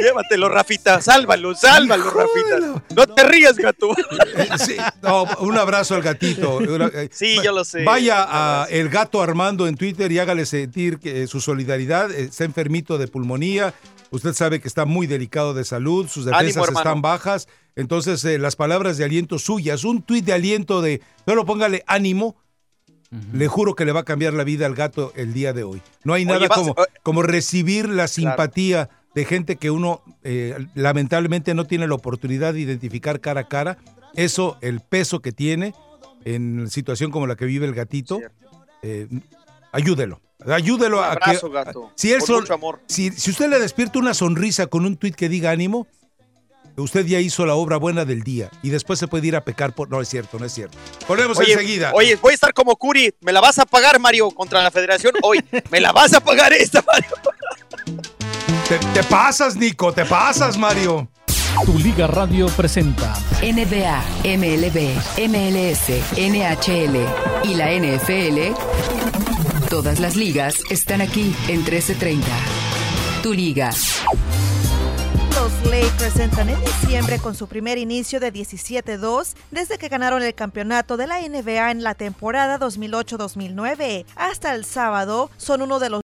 [0.00, 2.82] llévatelo, Rafita, sálvalo, sálvalo, Rafita.
[2.94, 3.90] No te rías, gato.
[4.36, 6.60] Eh, sí, no, un abrazo al gatito.
[6.62, 7.82] Eh, Sí, yo lo sé.
[7.82, 12.10] Vaya a el gato Armando en Twitter y hágale sentir que, su solidaridad.
[12.12, 13.74] Eh, Está enfermito de pulmonía.
[14.16, 17.48] Usted sabe que está muy delicado de salud, sus defensas están bajas.
[17.74, 22.36] Entonces, eh, las palabras de aliento suyas, un tuit de aliento de, solo póngale ánimo,
[23.32, 25.82] le juro que le va a cambiar la vida al gato el día de hoy.
[26.02, 30.02] No hay Oye, nada vas- como, eh, como recibir la simpatía de gente que uno
[30.22, 33.76] eh, lamentablemente no tiene la oportunidad de identificar cara a cara.
[34.14, 35.74] Eso, el peso que tiene
[36.24, 38.20] en situación como la que vive el gatito,
[38.82, 39.08] eh,
[39.72, 40.20] ayúdelo.
[40.44, 41.54] Ayúdelo Un a abrazo, que.
[41.54, 42.80] gato, Si, él sol- mucho amor.
[42.88, 45.86] Si, si usted le despierta una sonrisa con un tuit que diga ánimo,
[46.76, 49.74] usted ya hizo la obra buena del día y después se puede ir a pecar
[49.74, 49.88] por.
[49.90, 50.76] No es cierto, no es cierto.
[51.08, 51.90] Volvemos Oye, enseguida.
[51.94, 53.14] Oye, voy a estar como Curi.
[53.22, 55.42] ¿Me la vas a pagar, Mario, contra la federación hoy?
[55.70, 57.10] ¿Me la vas a pagar esta, Mario?
[58.68, 61.08] Te, te pasas, Nico, te pasas, Mario.
[61.64, 64.94] Tu Liga Radio presenta NBA, MLB,
[65.28, 65.88] MLS,
[66.18, 69.15] NHL y la NFL.
[69.70, 72.24] Todas las ligas están aquí en 1330.
[73.20, 73.70] Tu liga.
[75.34, 80.34] Los Lakers entran en diciembre con su primer inicio de 17-2 desde que ganaron el
[80.34, 84.06] campeonato de la NBA en la temporada 2008-2009.
[84.14, 86.00] Hasta el sábado son uno de los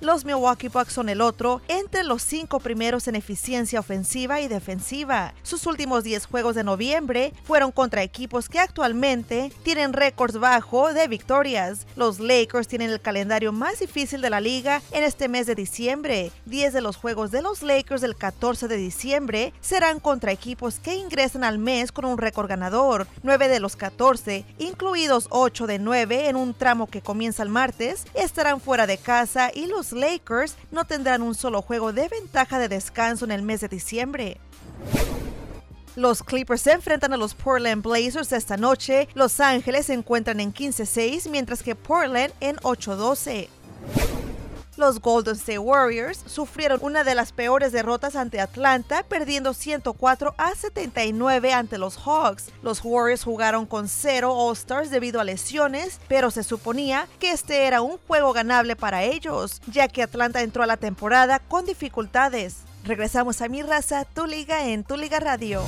[0.00, 5.32] los Milwaukee Bucks son el otro, entre los cinco primeros en eficiencia ofensiva y defensiva.
[5.42, 11.08] Sus últimos 10 juegos de noviembre fueron contra equipos que actualmente tienen récords bajo de
[11.08, 11.86] victorias.
[11.96, 16.32] Los Lakers tienen el calendario más difícil de la liga en este mes de diciembre.
[16.44, 20.96] 10 de los juegos de los Lakers del 14 de diciembre serán contra equipos que
[20.96, 23.06] ingresan al mes con un récord ganador.
[23.22, 28.04] 9 de los 14, incluidos 8 de 9 en un tramo que comienza el martes,
[28.14, 32.68] estarán fuera de casa y los Lakers no tendrán un solo juego de ventaja de
[32.68, 34.38] descanso en el mes de diciembre.
[35.96, 39.08] Los Clippers se enfrentan a los Portland Blazers esta noche.
[39.14, 43.48] Los Ángeles se encuentran en 15-6, mientras que Portland en 8-12.
[44.76, 50.54] Los Golden State Warriors sufrieron una de las peores derrotas ante Atlanta, perdiendo 104 a
[50.54, 52.50] 79 ante los Hawks.
[52.62, 57.80] Los Warriors jugaron con cero All-Stars debido a lesiones, pero se suponía que este era
[57.80, 62.58] un juego ganable para ellos, ya que Atlanta entró a la temporada con dificultades.
[62.84, 65.62] Regresamos a mi raza, tu liga en tu liga radio.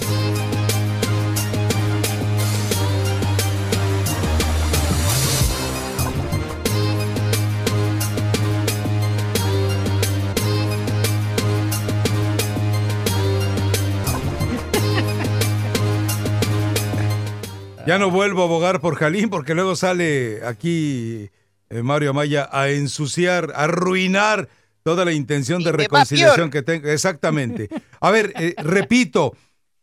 [17.88, 21.30] Ya no vuelvo a abogar por Jalín porque luego sale aquí
[21.70, 24.50] eh, Mario Amaya a ensuciar, a arruinar
[24.82, 26.86] toda la intención de reconciliación que tengo.
[26.86, 27.70] Exactamente.
[27.98, 29.34] A ver, eh, repito,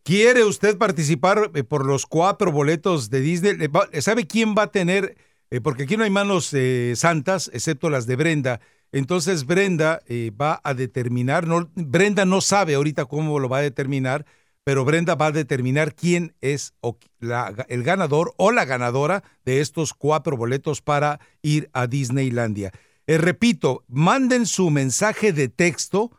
[0.03, 3.57] ¿quiere usted participar eh, por los cuatro boletos de Disney?
[4.02, 5.18] ¿Sabe quién va a tener?
[5.49, 6.53] Eh, porque aquí no hay manos
[6.94, 8.60] santas, excepto las de Brenda.
[8.91, 10.02] Entonces Brenda
[10.40, 14.27] va a determinar, no, Brenda no sabe ahorita cómo lo va a determinar,
[14.66, 16.74] pero Brenda va a determinar quién es
[17.20, 22.72] la- el ganador o la ganadora de estos cuatro boletos para ir a Disneylandia.
[23.06, 26.12] Eh, repito, manden su mensaje de texto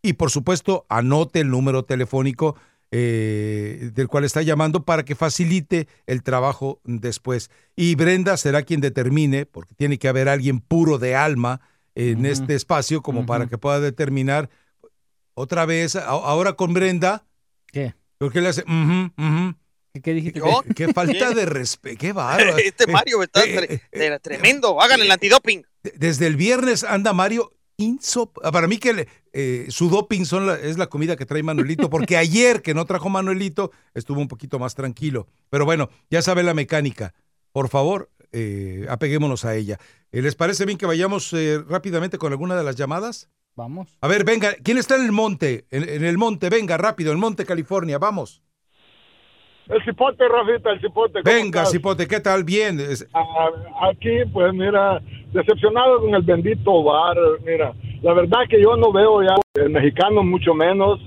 [0.02, 2.56] y por supuesto anote el número telefónico
[2.92, 7.52] eh, del cual está llamando para que facilite el trabajo después.
[7.76, 11.62] Y Brenda será quien determine, porque tiene que haber alguien puro de alma
[11.96, 14.50] en este espacio como para que pueda determinar
[15.34, 17.26] otra vez, a- ahora con Brenda.
[17.68, 17.94] ¿Qué?
[18.18, 18.64] Porque le hace.
[19.94, 20.42] ¿Qué, qué dijiste?
[20.76, 22.58] Qué falta de respeto, qué bárbaro.
[22.64, 24.82] Este Mario está Eh, tre- tre- tremendo.
[24.82, 25.64] Hagan el antidoping.
[25.96, 30.56] Desde el viernes anda Mario insop para mí que le- eh, su doping son la-
[30.60, 34.60] es la comida que trae Manuelito, porque ayer que no trajo Manuelito estuvo un poquito
[34.60, 35.28] más tranquilo.
[35.50, 37.14] Pero bueno, ya sabe la mecánica.
[37.52, 39.78] Por favor, eh, apeguémonos a ella.
[40.12, 43.30] Eh, ¿Les parece bien que vayamos eh, rápidamente con alguna de las llamadas?
[43.56, 43.98] Vamos.
[44.02, 45.66] A ver, venga, ¿quién está en el monte?
[45.72, 48.42] En, en el monte, venga, rápido, el monte, California, vamos.
[49.68, 51.22] El cipote, Rafita, el cipote.
[51.22, 51.72] ¿cómo Venga, estás?
[51.72, 52.44] Cipote, ¿qué tal?
[52.44, 52.80] Bien.
[52.80, 53.50] Es- Ah,
[53.92, 55.00] aquí, pues mira,
[55.32, 57.16] decepcionado con el bendito bar.
[57.46, 61.00] Mira, la verdad que yo no veo ya el mexicano, mucho menos.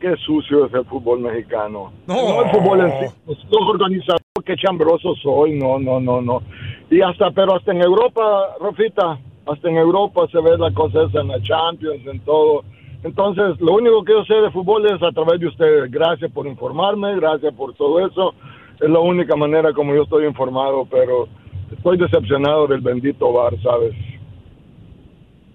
[0.00, 1.92] Qué sucio es el fútbol mexicano.
[2.06, 2.42] No.
[2.42, 3.14] el fútbol en sí.
[3.24, 5.58] pues, Los organizadores, qué chambroso soy.
[5.58, 6.42] No, no, no, no.
[6.90, 11.20] Y hasta, pero hasta en Europa, Rafita, hasta en Europa se ve la cosa esa
[11.20, 12.64] en la Champions, en todo.
[13.02, 15.90] Entonces, lo único que yo sé de fútbol es a través de ustedes.
[15.90, 18.34] Gracias por informarme, gracias por todo eso.
[18.80, 21.28] Es la única manera como yo estoy informado, pero
[21.70, 23.94] estoy decepcionado del bendito bar, ¿sabes?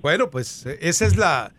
[0.02, 1.52] Bueno, pues esa es la...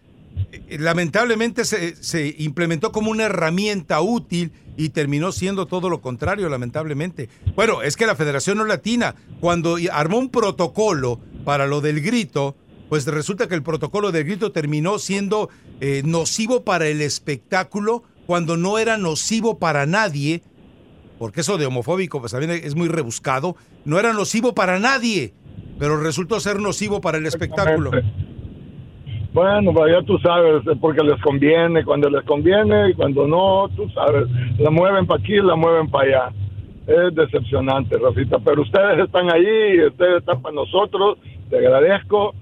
[0.52, 6.48] eh, Lamentablemente se, se implementó como una herramienta útil y terminó siendo todo lo contrario,
[6.48, 7.28] lamentablemente.
[7.54, 12.56] Bueno, es que la Federación No Latina, cuando armó un protocolo para lo del grito,
[12.88, 15.48] pues resulta que el protocolo del grito terminó siendo
[15.80, 20.42] eh, nocivo para el espectáculo cuando no era nocivo para nadie,
[21.18, 25.34] porque eso de homofóbico pues también es muy rebuscado, no era nocivo para nadie,
[25.78, 27.90] pero resultó ser nocivo para el espectáculo.
[29.32, 33.68] Bueno, pues ya tú sabes, es porque les conviene, cuando les conviene y cuando no,
[33.76, 34.26] tú sabes,
[34.58, 36.32] la mueven para aquí, la mueven para allá.
[36.86, 42.34] Es decepcionante, Rafita, pero ustedes están ahí, ustedes están para nosotros, te agradezco.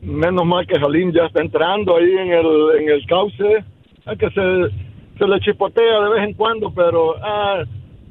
[0.00, 2.46] Menos mal que Jalín ya está entrando ahí en el,
[2.80, 3.64] en el cauce,
[4.06, 7.62] hay que se, se le chipotea de vez en cuando, pero ah,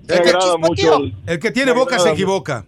[0.07, 0.97] me agrada mucho.
[1.03, 2.65] el- El que tiene me boca se equivoca.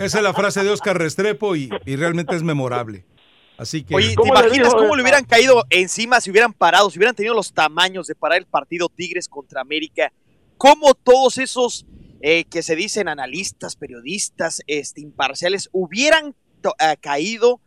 [0.00, 3.04] Esa es la frase de Oscar Restrepo y, y realmente es memorable.
[3.58, 3.94] Así que.
[3.94, 7.14] Oye, ¿te ¿Cómo le imaginas cómo le hubieran caído encima si hubieran parado, si hubieran
[7.14, 10.12] tenido los tamaños de parar el partido Tigres contra América?
[10.56, 11.86] ¿Cómo todos esos
[12.20, 16.34] eh, que se dicen analistas, periodistas, este, imparciales, hubieran
[16.78, 17.60] ah, caído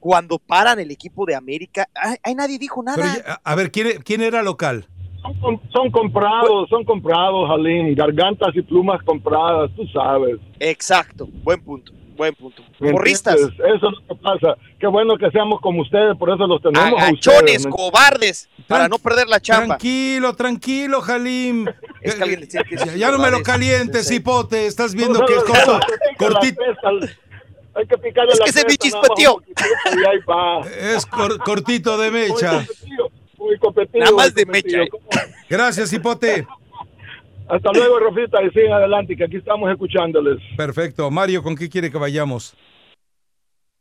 [0.00, 1.88] cuando paran el equipo de América?
[1.94, 2.96] Ay, ay, nadie dijo nada.
[2.96, 4.88] Pero ya- a ver, ¿quién, quién era local?
[5.26, 10.36] Son, com- son comprados, son comprados, Jalín, gargantas y plumas compradas, tú sabes.
[10.60, 12.62] Exacto, buen punto, buen punto.
[12.78, 13.36] ¿Me Porristas?
[13.36, 14.56] Eso es lo que pasa.
[14.78, 17.66] Qué bueno que seamos como ustedes, por eso los tenemos a agachones, ustedes.
[17.66, 19.66] ¿me cobardes, para no perder la chamba.
[19.78, 21.66] Tranquilo, tranquilo, Jalim.
[22.02, 22.48] Es que alguien
[22.96, 24.20] Ya, no me lo calientes, Sí, sí.
[24.20, 24.66] hipote.
[24.66, 25.80] Estás viendo que es corto,
[26.18, 26.62] cortito.
[27.74, 28.74] Hay que picarle Es la que se me
[30.26, 30.60] va.
[30.94, 32.64] Es cor- cortito de mecha.
[33.46, 34.88] Muy competido, Nada más de mecha, eh.
[35.48, 36.44] Gracias, hipote.
[37.48, 40.38] Hasta luego, Rafita, y sigan adelante, que aquí estamos escuchándoles.
[40.56, 41.08] Perfecto.
[41.12, 42.56] Mario, ¿con qué quiere que vayamos?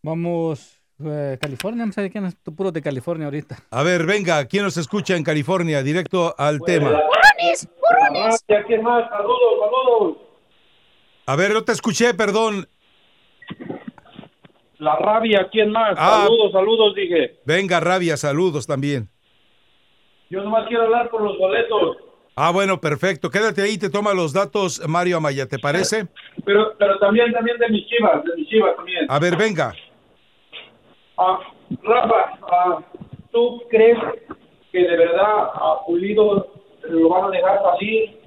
[0.03, 3.57] Vamos, eh, California, no sé quién es puro de California ahorita.
[3.71, 5.81] A ver, venga, ¿quién nos escucha en California?
[5.81, 7.01] Directo al tema.
[8.67, 9.09] ¿Quién más?
[9.09, 10.17] Saludos, saludos.
[11.25, 12.67] A ver, no te escuché, perdón.
[14.77, 15.95] La rabia, ¿quién más?
[15.97, 16.25] Ah.
[16.25, 17.39] Saludos, saludos, dije.
[17.45, 19.09] Venga, Rabia, saludos también.
[20.29, 21.97] Yo nomás quiero hablar por los boletos.
[22.35, 23.29] Ah, bueno, perfecto.
[23.29, 26.07] Quédate ahí, te toma los datos Mario Amaya, ¿te parece?
[26.43, 29.05] Pero, pero también, también de mis chivas, de mis chivas también.
[29.07, 29.73] A ver, venga.
[31.17, 31.39] Ah,
[31.81, 32.79] Rafa, ah,
[33.31, 33.97] ¿tú crees
[34.71, 36.51] que de verdad a Pulido
[36.89, 38.19] lo van a dejar salir?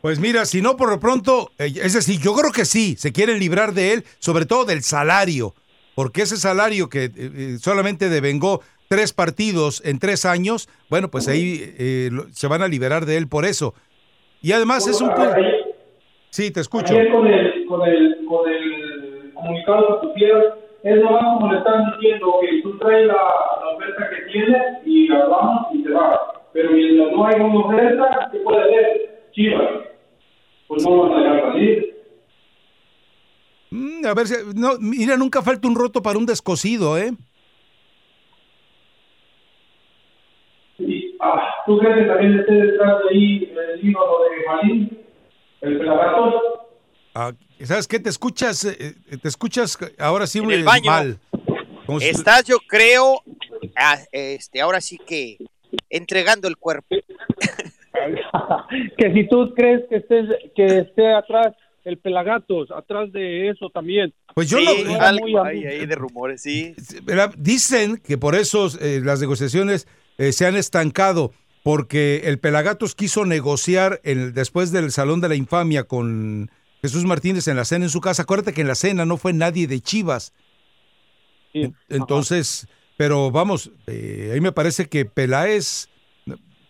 [0.00, 3.12] Pues mira, si no por lo pronto, eh, es decir, yo creo que sí, se
[3.12, 5.54] quieren librar de él, sobre todo del salario,
[5.94, 11.28] porque ese salario que eh, eh, solamente devengó tres partidos en tres años, bueno, pues
[11.28, 13.72] ahí eh, lo- se van a liberar de él por eso.
[14.42, 15.12] Y además es un...
[16.30, 16.94] Sí, te escucho.
[17.12, 20.42] Con el, con el, con el comunicado que pusieron,
[20.82, 25.06] es nomás como le están diciendo que tú traes la, la oferta que tienes y
[25.06, 26.18] la vamos y te vas.
[26.52, 29.22] Pero mientras no hay una oferta, ¿qué puede hacer?
[29.32, 29.68] Chivas.
[30.66, 31.96] Pues no lo van a dejar salir.
[33.70, 37.12] Mm, a ver, si- no, mira, nunca falta un roto para un descosido, ¿eh?
[40.78, 44.98] Y, ah, ¿Tú crees que también esté detrás de ahí el ídolo de Malín?
[45.60, 46.34] El pelagatos.
[47.14, 47.32] Ah,
[47.62, 48.00] ¿Sabes qué?
[48.00, 50.90] Te escuchas, eh, eh, te escuchas ahora sí En el baño.
[50.90, 51.20] mal.
[52.00, 53.22] Si- Estás, yo creo,
[53.76, 55.38] ah, este, ahora sí que
[55.88, 56.88] entregando el cuerpo.
[58.98, 60.26] que si tú crees que estés
[60.56, 64.12] que esté atrás el pelagatos, atrás de eso también.
[64.34, 66.74] Pues yo sí, lo- era algo muy hay ahí de rumores, sí.
[67.36, 69.86] Dicen que por eso eh, las negociaciones
[70.18, 71.32] eh, se han estancado,
[71.62, 76.50] porque el Pelagatos quiso negociar el- después del Salón de la Infamia con
[76.82, 78.22] Jesús Martínez en la cena en su casa.
[78.22, 80.32] Acuérdate que en la cena no fue nadie de Chivas.
[81.52, 82.66] En- Entonces,
[82.96, 85.88] pero vamos, eh, ahí me parece que Peláez,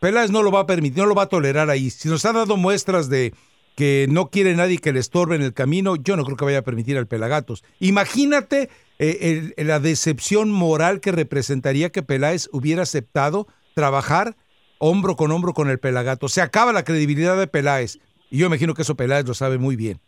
[0.01, 1.91] Peláez no lo va a permitir, no lo va a tolerar ahí.
[1.91, 3.35] Si nos ha dado muestras de
[3.77, 6.59] que no quiere nadie que le estorbe en el camino, yo no creo que vaya
[6.59, 7.63] a permitir al Pelagatos.
[7.79, 8.69] Imagínate
[8.99, 14.37] eh, el- la decepción moral que representaría que Peláez hubiera aceptado trabajar
[14.81, 16.29] hombro con hombro con el Pelagato.
[16.29, 17.99] Se acaba la credibilidad de Peláez.
[18.31, 20.01] Y yo imagino que eso Peláez lo sabe muy bien.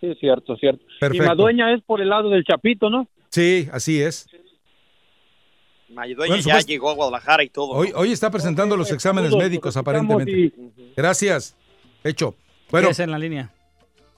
[0.00, 0.84] Sí, cierto, cierto.
[0.98, 1.22] Perfecto.
[1.24, 3.06] Y Madueña es por el lado del Chapito, ¿no?
[3.28, 4.26] Sí, así es.
[5.90, 7.70] Mayedueña Bueno, ya supuesto- llegó a Guadalajara y todo.
[7.72, 10.52] Hoy, hoy está presentando los exámenes médicos, aparentemente.
[10.96, 11.56] Gracias.
[12.04, 12.34] Hecho.
[12.70, 13.52] Bueno, Quédese en la línea.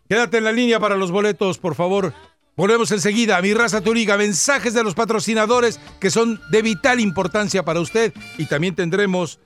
[0.09, 2.13] quédate en la línea para los boletos, por favor.
[2.55, 4.19] Volvemos enseguida a Mi Raza Tu Liga.
[4.19, 8.13] Mensajes de los patrocinadores que son de vital importancia para usted.
[8.37, 9.41] Y también tendremos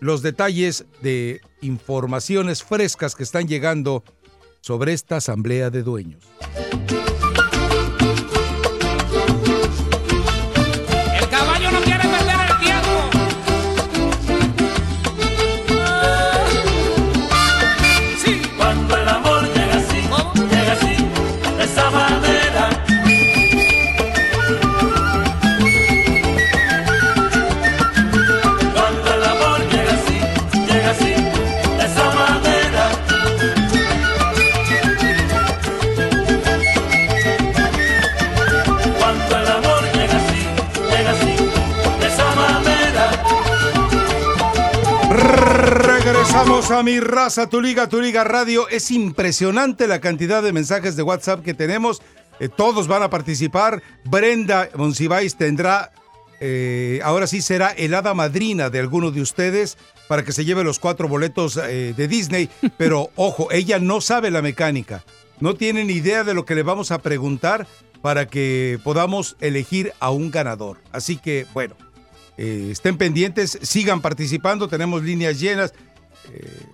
[0.00, 4.04] los detalles de informaciones frescas que están llegando
[4.60, 6.24] sobre esta asamblea de dueños.
[46.32, 48.66] Regresamos a mi raza, tu liga, tu liga radio.
[48.70, 52.00] Es impresionante la cantidad de mensajes de WhatsApp que tenemos.
[52.40, 53.82] Eh, todos van a participar.
[54.06, 55.92] Brenda Monsiváis tendrá,
[56.40, 59.76] eh, ahora sí será el hada madrina de alguno de ustedes
[60.08, 62.48] para que se lleve los cuatro boletos eh, de Disney.
[62.78, 65.04] Pero ojo, ella no sabe la mecánica.
[65.38, 67.66] No tiene ni idea de lo que le vamos a preguntar
[68.00, 70.78] para que podamos elegir a un ganador.
[70.92, 71.76] Así que, bueno,
[72.38, 75.74] estén pendientes, sigan participando, tenemos líneas llenas.
[76.32, 76.66] Eh,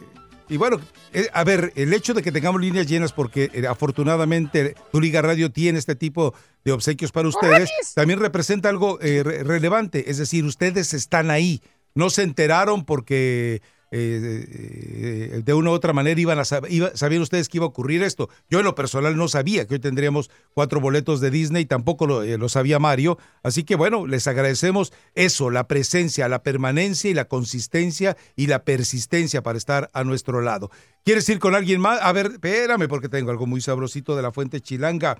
[0.50, 0.80] y bueno,
[1.12, 5.20] eh, a ver, el hecho de que tengamos líneas llenas, porque eh, afortunadamente tu Liga
[5.20, 6.34] Radio tiene este tipo
[6.64, 10.10] de obsequios para ustedes, también representa algo re- relevante.
[10.10, 11.60] Es decir, ustedes están ahí,
[11.94, 17.48] no se enteraron porque eh, eh, de una u otra manera iban a sabían ustedes
[17.48, 18.28] que iba a ocurrir esto.
[18.50, 22.22] Yo en lo personal no sabía que hoy tendríamos cuatro boletos de Disney, tampoco lo,
[22.22, 23.18] eh, lo sabía Mario.
[23.42, 28.64] Así que bueno, les agradecemos eso, la presencia, la permanencia y la consistencia y la
[28.64, 30.70] persistencia para estar a nuestro lado.
[31.04, 32.00] ¿Quieres ir con alguien más?
[32.02, 35.18] A ver, espérame porque tengo algo muy sabrosito de la fuente chilanga.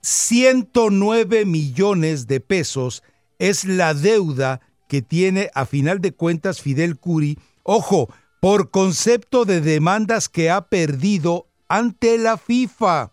[0.00, 3.02] 109 millones de pesos
[3.38, 7.38] es la deuda que tiene a final de cuentas Fidel Curi,
[7.68, 8.08] ojo,
[8.40, 13.12] por concepto de demandas que ha perdido ante la FIFA.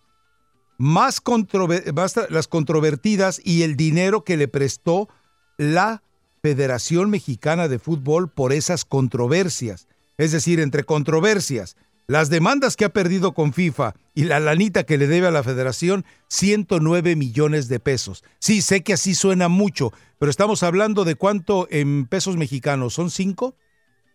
[0.77, 1.83] Más, controver-
[2.29, 5.09] las controvertidas y el dinero que le prestó
[5.57, 6.03] la
[6.41, 9.87] Federación Mexicana de Fútbol por esas controversias.
[10.17, 11.75] Es decir, entre controversias,
[12.07, 15.43] las demandas que ha perdido con FIFA y la lanita que le debe a la
[15.43, 18.23] federación, 109 millones de pesos.
[18.39, 22.93] Sí, sé que así suena mucho, pero estamos hablando de cuánto en pesos mexicanos.
[22.93, 23.55] ¿Son cinco?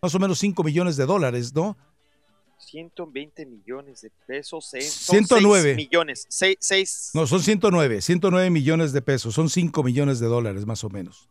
[0.03, 1.77] Más o menos 5 millones de dólares, ¿no?
[2.57, 4.65] 120 millones de pesos.
[4.65, 5.61] son 109.
[5.63, 6.25] seis millones.
[6.27, 10.83] Seis, seis- No, son 109, 109 millones de pesos, son 5 millones de dólares más
[10.83, 11.29] o menos.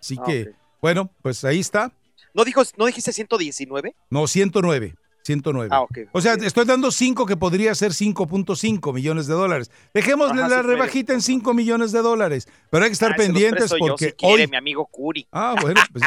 [0.00, 0.48] Así Ah, que, ok.
[0.80, 1.92] bueno, pues ahí está.
[2.32, 3.94] ¿No, dijo, ¿No dijiste 119?
[4.08, 4.94] No, 109.
[5.22, 5.68] 109.
[5.72, 9.70] Ah, ok, O sea, estoy dando 5 que podría ser 5.5 millones de dólares.
[9.92, 12.48] Dejémosle Ajá, la sí, rebajita en 5 millones de dólares.
[12.70, 14.48] Pero hay que estar Ah, pendientes presto yo, porque si quiere, hoy...
[14.50, 15.26] mi amigo Curi.
[15.32, 16.04] Ah, bueno, pues...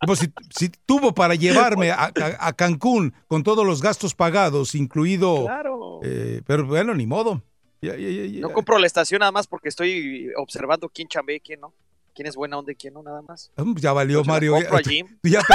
[0.00, 4.74] Como si, si tuvo para llevarme a, a- a Cancún con todos los gastos pagados,
[4.74, 5.44] incluido...
[5.44, 6.00] Claro.
[6.02, 7.42] eh, pero bueno, ni modo.
[7.80, 8.40] Ya, ya, ya, ya.
[8.40, 11.72] No compro la estación nada más porque estoy observando quién chambea y quién no.
[12.14, 13.50] ¿Quién es buena onda y quién no, nada más?
[13.56, 14.52] Ah, Ya valió, Pues Mario.
[14.54, 14.80] compro.
[14.82, 14.90] Tú
[15.28, 15.54] ya, pe-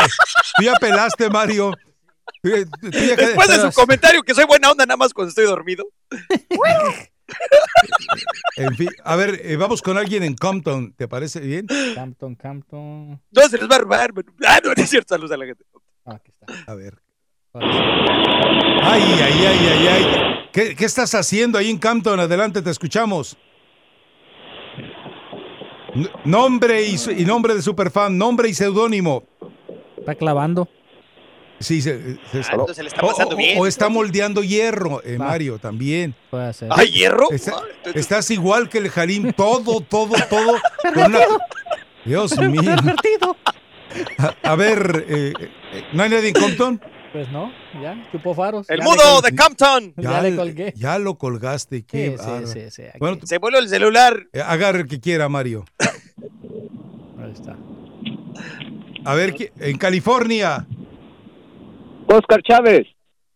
[0.57, 1.71] tú ya pelaste, Mario.
[2.41, 5.29] Tú ya- tú ya- Después de su comentario que soy buena onda nada más cuando
[5.29, 5.85] estoy dormido.
[8.57, 10.93] En fin, a ver, eh, vamos con alguien en Compton.
[10.93, 11.67] ¿Te parece bien?
[11.95, 13.21] Campton, Campton.
[13.31, 14.13] No, se les va a robar.
[14.13, 14.29] mano.
[14.47, 15.13] Ah, no, no es cierto.
[15.13, 15.63] Saludos a la gente.
[16.05, 16.71] Ah, aquí está.
[16.71, 16.97] A ver.
[17.53, 20.05] Ay, ay, ay, ay, ay.
[20.53, 22.19] ¿Qué, qué estás haciendo ahí en Campton?
[22.19, 23.37] Adelante, te escuchamos.
[25.93, 29.23] N- nombre y nombre de superfan, nombre y seudónimo.
[29.97, 30.67] Está clavando.
[31.59, 33.57] Sí, se, se- Ah, entonces le está o- pasando o- bien.
[33.59, 35.17] O está moldeando hierro, eh.
[35.17, 36.13] Mario, también.
[36.29, 36.69] Puede ser.
[36.71, 37.31] ¿Ay, hierro?
[37.31, 40.55] Está- Ah, estás igual que el Jalim, todo, todo, todo.
[40.95, 41.19] una-
[42.05, 42.75] Dios mío.
[44.19, 45.33] A, a ver, eh,
[45.73, 46.81] eh, ¿no hay nadie en Compton?
[47.11, 47.51] Pues no,
[47.81, 48.69] ya, chupó faros.
[48.69, 49.93] El Ya mudo col- de Campton.
[49.97, 50.73] Ya le colgué.
[50.75, 51.83] ya lo colgaste.
[51.85, 52.47] Qué Sí, sí, bárbaro.
[52.47, 52.99] sí, sí, aquí.
[52.99, 54.27] Bueno, Se vuelve el celular.
[54.33, 55.65] eh, agarre el que quiera, Mario.
[57.19, 57.55] Ahí está.
[59.05, 60.67] A ver, ¿qui- en California.
[62.07, 62.87] Oscar Chávez.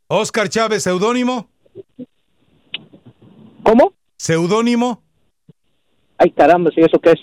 [0.08, 1.50] Oscar Chávez, seudónimo.
[3.64, 3.94] ¿Cómo?
[4.18, 5.04] Seudónimo.
[6.18, 7.20] Ay, caramba, ¿sí eso qué es?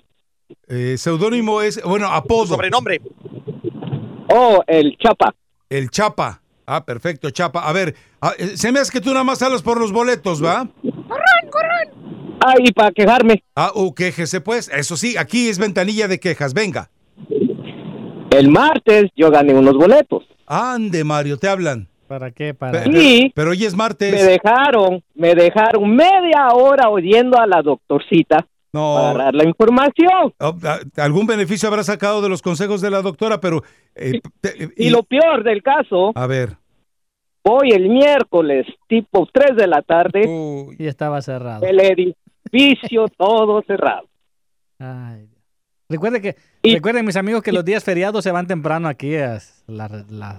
[0.69, 2.47] Eh, seudónimo es, bueno, apodo.
[2.47, 3.01] Sobrenombre.
[4.29, 5.35] Oh, el Chapa.
[5.69, 6.43] El Chapa.
[6.67, 7.67] Ah, perfecto, Chapa.
[7.67, 10.45] A ver, ah, eh, se me hace que tú nada más hablas por los boletos,
[10.45, 10.69] ¿va?
[10.83, 12.39] ¡Corran, corran!
[12.41, 13.43] Ay, para quejarme.
[13.57, 14.69] Ah, uh, quéjese pues.
[14.69, 16.55] Eso sí, aquí es ventanilla de quejas.
[16.55, 16.91] Venga.
[18.31, 20.25] El martes yo gané unos boletos.
[20.47, 21.89] Ande, Mario, te hablan.
[22.07, 22.55] ¿Para qué?
[22.55, 22.85] Para...
[22.85, 23.33] Pe- Sí.
[23.35, 24.13] Pero hoy es martes.
[24.13, 28.95] Me dejaron, me dejaron media hora oyendo a la doctorcita No.
[29.13, 30.33] para dar la información.
[30.41, 33.63] Oh, ah, Algún beneficio habrá sacado de los consejos de la doctora, pero...
[33.95, 36.57] eh, te- Y lo peor del caso, A ver.
[37.43, 40.23] hoy el miércoles, tipo 3 de la tarde,
[40.79, 41.67] Y estaba cerrado.
[41.67, 44.07] el edificio todo cerrado.
[44.79, 45.29] Ay.
[45.91, 49.39] Recuerde que, recuerden mis amigos que los días feriados se van temprano aquí a
[49.69, 50.37] la, la-.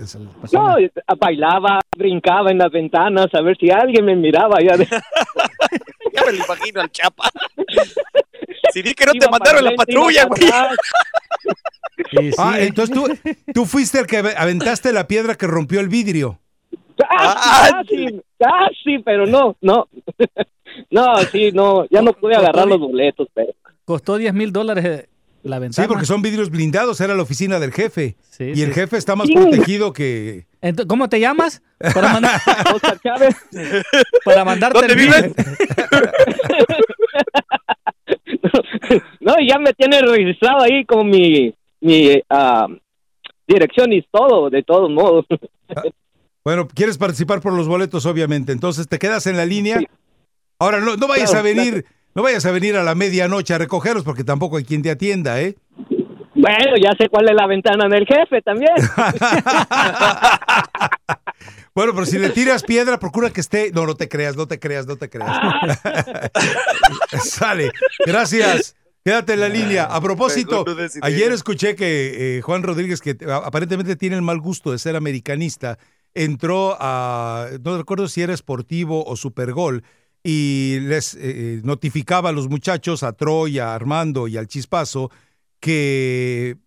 [0.52, 0.76] No,
[1.20, 4.86] bailaba, brincaba en las ventanas a ver si alguien me miraba allá de...
[6.14, 7.30] Ya me lo imagino al Chapa.
[8.72, 10.42] Si di que no te mandaron la patrulla, güey.
[12.38, 13.08] Ah, entonces tú,
[13.54, 16.40] tú fuiste el que ave- aventaste la piedra que rompió el vidrio.
[16.98, 19.88] Casi, casi, casi, pero no, no.
[20.92, 23.52] No, sí, no, ya no pude agarrar los boletos, pero...
[23.86, 25.09] Costó 10 mil dólares
[25.72, 28.18] Sí, porque son vidrios blindados, era la oficina del jefe.
[28.40, 28.74] y el sí.
[28.74, 29.34] jefe está más Sí.
[29.36, 30.45] protegido que...
[30.88, 31.61] ¿Cómo te llamas?
[31.94, 32.41] Para, mandar-
[32.74, 33.36] Oscar Chávez.
[34.26, 35.36] para mandarte ¿Dónde el bill.
[39.20, 42.68] No, y ya me tiene registrado ahí con mi, mi ah,
[43.48, 45.26] dirección y todo, de todos modos.
[46.44, 48.52] Bueno, quieres participar por los boletos, obviamente.
[48.52, 49.80] Entonces te quedas en la línea.
[50.57, 51.86] Ahora, no, no vayas Claro, a venir,
[52.20, 55.40] no vayas a venir a la medianoche a recogerlos porque tampoco hay quien te atienda,
[55.40, 55.56] ¿eh?
[56.36, 58.74] Bueno, ya sé cuál es la ventana del jefe también.
[61.76, 63.72] Bueno, pero si le tiras piedra, procura que esté.
[63.72, 65.32] No, no te creas, no te creas, no te creas.
[67.24, 67.72] Sale.
[68.06, 68.76] Gracias.
[69.06, 69.86] Quédate en la línea.
[69.86, 70.66] A propósito,
[71.02, 75.78] ayer escuché que eh, Juan Rodríguez, que aparentemente tiene el mal gusto de ser americanista,
[76.14, 79.84] entró a, no recuerdo si era Sportivo o Supergol,
[80.24, 85.12] y les eh, notificaba a los muchachos, a Troy, a Armando y al Chispazo,
[85.60, 86.58] que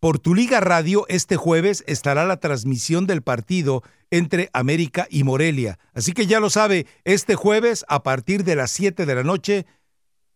[0.00, 5.78] por tu Liga Radio este jueves estará la transmisión del partido entre América y Morelia.
[5.94, 9.66] Así que ya lo sabe, este jueves a partir de las 7 de la noche,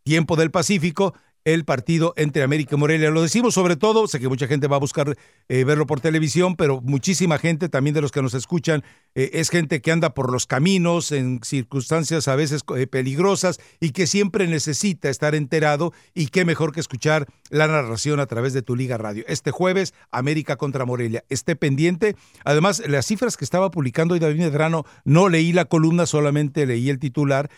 [0.05, 1.15] tiempo del Pacífico,
[1.47, 3.09] el partido entre América y Morelia.
[3.11, 5.17] Lo decimos sobre todo, sé que mucha gente va a buscar
[5.49, 8.83] eh, verlo por televisión, pero muchísima gente, también de los que nos escuchan,
[9.15, 13.91] eh, es gente que anda por los caminos en circunstancias a veces eh, peligrosas y
[13.91, 18.63] que siempre necesita estar enterado y qué mejor que escuchar la narración a través de
[18.63, 19.23] tu Liga Radio.
[19.29, 21.23] Este jueves, América contra Morelia.
[21.29, 22.17] Esté pendiente.
[22.45, 26.91] Además, las cifras que estaba publicando hoy David Medrano, no leí la columna, solamente leí
[26.91, 27.49] el titular.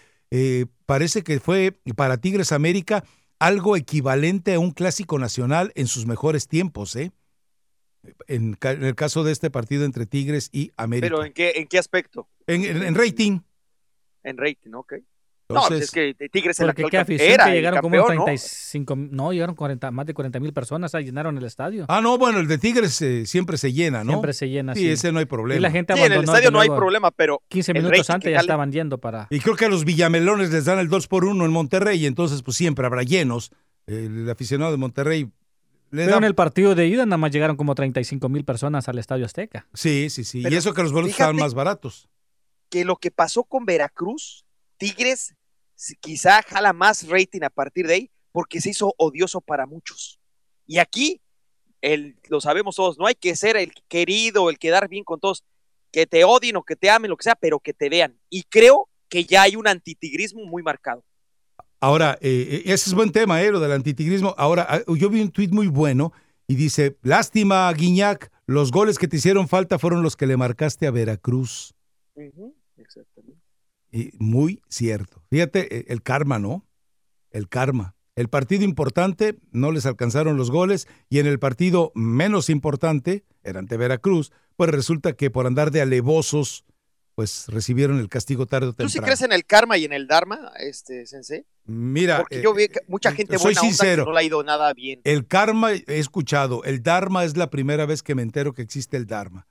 [0.84, 3.02] Parece que fue para Tigres América
[3.38, 7.12] algo equivalente a un clásico nacional en sus mejores tiempos, ¿eh?
[8.26, 11.08] En, en el caso de este partido entre Tigres y América.
[11.14, 12.28] Pero ¿en qué, ¿en qué aspecto?
[12.46, 13.40] En, en- en rating.
[14.22, 14.94] En rating, ok.
[15.48, 18.24] No, pues es que Tigres el Porque actual era que llegaron como campeón, ¿no?
[18.24, 21.86] 35, no, llegaron 40, más de 40 mil personas, ah, llenaron el estadio.
[21.88, 24.12] Ah, no, bueno, el de Tigres eh, siempre se llena, ¿no?
[24.12, 24.90] Siempre se llena, Sí, sí.
[24.90, 25.58] ese no hay problema.
[25.58, 28.30] Y la gente Sí, en el estadio no hay problema, pero 15 el minutos antes
[28.30, 29.26] ya estaban yendo para...
[29.30, 32.06] Y creo que a los Villamelones les dan el 2 por 1 en Monterrey, y
[32.06, 33.50] entonces pues siempre habrá llenos.
[33.86, 35.30] El aficionado de Monterrey
[35.90, 36.18] le Pero da...
[36.18, 39.66] en el partido de ida nada más llegaron como 35 mil personas al Estadio Azteca.
[39.72, 40.42] Sí, sí, sí.
[40.42, 42.10] Pero y eso que los boletos estaban más baratos.
[42.68, 44.44] que lo que pasó con Veracruz,
[44.76, 45.34] Tigres
[46.00, 50.20] quizá jala más rating a partir de ahí porque se hizo odioso para muchos.
[50.66, 51.20] Y aquí,
[51.80, 55.44] el, lo sabemos todos, no hay que ser el querido, el quedar bien con todos,
[55.90, 58.18] que te odien o que te amen, lo que sea, pero que te vean.
[58.28, 61.04] Y creo que ya hay un antitigrismo muy marcado.
[61.80, 64.34] Ahora, eh, eh, ese es buen tema, eh, lo del antitigrismo.
[64.36, 66.12] Ahora, ah, yo vi un tuit muy bueno
[66.46, 70.86] y dice, lástima, Guiñac, los goles que te hicieron falta fueron los que le marcaste
[70.86, 71.74] a Veracruz.
[73.90, 75.22] Y muy cierto.
[75.30, 76.66] Fíjate, eh, el karma, ¿no?
[77.30, 77.94] El karma.
[78.16, 83.60] El partido importante no les alcanzaron los goles y en el partido menos importante, era
[83.60, 86.64] ante Veracruz, pues resulta que por andar de alevosos,
[87.14, 89.04] pues recibieron el castigo tarde o ¿Tú sí temprano.
[89.06, 91.46] crees en el karma y en el dharma, este, Sensei?
[91.64, 94.04] Mira, Porque eh, yo vi que mucha gente soy buena sincero.
[94.04, 95.00] que no le ha ido nada bien.
[95.04, 98.96] El karma, he escuchado, el Dharma es la primera vez que me entero que existe
[98.96, 99.46] el Dharma.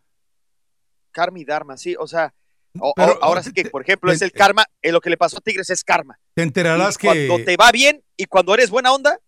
[1.12, 2.34] Karma y dharma, sí, o sea,
[2.82, 5.18] o- Pero, o- ahora sí que, por ejemplo, es el karma, eh, lo que le
[5.18, 6.20] pasó a Tigres es karma.
[6.34, 7.28] Te enterarás Y que...
[7.28, 9.20] Cuando te va bien y cuando eres buena onda,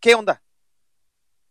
[0.00, 0.42] ¿qué onda?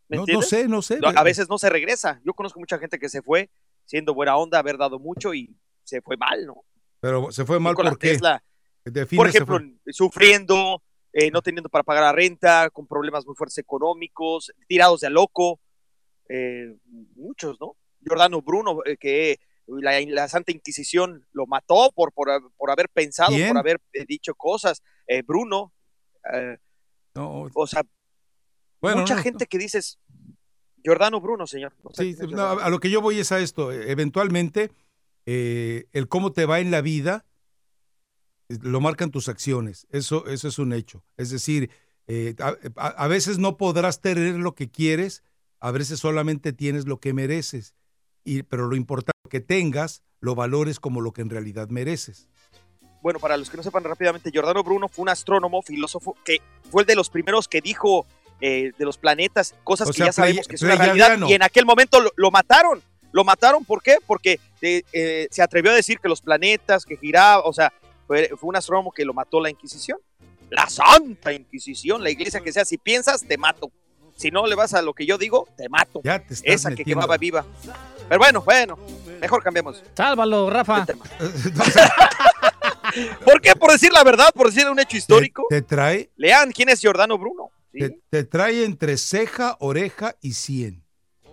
[0.07, 0.99] ¿Me No, sé, no sé.
[1.15, 2.21] A veces no se regresa.
[2.23, 3.49] Yo conozco mucha gente que se fue
[3.85, 6.63] siendo buena onda, haber dado mucho y se fue mal, ¿no?
[6.99, 8.09] Pero se fue mal ¿por qué?
[8.11, 8.43] Tesla,
[9.15, 14.51] por ejemplo, sufriendo, eh, no teniendo para pagar la renta, con problemas muy fuertes económicos,
[14.67, 15.59] tirados de a loco,
[16.29, 16.75] eh,
[17.15, 17.75] muchos, ¿no?
[18.01, 23.31] Giordano Bruno, eh, que la, la Santa Inquisición lo mató por, por, por haber pensado,
[23.31, 23.47] ¿Quién?
[23.49, 24.81] por haber dicho cosas.
[25.07, 25.73] Eh, Bruno,
[26.33, 26.57] eh,
[27.15, 27.83] No, o sea,
[28.81, 29.99] Bueno, mucha no, gente que dices,
[30.83, 31.73] Giordano Bruno, señor.
[31.93, 32.61] Sé Sí, Giordano.
[32.61, 33.71] a lo que yo voy es a esto.
[33.71, 34.71] eh, Eventualmente,
[35.25, 37.25] eh, el cómo te va en la vida
[38.61, 39.87] lo marcan tus acciones.
[39.89, 41.03] Eso, eso es un hecho.
[41.17, 41.71] Es decir,
[42.39, 45.23] a- a veces no podrás tener lo que quieres,
[45.59, 47.73] a veces solamente tienes lo que mereces.
[48.23, 52.29] Y, pero lo importante que tengas, lo valores como lo que en realidad mereces.
[53.01, 56.37] Bueno, para los que no sepan rápidamente, Giordano Bruno fue un astrónomo, filósofo, que
[56.71, 58.05] fue el de los primeros que dijo
[58.39, 61.19] eh, de los planetas cosas O que sea, ya sabemos que es una realidad.
[61.27, 62.81] Y en aquel momento lo, lo mataron.
[63.11, 63.97] Lo mataron, ¿por qué?
[64.07, 67.71] Porque eh, eh, se atrevió a decir que los planetas, que giraba, o sea,
[68.07, 69.99] fue, fue un astrónomo que lo mató la Inquisición.
[70.49, 73.71] La Santa Inquisición, la iglesia que sea, si piensas, te mato.
[74.15, 76.01] Si no le vas a lo que yo digo, te mato.
[76.03, 77.45] Ya te Esa que quemaba viva.
[78.07, 78.77] Pero bueno, bueno,
[79.21, 79.83] mejor cambiemos.
[79.95, 80.85] Sálvalo, Rafa.
[83.25, 83.55] ¿Por qué?
[83.55, 85.45] Por decir la verdad, por decir un hecho histórico.
[85.49, 87.49] Te trae, Lean quién es Giordano Bruno.
[87.71, 90.83] te, te trae entre ceja, oreja y cien.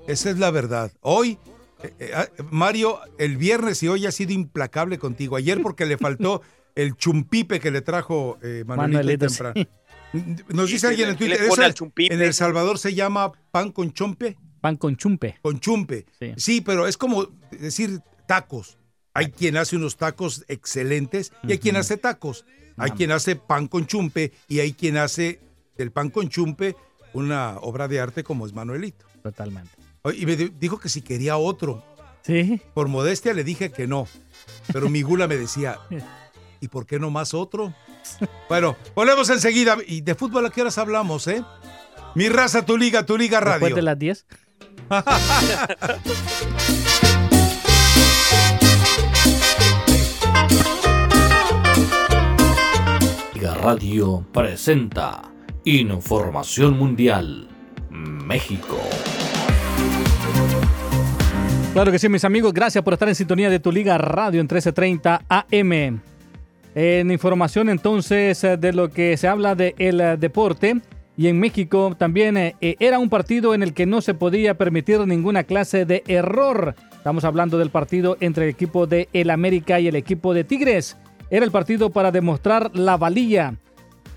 [0.07, 0.91] Esa es la verdad.
[1.01, 1.39] Hoy,
[1.83, 5.37] eh, eh, ah, Mario, el viernes y hoy ha sido implacable contigo.
[5.37, 6.43] Ayer porque le faltó
[6.75, 9.55] el chumpipe que le trajo eh, Manuelito, temprano.
[9.57, 9.69] sí.
[10.49, 11.41] Nos dice ¿qué alguien en Twitter,
[12.11, 14.37] en El Salvador se llama pan con chompe.
[14.61, 15.39] Pan con chumpe.
[15.43, 16.07] Con chumpe.
[16.19, 16.33] Sí.
[16.37, 18.79] Sí, pero es como decir tacos.
[19.15, 22.45] Hay quien hace unos tacos excelentes y hay quien hace tacos.
[22.77, 25.41] Hay quien hace pan con chumpe y hay quien hace
[25.77, 26.77] del pan con chumpe
[27.13, 29.05] una obra de arte como es Manuelito.
[29.23, 29.71] Totalmente.
[30.17, 31.85] Y me di- dijo que si quería otro.
[32.23, 32.61] Sí.
[32.75, 34.07] Por modestia le dije que no.
[34.73, 35.79] Pero mi gula me decía,
[36.61, 37.75] ¿y por qué no más otro?
[38.49, 39.77] Bueno, volvemos enseguida.
[39.87, 41.43] ¿Y de fútbol a qué horas hablamos, eh?
[42.15, 43.61] Mi raza, tu liga, tu liga radio.
[43.61, 44.27] Después de las 10.
[44.91, 45.05] Liga
[53.63, 55.23] Radio presenta
[55.65, 57.49] Información Mundial
[57.91, 58.81] México.
[61.73, 62.53] Claro que sí, mis amigos.
[62.53, 66.01] Gracias por estar en sintonía de tu Liga Radio en 1330 AM.
[66.75, 70.81] En información entonces eh, de lo que se habla del de deporte
[71.21, 74.57] y en México también eh, eh, era un partido en el que no se podía
[74.57, 76.75] permitir ninguna clase de error.
[76.93, 80.97] Estamos hablando del partido entre el equipo de El América y el equipo de Tigres.
[81.29, 83.55] Era el partido para demostrar la valía,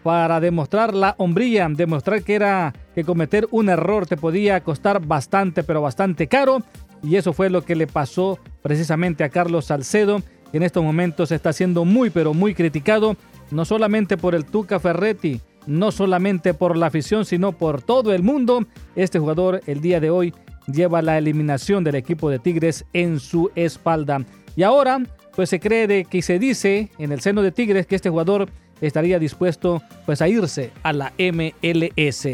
[0.01, 5.61] para demostrar la hombría, demostrar que era que cometer un error te podía costar bastante,
[5.63, 6.63] pero bastante caro.
[7.03, 10.21] Y eso fue lo que le pasó precisamente a Carlos Salcedo,
[10.51, 13.17] que en estos momentos está siendo muy, pero muy criticado,
[13.51, 18.23] no solamente por el Tuca Ferretti, no solamente por la afición, sino por todo el
[18.23, 18.65] mundo.
[18.95, 20.34] Este jugador el día de hoy
[20.68, 24.26] lleva la eliminación del equipo de Tigres en su espalda.
[24.56, 25.02] Y ahora,
[25.35, 28.49] pues se cree de que se dice en el seno de Tigres que este jugador
[28.81, 32.27] estaría dispuesto pues a irse a la MLS.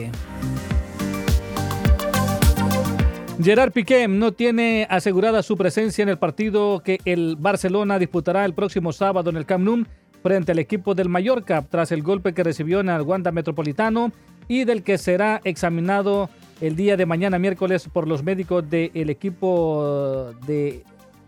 [3.42, 8.54] Gerard Piqué no tiene asegurada su presencia en el partido que el Barcelona disputará el
[8.54, 9.86] próximo sábado en el Camp Nou
[10.22, 14.12] frente al equipo del Mallorca tras el golpe que recibió en el Wanda Metropolitano
[14.48, 16.30] y del que será examinado
[16.62, 20.84] el día de mañana miércoles por los médicos del equipo de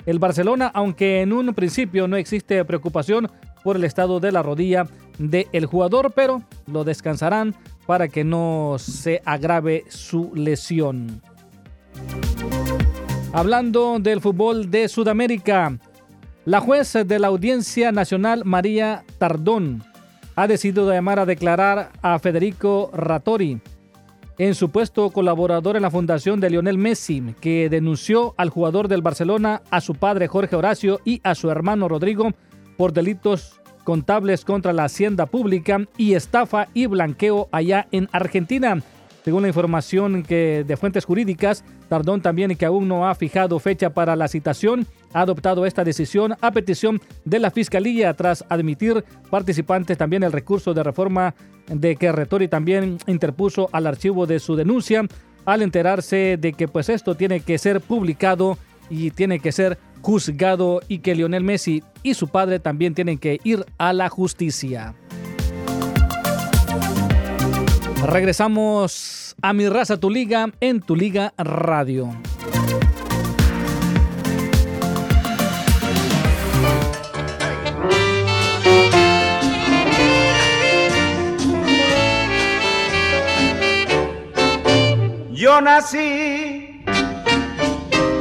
[0.06, 3.30] el Barcelona, aunque en un principio no existe preocupación
[3.64, 4.88] por el estado de la rodilla
[5.20, 7.56] del jugador, pero lo descansarán
[7.86, 11.22] para que no se agrave su lesión.
[13.34, 15.78] Hablando del fútbol de Sudamérica,
[16.46, 19.84] la juez de la Audiencia Nacional María Tardón
[20.36, 23.62] ha decidido llamar a declarar a Federico Rattori,
[24.38, 29.62] en supuesto colaborador en la fundación de Lionel Messi, que denunció al jugador del Barcelona,
[29.70, 32.32] a su padre Jorge Horacio y a su hermano Rodrigo
[32.76, 38.82] por delitos contables contra la hacienda pública y estafa y blanqueo allá en Argentina.
[39.24, 43.92] Según la información que de fuentes jurídicas, Tardón también que aún no ha fijado fecha
[43.92, 49.98] para la citación, ha adoptado esta decisión a petición de la Fiscalía tras admitir participantes
[49.98, 51.36] también el recurso de reforma
[51.68, 55.06] de que Retori también interpuso al archivo de su denuncia
[55.46, 58.58] al enterarse de que pues esto tiene que ser publicado
[58.90, 63.40] y tiene que ser juzgado y que Lionel Messi y su padre también tienen que
[63.44, 64.96] ir a la justicia.
[68.04, 72.10] Regresamos a Mi Raza Tu Liga en Tu Liga Radio.
[85.32, 86.84] Yo nací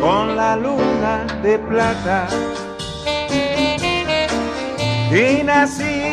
[0.00, 2.28] con la luna de plata
[5.10, 6.09] y nací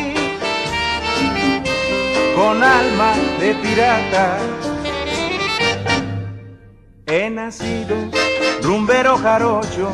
[2.38, 4.38] con alma de pirata.
[7.06, 7.96] He nacido
[8.62, 9.90] rumbero jarocho,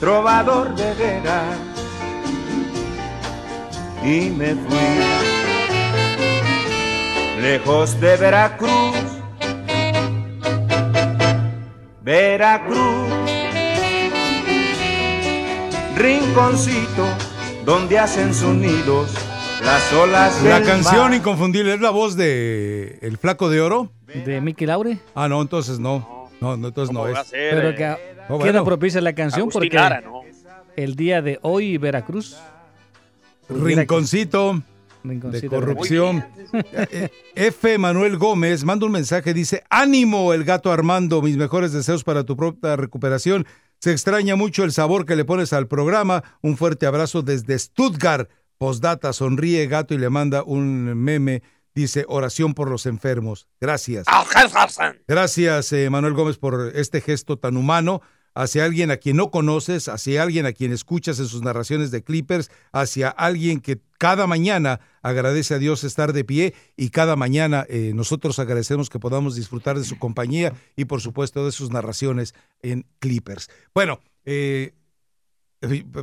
[0.00, 1.56] trovador de veras
[4.02, 4.94] y me fui
[7.40, 8.96] lejos de Veracruz.
[12.02, 13.08] Veracruz,
[15.94, 17.06] rinconcito
[17.64, 19.33] donde hacen sus nidos
[19.64, 21.14] las olas La canción mar.
[21.14, 23.90] inconfundible es la voz de El Flaco de Oro.
[24.06, 24.98] ¿De Mickey Laure?
[25.14, 26.28] Ah, no, entonces no.
[26.40, 27.28] No, no entonces no ¿Cómo va a es.
[27.28, 27.74] ser, Pero eh?
[27.74, 28.64] que Oh, queda bueno.
[28.64, 30.22] propicia la canción Agustín porque Lara, ¿no?
[30.76, 32.38] el día de hoy Veracruz.
[33.50, 34.62] Rinconcito
[35.02, 36.24] de Rinconcito corrupción.
[36.72, 37.78] Eh, F.
[37.78, 42.36] Manuel Gómez manda un mensaje, dice, ánimo el gato Armando, mis mejores deseos para tu
[42.36, 43.44] propia recuperación.
[43.80, 46.22] Se extraña mucho el sabor que le pones al programa.
[46.42, 48.30] Un fuerte abrazo desde Stuttgart.
[48.64, 51.42] Postdata, sonríe gato y le manda un meme.
[51.74, 53.46] Dice, oración por los enfermos.
[53.60, 54.06] Gracias.
[55.06, 58.00] Gracias, eh, Manuel Gómez, por este gesto tan humano
[58.34, 62.02] hacia alguien a quien no conoces, hacia alguien a quien escuchas en sus narraciones de
[62.02, 67.66] Clippers, hacia alguien que cada mañana agradece a Dios estar de pie y cada mañana
[67.68, 72.34] eh, nosotros agradecemos que podamos disfrutar de su compañía y por supuesto de sus narraciones
[72.62, 73.50] en Clippers.
[73.74, 74.83] Bueno, eh, eh,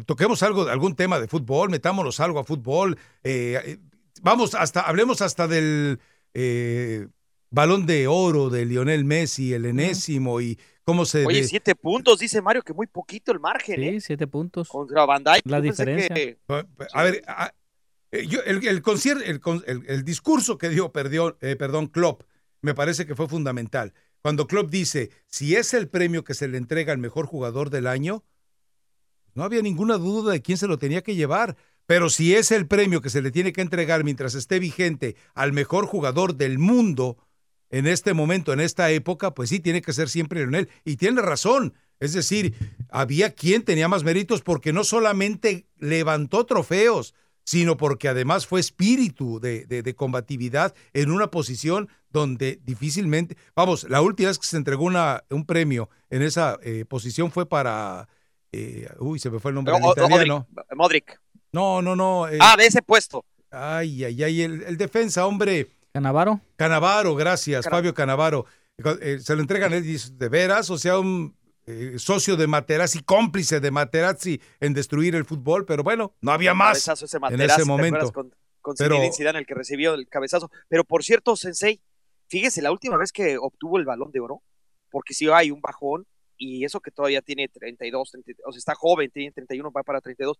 [0.05, 3.77] toquemos algo, algún tema de fútbol, metámonos algo a fútbol, eh, eh,
[4.21, 5.99] vamos hasta, hablemos hasta del
[6.33, 7.07] eh,
[7.49, 11.25] balón de oro de Lionel Messi, el enésimo y cómo se...
[11.25, 13.91] Oye, de- siete puntos, dice Mario, que muy poquito el margen, ¿eh?
[13.93, 14.69] Sí, siete puntos.
[14.69, 15.41] Contra Bandai.
[15.45, 16.15] La diferencia.
[16.15, 16.37] que-
[16.93, 17.53] A ver, a-
[18.11, 22.23] eh, yo- el, el, concier- el el- el discurso que dio perdió, eh, perdón, Klopp
[22.61, 23.93] me parece que fue fundamental.
[24.21, 27.87] Cuando Klopp dice, si es el premio que se le entrega al mejor jugador del
[27.87, 28.23] año,
[29.33, 31.55] no había ninguna duda de quién se lo tenía que llevar.
[31.85, 35.51] Pero si es el premio que se le tiene que entregar mientras esté vigente al
[35.51, 37.17] mejor jugador del mundo
[37.69, 40.69] en este momento, en esta época, pues sí, tiene que ser siempre Lionel.
[40.85, 41.73] Y tiene razón.
[41.99, 42.55] Es decir,
[42.89, 47.13] había quien tenía más méritos porque no solamente levantó trofeos,
[47.43, 54.01] sino porque además fue espíritu de, de- combatividad en una posición donde difícilmente, vamos, la
[54.01, 54.85] última vez que se entregó
[55.29, 58.07] un premio en esa eh, posición fue para,
[58.51, 60.47] eh, uy, se me fue el nombre, el O- o- italiano.
[60.49, 60.75] Modric.
[60.75, 61.21] Modric.
[61.53, 62.27] No, no, no.
[62.27, 63.25] eh, Ah, de ese puesto.
[63.49, 65.69] Ay, ay, ay, el, el defensa, hombre.
[65.93, 66.39] ¿Canavaro?
[66.55, 68.45] Canavaro, gracias, Fabio Canavaro.
[69.01, 71.35] Eh, se lo entregan él, dice, de veras, o sea, un
[71.67, 76.53] eh, socio de Materazzi, cómplice de Materazzi en destruir el fútbol, pero bueno, no había
[76.53, 78.11] más Cabezazo ese en ese momento.
[78.13, 80.49] Con, con Pero- Zidane, el que recibió el cabezazo.
[80.69, 81.81] Pero por cierto, Sensei,
[82.29, 84.41] fíjese, la última vez que obtuvo el balón de oro,
[84.89, 86.07] porque sí hay un bajón,
[86.41, 90.01] y eso que todavía tiene 32, 30, o sea, está joven, tiene 31, va para
[90.01, 90.39] 32.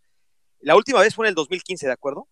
[0.60, 2.28] La última vez fue en el 2015, ¿de acuerdo?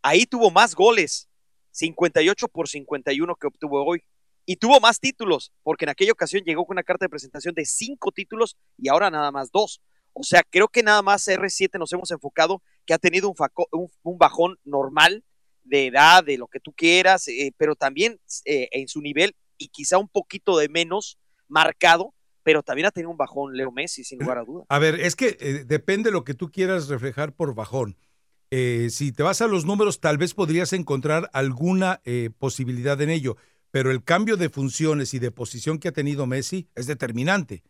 [0.00, 1.28] Ahí tuvo más goles,
[1.72, 4.02] 58 por 51 que obtuvo hoy.
[4.46, 7.66] Y tuvo más títulos, porque en aquella ocasión llegó con una carta de presentación de
[7.66, 9.82] cinco títulos y ahora nada más dos.
[10.14, 14.58] O sea, creo que nada más R7 nos hemos enfocado que ha tenido un, bajón
[14.64, 15.22] normal
[15.62, 19.68] de edad, de lo que tú quieras, eh, pero también eh, en su nivel y
[19.68, 21.18] quizá un poquito de menos
[21.48, 22.14] marcado,
[22.50, 24.64] pero también ha tenido un bajón Leo Messi, sin lugar a duda.
[24.68, 27.96] A ver, es que eh, depende lo que tú quieras reflejar por bajón.
[28.50, 33.10] Eh, si te vas a los números, tal vez podrías encontrar alguna eh, posibilidad en
[33.10, 33.36] ello,
[33.70, 37.62] pero el cambio de funciones y de posición que ha tenido Messi es determinante.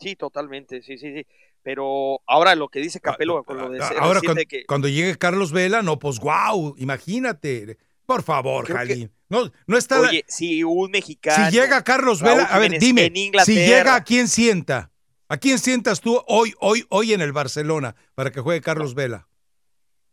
[0.00, 1.24] Sí, totalmente, sí, sí, sí.
[1.62, 4.88] Pero ahora lo que dice Capelo con lo de A- CR7 Ahora, cuando, que cuando
[4.88, 7.78] llegue Carlos Vela, no, pues wow, imagínate.
[8.06, 9.12] Por favor, Jalín.
[9.28, 10.00] No, no está.
[10.00, 11.46] Oye, si un mexicano.
[11.46, 13.10] si llega Carlos Raúl Vela, a ver, dime,
[13.44, 14.92] si llega, ¿a quién sienta?
[15.28, 19.28] ¿A quién sientas tú hoy, hoy, hoy en el Barcelona para que juegue Carlos Vela?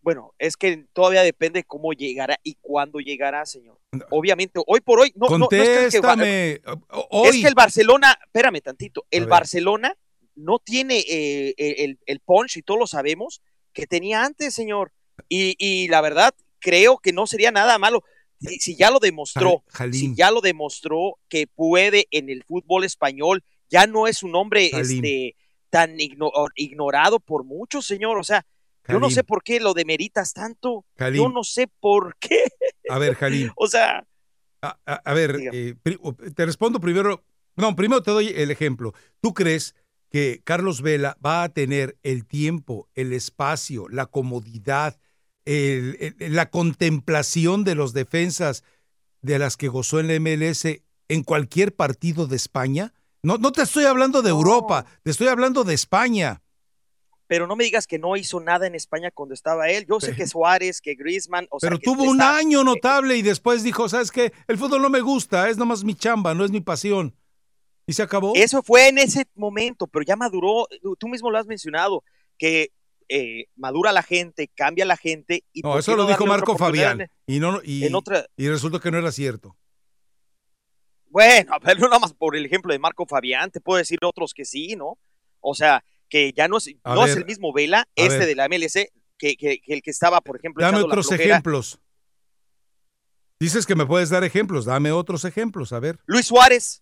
[0.02, 3.80] Bueno, es que todavía depende cómo llegará y cuándo llegará, señor.
[4.10, 6.62] Obviamente, hoy por hoy, no, no, no es que Contéstame.
[7.10, 7.30] hoy.
[7.30, 9.28] Es que el Barcelona, espérame tantito, el.
[9.28, 9.96] Barcelona
[10.36, 13.42] no tiene eh, el, el punch, y todos lo sabemos,
[13.72, 14.92] que tenía antes, señor.
[15.30, 18.04] Y, y la verdad, creo que no sería nada malo.
[18.60, 23.44] Si, ya lo demostró, Jal- si ya lo demostró que puede en el fútbol español,
[23.70, 25.36] ya no es un hombre este,
[25.70, 28.18] tan igno- ignorado por muchos, señor.
[28.18, 28.46] O sea,
[28.88, 30.86] yo no sé por qué lo demeritas tanto.
[31.24, 32.44] Yo no sé por qué.
[32.90, 33.50] A ver, Jalín.
[33.56, 34.06] O sea,
[34.62, 35.76] A, a- a ver, eh,
[36.36, 37.24] te respondo primero.
[37.56, 38.94] No, primero te doy el ejemplo.
[39.22, 39.76] ¿Tú crees
[40.10, 45.00] que Carlos Vela va a tener el tiempo, el espacio, la comodidad,
[45.46, 48.64] la contemplación de los defensas
[49.22, 50.66] de las que gozó en la MLS
[51.10, 52.94] en cualquier partido de España?
[53.22, 56.42] No, no te estoy hablando de Europa, te estoy hablando de España.
[57.28, 59.86] Pero no me digas que no hizo nada en España cuando estaba él.
[59.90, 63.22] Yo sé que Suárez, que Griezmann, o sea, Pero tuvo un está- año notable y
[63.22, 64.34] después dijo, ¿sabes qué?
[64.48, 67.16] El fútbol no me gusta, es nomás mi chamba, no es mi pasión.
[67.88, 68.34] Y se acabó.
[68.36, 70.68] Eso fue en ese momento, pero ya maduró.
[71.00, 72.04] Tú mismo lo has mencionado,
[72.38, 72.72] que
[73.10, 75.44] eh, madura la gente, cambia la gente.
[75.54, 77.08] Y No, ¿por eso lo dijo Marco Fabián.
[77.28, 79.56] Y, no, y, en otra- y resultó que no era cierto.
[81.10, 84.46] Bueno, pero nada más por el ejemplo de Marco Fabián, te puedo decir otros que
[84.46, 84.98] sí, ¿no?
[85.40, 88.28] O sea, que ya no es, A no es el mismo Vela, este ver.
[88.28, 91.80] de la MLC, que, que- que el que estaba, por ejemplo, Dame la otros ejemplos.
[93.40, 96.00] Dices que me puedes dar ejemplos, dame otros ejemplos, a ver.
[96.06, 96.82] Luis Suárez,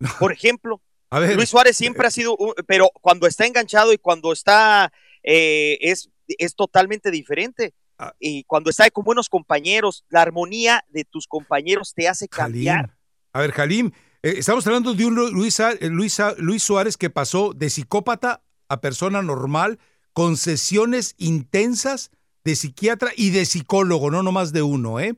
[0.20, 0.80] por ejemplo.
[1.10, 1.36] A ver.
[1.36, 4.92] Luis Suárez siempre ha sido, un- pero cuando está enganchado y cuando está,
[5.22, 7.74] eh, es, es totalmente diferente.
[7.98, 8.14] Ah.
[8.18, 12.86] Y cuando está con buenos compañeros, la armonía de tus compañeros te hace cambiar.
[12.86, 12.96] Jalim.
[13.34, 13.86] A ver, Jalim,
[14.22, 17.70] eh, estamos hablando de un Lu- Luis, Sa- eh, Luis, Luis Suárez que pasó de
[17.70, 19.78] psicópata a persona normal
[20.12, 22.10] con sesiones intensas
[22.44, 25.14] de psiquiatra y de psicólogo, no nomás de uno, ¿eh?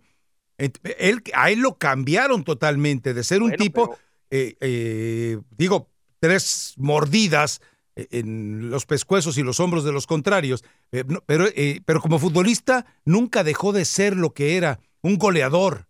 [0.59, 3.99] Él, a él lo cambiaron totalmente de ser un Bueno, tipo,
[4.31, 5.91] eh, eh, digo,
[6.21, 7.61] tres mordidas
[7.97, 12.19] en los pescuezos y los hombros de los contrarios, eh, no, pero, eh, pero como
[12.19, 15.87] futbolista nunca dejó de ser lo que era, un goleador.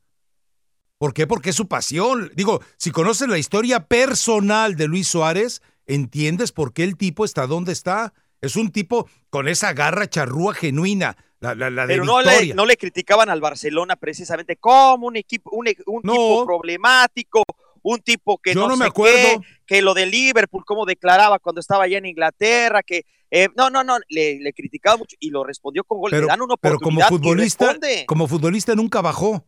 [0.99, 1.27] ¿Por qué?
[1.27, 2.31] Porque es su pasión.
[2.35, 7.47] Digo, si conoces la historia personal de Luis Suárez, entiendes por qué el tipo está
[7.47, 8.15] donde está.
[8.41, 12.55] Es un tipo con esa garra charrúa genuina, la, la, la de Pero no le,
[12.55, 16.13] no le criticaban al Barcelona precisamente como un equipo, un, un No.
[16.13, 17.43] tipo problemático,
[17.85, 19.40] un tipo que Yo no, no me sé acuerdo.
[19.40, 23.69] qué, que lo de Liverpool, cómo declaraba cuando estaba allá en Inglaterra, que eh, no,
[23.70, 26.11] no, no, le, le criticaba mucho y lo respondió con gol.
[26.11, 29.47] pero, le dan una pero como y futbolista, como futbolista nunca bajó.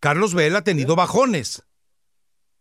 [0.00, 1.62] Carlos Vela ha tenido bajones.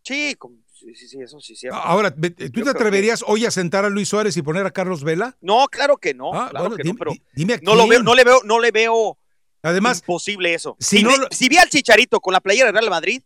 [0.03, 1.77] Sí, con- sí, sí, eso sí, cierto.
[1.77, 5.03] Ahora, ¿tú Yo te atreverías hoy a sentar a Luis Suárez y poner a Carlos
[5.03, 5.37] Vela?
[5.41, 7.75] No, claro que no, Ah, claro bueno, que dime- no, pero di- dime a no
[7.75, 9.17] lo veo, no le veo, no le veo
[9.63, 10.77] Además, imposible eso.
[10.79, 13.21] si Si, no si vi al Chicharito con la playera de Real Madrid,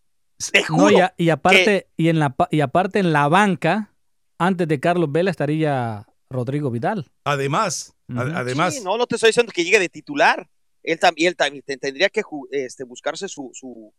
[0.51, 3.93] te No, y, a- y aparte, que- y, en la, y aparte en la banca,
[4.37, 7.11] antes de Carlos Vela estaría Rodrigo Vidal.
[7.25, 10.49] Además, además, Sí, no, no te estoy diciendo que llegue de titular.
[10.83, 13.93] Él también, él también te- tendría que este, buscarse su, su,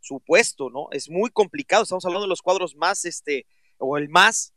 [0.00, 0.88] su puesto, ¿no?
[0.92, 1.82] Es muy complicado.
[1.82, 3.46] Estamos hablando de los cuadros más, este,
[3.78, 4.52] o el más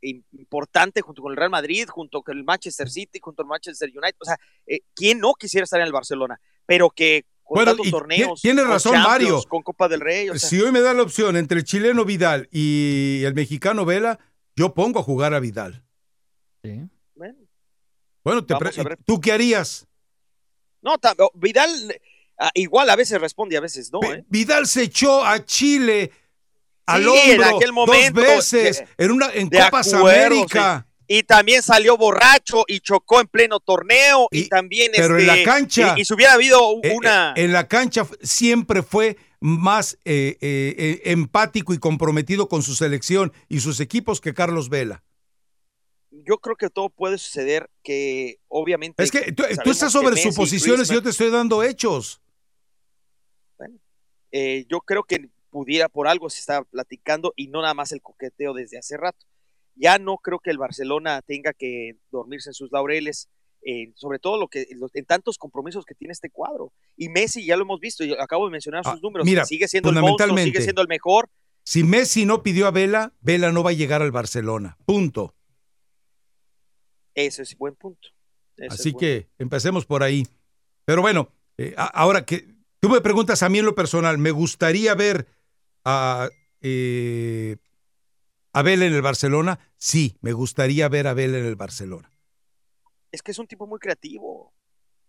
[0.00, 3.90] im- importante junto con el Real Madrid, junto con el Manchester City, junto al Manchester
[3.90, 4.16] United.
[4.20, 6.40] O sea, eh, ¿quién no quisiera estar en el Barcelona?
[6.64, 9.42] Pero que con Bueno, tantos y torneos, ti- tiene con razón, Champions, Mario.
[9.48, 12.04] con Copa del Rey, o sea, si hoy me da la opción entre el chileno
[12.04, 14.18] Vidal y el mexicano Vela,
[14.54, 15.82] yo pongo a jugar a Vidal.
[17.14, 17.38] bueno.
[18.22, 18.54] Bueno, te.
[19.06, 19.86] ¿tú qué harías?
[20.82, 20.96] No,
[21.34, 21.70] Vidal
[22.38, 24.24] ah, igual a veces responde, a veces no, ¿eh?
[24.28, 26.12] Vidal se echó a Chile
[26.84, 30.26] al Sí, en hombro aquel momento, dos veces de- en una en de Copas acuerdo,
[30.26, 30.86] América.
[31.10, 35.42] Y también salió borracho y chocó en pleno torneo y, también pero en este, la
[35.42, 39.16] cancha- y, y si hubiera habido u- Eh, una eh, en la cancha siempre fue
[39.40, 44.68] más eh, eh, eh, empático y comprometido con su selección y sus equipos que Carlos
[44.68, 45.02] Vela.
[46.10, 50.90] yo creo que todo puede suceder que obviamente Es que tú, estás sobre Messi, suposiciones
[50.90, 52.20] y yo te estoy dando hechos.
[54.30, 58.02] eh, yo creo que pudiera por algo se está platicando y no nada más el
[58.02, 59.24] coqueteo desde hace rato.
[59.80, 63.28] Ya no creo que el Barcelona tenga que dormirse en sus laureles,
[63.62, 66.72] eh, sobre todo lo que los- en tantos compromisos que tiene este cuadro.
[66.96, 69.68] Y Messi ya lo hemos visto, y acabo de mencionar sus números, Ah, mira, sigue
[69.68, 71.30] siendo el monstruo, sigue siendo el mejor.
[71.64, 74.76] Si Messi no pidió a Vela, Vela no va a llegar al Barcelona.
[74.84, 75.34] Punto.
[77.14, 78.08] Ese es buen punto.
[78.56, 80.26] Ese Así buen que empecemos por ahí.
[80.84, 82.46] Pero bueno, eh, ahora que
[82.80, 85.26] tú me preguntas a mí en lo personal, ¿me gustaría ver
[85.84, 86.28] a,
[86.60, 87.56] eh,
[88.52, 89.58] a Vela en el Barcelona?
[89.76, 92.10] Sí, me gustaría ver a Vela en el Barcelona.
[93.12, 94.52] Es que es un tipo muy creativo.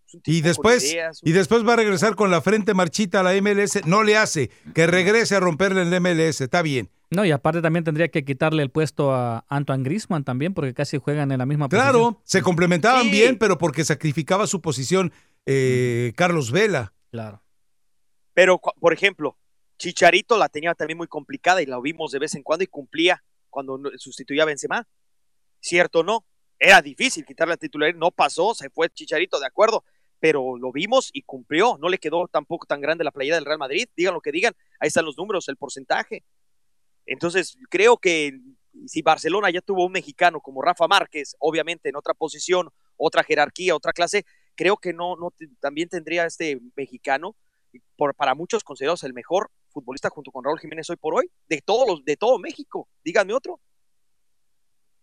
[0.06, 3.20] Es un Y tipo después, ideas, y después va a regresar con la frente marchita
[3.20, 3.84] a la MLS.
[3.86, 6.40] No le hace que regrese a romperle el MLS.
[6.40, 6.90] Está bien.
[7.10, 10.96] No, y aparte también tendría que quitarle el puesto a Antoine Griezmann también, porque casi
[10.98, 11.90] juegan en la misma posición.
[11.92, 13.10] Claro, se complementaban Sí.
[13.10, 15.12] bien, pero porque sacrificaba su posición
[15.46, 16.92] eh, Carlos Vela.
[17.10, 17.42] Claro.
[18.32, 19.36] Pero, por ejemplo,
[19.78, 23.24] Chicharito la tenía también muy complicada y la vimos de vez en cuando y cumplía
[23.50, 24.88] cuando sustituía a Benzema.
[25.60, 26.24] ¿Cierto o no?
[26.58, 29.84] Era difícil quitarle la titularidad, no pasó, se fue Chicharito, de acuerdo,
[30.18, 31.78] pero lo vimos y cumplió.
[31.78, 34.54] No le quedó tampoco tan grande la playera del Real Madrid, digan lo que digan,
[34.78, 36.24] ahí están los números, el porcentaje.
[37.06, 38.38] Entonces, creo que
[38.86, 43.74] si Barcelona ya tuvo un mexicano como Rafa Márquez, obviamente en otra posición, otra jerarquía,
[43.74, 44.24] otra clase,
[44.54, 47.36] creo que no, no también tendría este mexicano,
[47.96, 51.60] por, para muchos considerados el mejor, futbolista junto con Raúl Jiménez hoy por hoy, de
[51.62, 52.88] todos los, de todo México.
[53.04, 53.60] Díganme otro.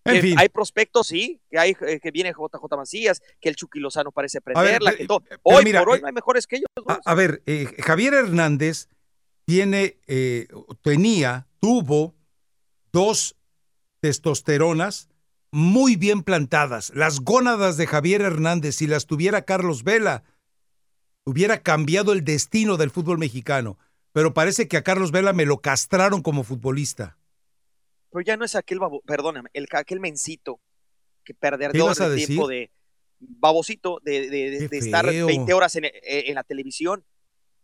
[0.05, 0.39] En Que fin.
[0.39, 4.39] Hay prospectos, sí, que hay eh, que viene JJ Macías, que el Chucky Lozano parece
[4.39, 5.19] prenderla, pe- que todo.
[5.21, 6.67] pero Hoy mira, por hoy eh, no hay mejores que ellos.
[6.87, 8.87] A, a ver, eh, Javier Hernández
[9.45, 10.47] tiene, eh,
[10.81, 12.15] tenía, tuvo
[12.93, 13.35] dos
[13.99, 15.09] testosteronas
[15.51, 16.91] muy bien plantadas.
[16.95, 20.23] Las gónadas de Javier Hernández, si las tuviera Carlos Vela,
[21.25, 23.77] hubiera cambiado el destino del fútbol mexicano.
[24.17, 27.19] Pero parece que a Carlos Vela me lo castraron como futbolista.
[28.11, 30.59] Pero ya no es aquel babo, perdóname, el, aquel mencito
[31.23, 32.25] que perder ¿Qué ibas a el decir?
[32.29, 32.71] tiempo de
[33.19, 35.27] babosito de, de- de- estar feo.
[35.27, 37.05] 20 horas en, eh, en la televisión,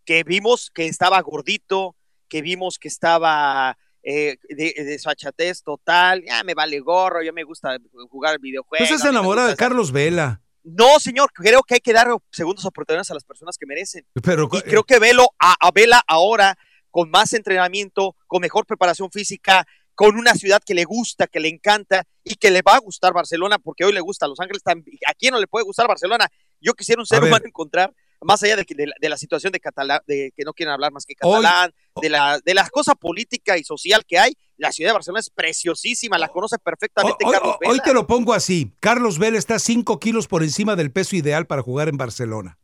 [0.05, 1.95] que vimos que estaba gordito,
[2.27, 7.43] que vimos que estaba eh, de, de desfachatez total, ya me vale gorro, ya me
[7.45, 7.79] gusta
[8.11, 8.91] jugar videojuegos.
[8.91, 10.42] Estás enamorado de Carlos Vela.
[10.63, 14.05] No, señor, creo que hay que dar segundos oportunidades a las personas que merecen.
[14.23, 16.57] Pero, Y creo que Velo a, a Vela ahora,
[16.89, 19.65] con más entrenamiento, con mejor preparación física,
[19.95, 23.13] con una ciudad que le gusta, que le encanta y que le va a gustar
[23.13, 24.97] Barcelona, porque hoy le gusta a Los Ángeles también.
[25.07, 26.27] ¿A quién no le puede gustar Barcelona?
[26.59, 27.93] Yo quisiera un ser humano encontrar,
[28.23, 30.73] más allá de, que- de la, de la situación de catalán, de que no quieren
[30.73, 31.71] hablar más que catalán,
[32.01, 35.29] de la de las cosas política y social que hay, la ciudad de Barcelona es
[35.29, 37.83] preciosísima, la conoce perfectamente Hoy, Carlos hoy Vela.
[37.83, 38.71] te lo pongo así.
[38.79, 42.57] Carlos Vela está 5 kilos por encima del peso ideal para jugar en Barcelona.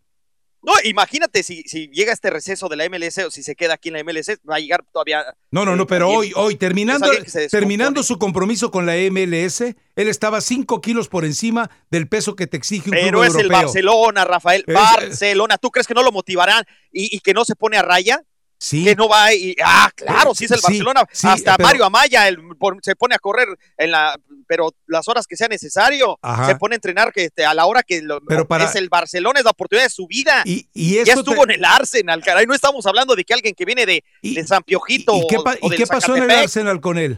[0.61, 3.87] No, imagínate si, si llega este receso de la MLS o si se queda aquí
[3.89, 6.19] en la MLS, va a llegar todavía No, no, eh, no, pero también.
[6.19, 7.07] hoy, hoy, terminando,
[7.49, 12.45] terminando su compromiso con la MLS, él estaba 5 kilos por encima del peso que
[12.47, 13.61] te exige un Pero club es el europeo.
[13.63, 14.63] Barcelona, Rafael.
[14.67, 15.57] Es- Barcelona.
[15.57, 18.21] ¿Tú crees que no lo motivarán y, y que no se pone a raya?
[18.61, 18.83] Sí.
[18.83, 21.05] Que no va y, ah, claro, sí es el Barcelona.
[21.13, 25.07] sí, Hasta pero- Mario Amaya el- por- se pone a correr en la, pero las
[25.07, 26.19] horas que sea necesario.
[26.21, 26.45] Ajá.
[26.47, 28.89] Se pone a entrenar que este, a la hora que lo- Pero para- es el
[28.89, 30.41] Barcelona, es la oportunidad de su vida.
[30.45, 32.45] Y, y ya estuvo te- en el Arsenal, caray.
[32.45, 35.55] No estamos hablando de que alguien que viene de, de San Piojito ¿Y qué, pa-
[35.61, 36.31] o y qué pasó en el.
[36.31, 37.17] Arsenal con él?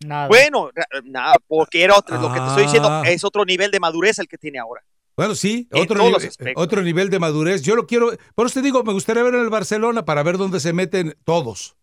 [0.00, 0.26] Nada.
[0.26, 0.70] Bueno,
[1.04, 3.02] nada, porque era otro, lo que te estoy diciendo Ah.
[3.06, 4.82] es otro nivel de madurez el que tiene ahora.
[5.16, 6.52] Bueno, sí, otro, aspectos.
[6.56, 7.62] otro nivel de madurez.
[7.62, 10.38] Yo lo quiero, por eso te digo, me gustaría ver en el Barcelona para ver
[10.38, 11.76] dónde se meten todos.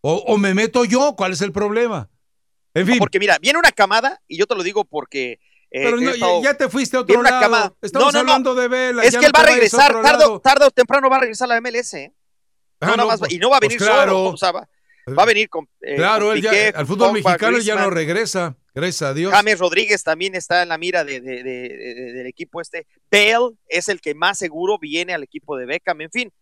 [0.00, 2.08] O, o me meto yo, ¿cuál es el problema?
[2.74, 5.32] En fin, Porque mira, viene una camada, y yo te lo digo porque.
[5.32, 5.38] eh,
[5.84, 7.40] pero he no, estado- ya te fuiste a otro lado.
[7.40, 7.74] camada.
[7.82, 9.04] Estamos No, hablando de Vela.
[9.04, 11.54] Es que él va a regresar, tarde, o- tarde o temprano va a regresar a
[11.54, 11.94] la MLS.
[11.94, 12.12] ¿eh?
[12.80, 14.12] Ah, nada más, pues- y no va a venir pues claro.
[14.12, 14.30] solo.
[14.30, 14.68] o sea, va,
[15.08, 15.68] va a venir con.
[15.80, 18.56] eh, Claro, con él ya- Piqué, al fútbol Pogba, mexicano ya no regresa.
[18.74, 19.32] Gracias a Dios.
[19.32, 22.86] James Rodríguez también está en la mira de, de- de- de- del equipo este.
[23.10, 26.00] Bale es el que más seguro viene al equipo de Beckham.
[26.02, 26.32] En fin,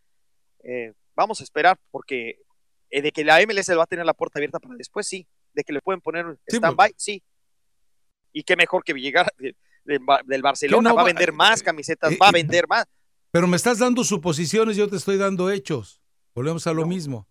[0.64, 2.36] eh, vamos a esperar porque
[2.90, 5.26] eh, de que la MLS va a tener la puerta abierta para después, sí.
[5.55, 7.22] De que le pueden poner Sí, stand-by, sí.
[8.32, 10.90] Y qué mejor que llegar de- de- del Barcelona.
[10.90, 12.85] no va a vender más camisetas, eh, va a eh, vender más.
[13.30, 16.01] Pero me estás dando suposiciones, yo te estoy dando hechos.
[16.35, 17.26] Volvemos a lo mismo.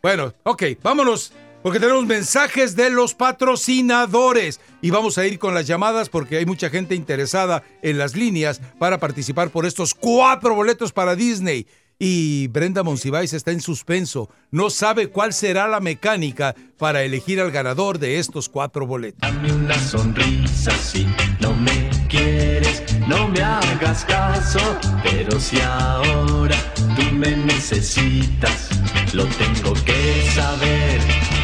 [0.00, 1.32] Bueno, ok, vámonos,
[1.62, 6.46] porque tenemos mensajes de los patrocinadores y vamos a ir con las llamadas porque hay
[6.46, 11.66] mucha gente interesada en las líneas para participar por estos cuatro boletos para Disney.
[11.98, 17.52] Y Brenda Monsiváis está en suspenso, no sabe cuál será la mecánica para elegir al
[17.52, 19.20] ganador de estos cuatro boletos.
[19.20, 21.06] Dame una sonrisa si
[21.40, 24.60] no me quieres, no me hagas caso,
[25.02, 26.56] pero si ahora
[26.96, 28.68] tú me necesitas,
[29.12, 31.00] lo tengo que saber.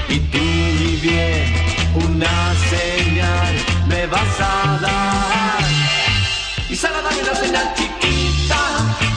[0.08, 1.52] Y tú muy bien,
[1.94, 3.54] una señal
[3.88, 5.64] me vas a dar.
[6.70, 8.58] Y solo dame una señal chiquita,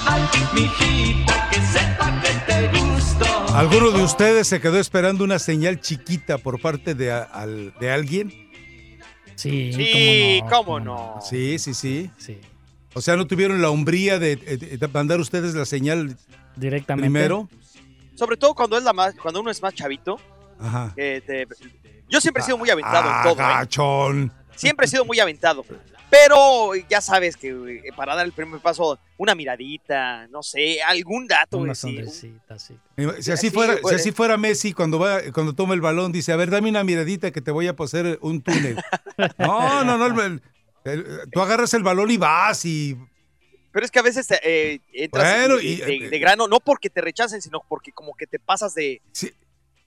[0.07, 0.21] ay,
[0.53, 3.25] mijita, que sepa que te gusto.
[3.55, 7.25] ¿Alguno de ustedes se quedó esperando una señal chiquita por parte de,
[7.79, 8.50] de alguien?
[9.41, 11.19] Sí, Sí, cómo no.
[11.27, 12.09] Sí, sí, sí.
[12.17, 12.39] Sí.
[12.93, 16.17] O sea, ¿no tuvieron la hombría de, de- de mandar ustedes la señal
[16.55, 17.03] Directamente.
[17.09, 17.49] primero?
[18.15, 20.19] Sobre todo cuando, es la más, cuando uno es más chavito.
[20.59, 20.93] Ajá.
[20.95, 21.47] que te-
[22.09, 23.41] yo siempre he sido muy aventado en todo.
[23.41, 23.45] ¿eh?
[23.45, 24.31] Agachón.
[24.55, 25.65] Siempre he sido muy aventado.
[26.11, 27.47] Pero ya sabes que
[27.85, 31.57] eh, para dar el primer paso, una miradita, no sé, algún dato.
[31.57, 32.75] Una güey, sí, un- sonrisita, sí.
[33.21, 36.33] Si así, Sí, fuera, si así fuera Messi, cuando va, cuando toma el balón, dice,
[36.33, 38.75] a ver, dame una miradita que te voy a poner un túnel.
[39.37, 40.21] no, no, no.
[40.21, 40.41] el-
[40.83, 42.97] el- tú agarras el balón y vas y...
[43.71, 46.89] Pero es que a veces eh, entras Bueno, de, y- de- de grano, no porque
[46.89, 49.01] te rechacen, sino porque como que te pasas de,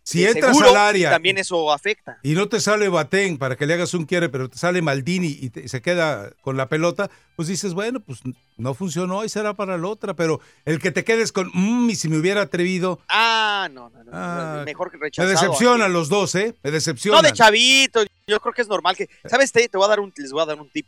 [0.07, 2.19] Si entras seguro, al área y también eso afecta.
[2.23, 5.29] y no te sale Batén para que le hagas un quiere, pero te sale Maldini
[5.41, 8.21] y, te- y se queda con la pelota, pues dices, bueno, pues
[8.59, 10.13] no funcionó y será para la otra.
[10.15, 14.05] Pero el que te quedes con, mmm, y si me hubiera atrevido, Ah, no, no,
[14.05, 15.31] no, Ah, mejor que me rechazado.
[15.33, 15.93] decepcionan aquí.
[15.95, 16.55] los dos, ¿eh?
[16.63, 17.23] Me decepcionan.
[17.23, 19.53] No de chavito, yo creo que es normal que, ¿sabes?
[19.53, 20.87] Te, te voy a dar un, les voy a dar un tip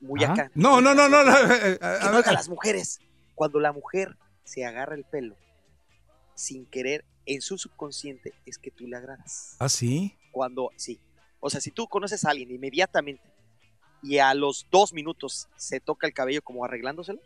[0.00, 0.32] muy Ah.
[0.32, 0.50] acá.
[0.54, 1.24] No, no, no, no.
[1.24, 3.00] no, eh, eh, Que no a- oigan las mujeres.
[3.34, 5.34] Cuando la mujer se agarra el pelo,
[6.36, 9.54] sin querer, en su subconsciente, es que tú le agradas.
[9.58, 10.16] ¿Ah, sí?
[10.32, 10.98] Cuando, sí.
[11.40, 13.22] O sea, si tú conoces a alguien inmediatamente
[14.02, 17.20] y a los dos minutos se toca el cabello como arreglándoselo,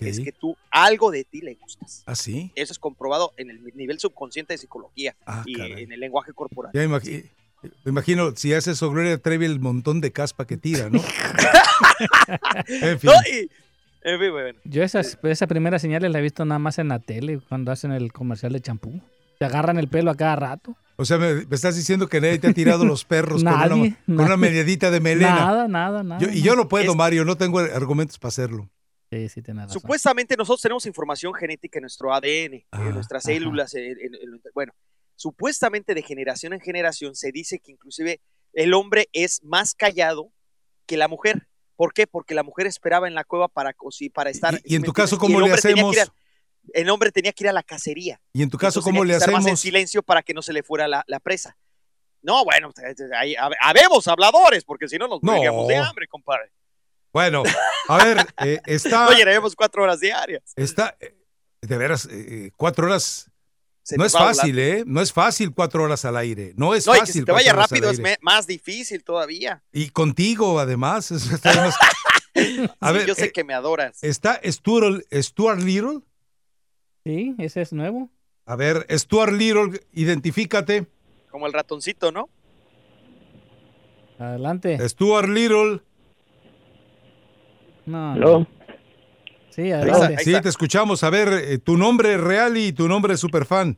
[0.00, 2.02] es que tú algo de ti le gustas.
[2.06, 2.52] ¿Ah, sí?
[2.54, 5.82] Eso es comprobado en el nivel subconsciente de psicología Ah, y caray.
[5.84, 6.72] en el lenguaje corporal.
[6.74, 7.30] Ya me imagi-
[7.84, 11.00] me imagino, si hace eso Gloria Trevi, el montón de caspa que tira, ¿no?
[12.68, 13.10] en fin.
[13.10, 13.50] No, y-
[14.02, 14.58] en fin, bueno.
[14.64, 17.90] Yo esas, esa primera señales la he visto nada más en la tele, cuando hacen
[17.92, 19.00] el comercial de champú.
[19.38, 20.76] Se agarran el pelo a cada rato.
[20.96, 23.98] O sea, me, me estás diciendo que nadie te ha tirado los perros con, una,
[24.06, 25.34] con una mediadita de melena.
[25.34, 26.20] Nada, nada, nada.
[26.20, 28.70] Yo- y yo no puedo, Es- Mario, no tengo argumentos para hacerlo.
[29.10, 29.80] Sí, sí, tienes razón.
[29.80, 33.74] Supuestamente nosotros tenemos información genética en nuestro ADN, Ah, en nuestras células.
[33.74, 34.72] en- en- en- bueno,
[35.14, 38.20] supuestamente de generación en generación se dice que inclusive
[38.52, 40.32] el hombre es más callado
[40.86, 41.46] que la mujer.
[41.76, 42.06] ¿Por qué?
[42.06, 43.74] Porque la mujer esperaba en la cueva para,
[44.14, 44.54] para estar.
[44.64, 45.18] Y- y en ¿me tu caso?
[45.18, 46.16] ¿cómo le hombre tenía que ir hacemos?
[46.74, 48.20] El hombre tenía que ir a la cacería.
[48.32, 49.60] Y en tu caso, Entonces ¿cómo le más en hacemos?
[49.60, 51.56] silencio para que no se le fuera la, la presa.
[52.22, 52.72] No, bueno,
[53.18, 55.66] ahí hab- habemos habladores, porque si no nos No.
[55.66, 56.50] de hambre, compadre.
[57.12, 57.44] Bueno,
[57.88, 60.42] a ver, eh, está, llenaremos cuatro horas diarias.
[60.56, 61.14] está, eh,
[61.62, 63.30] de veras, eh, cuatro horas.
[63.82, 64.58] Se no es fácil.
[64.58, 64.82] ¿eh?
[64.84, 66.52] No es fácil cuatro horas al aire.
[66.56, 67.12] No es No, y fácil.
[67.14, 69.62] que se te vaya rápido es más difícil todavía.
[69.72, 71.12] Y contigo, además.
[71.12, 71.76] eso está más-
[72.80, 74.02] A Sí, ver, yo sé que me adoras.
[74.02, 76.00] ¿Está Stuart, Stuart Little?
[77.06, 78.10] Sí, ese es nuevo.
[78.46, 80.86] A ver, Stuart Little, identifícate.
[81.30, 82.28] Como el ratoncito, ¿no?
[84.18, 84.76] Adelante.
[84.88, 85.82] Stuart Little.
[87.86, 88.44] No.
[89.50, 90.18] Sí, adelante.
[90.18, 91.04] Sí, te escuchamos.
[91.04, 93.76] A ver, eh, tu nombre real y tu nombre superfan.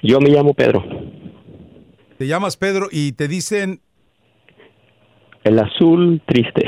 [0.00, 0.84] Yo me llamo Pedro.
[2.16, 3.80] Te llamas Pedro y te dicen,
[5.42, 6.62] El azul triste.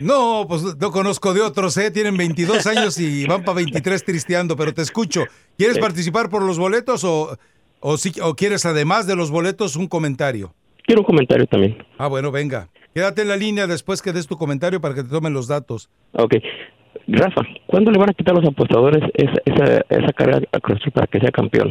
[0.00, 1.90] No, pues no conozco de otros, ¿eh?
[1.90, 5.24] Tienen 22 años y van para 23 tristeando, pero te escucho.
[5.56, 5.80] ¿Quieres Sí.
[5.80, 7.36] participar por los boletos o,
[7.80, 10.54] o, sí- o quieres además de los boletos un comentario?
[10.84, 11.76] Quiero un comentario también.
[11.98, 12.68] Ah, bueno, venga.
[12.94, 15.88] Quédate en la línea después que des tu comentario para que te tomen los datos.
[16.12, 16.34] Ok.
[17.06, 20.78] Rafa, ¿cuándo le van a quitar a los apostadores esa, esa, esa carga a Cruz
[20.92, 21.70] para que sea campeón?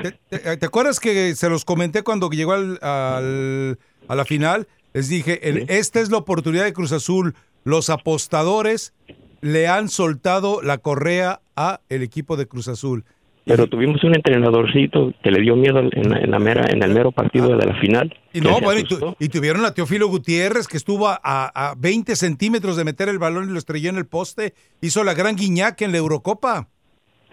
[0.00, 4.68] ¿Te, te- te acuerdas que se los comenté cuando llegó al, al- a la final?
[4.94, 5.40] Les dije,
[5.76, 7.34] esta es la oportunidad de Cruz Azul.
[7.64, 8.94] Los apostadores
[9.40, 13.04] le han soltado la correa a el equipo de Cruz Azul.
[13.46, 16.94] Pero tuvimos un entrenadorcito que le dio miedo en, la- en la mera, en el
[16.94, 18.14] mero partido de la final.
[18.32, 22.16] Y no, bueno, y, tu- y tuvieron a Teófilo Gutiérrez que estuvo a, a 20
[22.16, 24.54] centímetros de meter el balón y lo estrelló en el poste.
[24.80, 26.68] Hizo la gran guiñaca en la Eurocopa.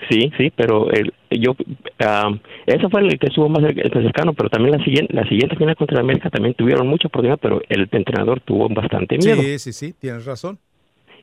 [0.10, 1.56] Sí, sí, pero el, yo,
[2.00, 2.32] ah,
[2.66, 5.76] ese fue el que estuvo más el cercano, pero también la siguiente, la siguiente final
[5.76, 9.42] contra el América también tuvieron mucha oportunidad, pero el entrenador tuvo bastante miedo.
[9.42, 10.60] Sí, sí, sí, tienes razón.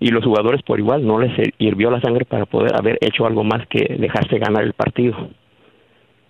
[0.00, 3.42] Y los jugadores por igual no les hirvió la sangre para poder haber hecho algo
[3.42, 5.30] más que dejarse ganar el partido.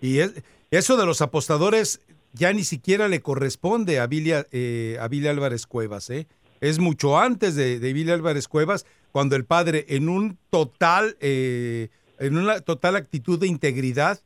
[0.01, 2.01] Y es- eso de los apostadores
[2.33, 6.09] ya ni siquiera le corresponde a Billy, eh, a Billy Álvarez Cuevas.
[6.11, 6.27] ¿eh?
[6.61, 11.89] Es mucho antes de, de Billy Álvarez Cuevas, cuando el padre, en un total, eh,
[12.19, 14.21] en una total actitud de integridad,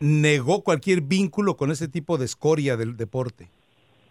[0.00, 3.50] negó cualquier vínculo con ese tipo de escoria del deporte.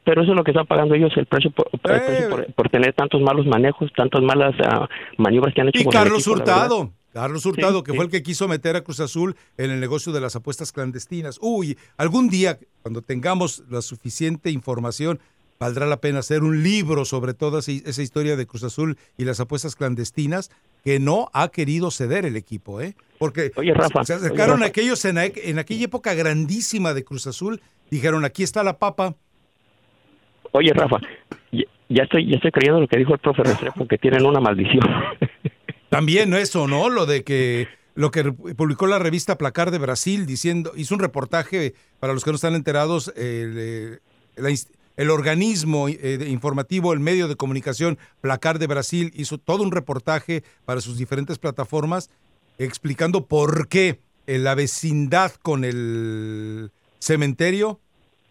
[0.04, 2.04] Pero eso es lo que están pagando ellos, el precio por, el Eh.
[2.06, 4.88] precio por, por tener tantos malos manejos, tantas malas ah,
[5.18, 6.36] maniobras que han hecho Y con el Carlos equipo.
[6.38, 7.96] Hurtado, Carlos Hurtado, Sí, que sí.
[7.98, 11.40] fue el que quiso meter a Cruz Azul en el negocio de las apuestas clandestinas.
[11.42, 15.20] Uy, algún día, cuando tengamos la suficiente información,
[15.60, 19.40] valdrá la pena hacer un libro sobre toda esa historia de Cruz Azul y las
[19.42, 20.52] apuestas clandestinas
[20.88, 22.96] que no ha querido ceder el equipo, ¿eh?
[23.20, 24.70] Porque Oye, Rafa, se acercaron oye, Rafa.
[24.70, 27.60] aquellos en, aquella época grandísima de Cruz Azul,
[27.92, 29.14] dijeron, aquí está la papa.
[30.54, 31.02] Oye, Rafa,
[31.52, 34.40] ya, ya estoy ya estoy creyendo lo que dijo el profe Restrepo, que tienen una
[34.40, 34.80] maldición.
[35.90, 36.88] También eso, ¿no?
[36.88, 41.74] Lo de que lo que publicó la revista Placar de Brasil diciendo, hizo un reportaje
[42.00, 43.98] para los que no están enterados, eh,
[44.38, 44.52] la
[44.98, 50.44] el organismo eh, informativo, el medio de comunicación Placar de Brasil hizo todo un reportaje
[50.66, 52.10] para sus diferentes plataformas
[52.58, 57.80] explicando por qué en la vecindad con el cementerio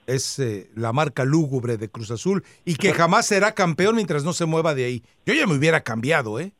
[0.06, 4.32] es eh, la marca lúgubre de Cruz Azul y que jamás será campeón mientras no
[4.32, 5.02] se mueva de ahí.
[5.24, 6.52] Yo ya me hubiera cambiado, ¿eh?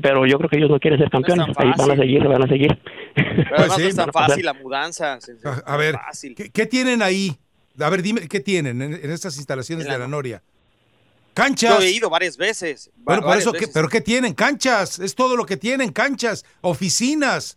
[0.00, 1.46] Pero yo creo que ellos no quieren ser campeones.
[1.56, 2.78] Ahí van a seguir, van a seguir.
[3.14, 5.18] Pero Pues sí, no fácil la mudanza.
[5.66, 6.34] A, ver, fácil.
[6.34, 7.36] ¿qué, qué tienen ahí?
[7.80, 10.42] A ver, dime, ¿qué tienen en, en estas instalaciones En la- de la Noria?
[10.42, 11.82] Yo Canchas.
[11.82, 12.90] he ido varias veces.
[12.96, 13.74] Bueno, por eso, ¿qué- veces.
[13.74, 14.34] ¿pero qué tienen?
[14.34, 14.98] Canchas.
[14.98, 17.56] Es todo lo que tienen, canchas, oficinas.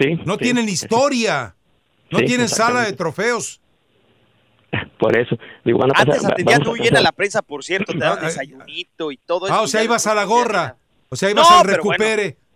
[0.00, 0.14] Sí.
[0.24, 0.40] No sí.
[0.40, 1.54] tienen historia.
[2.10, 3.60] No Sí, tienen sala de trofeos.
[4.98, 5.36] Por eso.
[5.64, 8.24] Digo, van a pasar- Antes atendían muy bien a la prensa, por cierto, te daban
[8.24, 9.54] desayunito y todo eso.
[9.54, 10.76] Ah, o sea, ibas a la gorra.
[11.08, 11.82] O sea, ibas No, al bueno.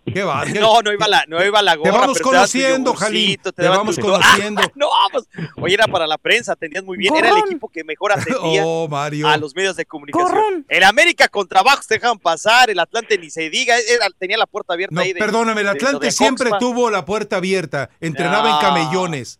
[0.04, 0.44] ¿Qué va?
[0.46, 1.92] ¿Qué- No, no iba la, no iba la Te gorra.
[1.92, 3.40] vamos te tu conociendo, Jalín.
[3.54, 4.62] Te vamos tu- conociendo.
[4.74, 5.24] no, pues,
[5.56, 7.14] oye, era para la prensa, atendían muy bien.
[7.14, 9.28] Era el equipo que mejor atendía Oh, Mario.
[9.28, 10.28] a los medios de comunicación.
[10.28, 10.66] Gorrón.
[10.68, 14.46] El América con trabajos te dejaban pasar, el Atlante ni se diga, era- tenía la
[14.46, 15.12] puerta abierta No, ahí.
[15.12, 16.58] De, perdóname, el de Atlante de siempre Coxpa.
[16.58, 17.90] tuvo la puerta abierta.
[18.00, 18.60] Entrenaba en No.
[18.60, 19.38] camellones.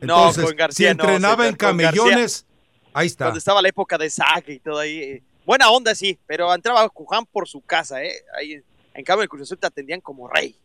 [0.00, 1.68] No, Entonces, con García si no, entrenaba en García.
[1.90, 2.46] camellones,
[2.92, 3.24] ahí está.
[3.24, 4.98] Cuando estaba la época de Saga y todo ahí.
[4.98, 8.12] eh, Buena onda, sí, pero entraba Cuján por su casa, ¿eh?
[8.38, 8.60] Ahí,
[8.94, 10.56] en cambio, en Cruz Azul te atendían como rey.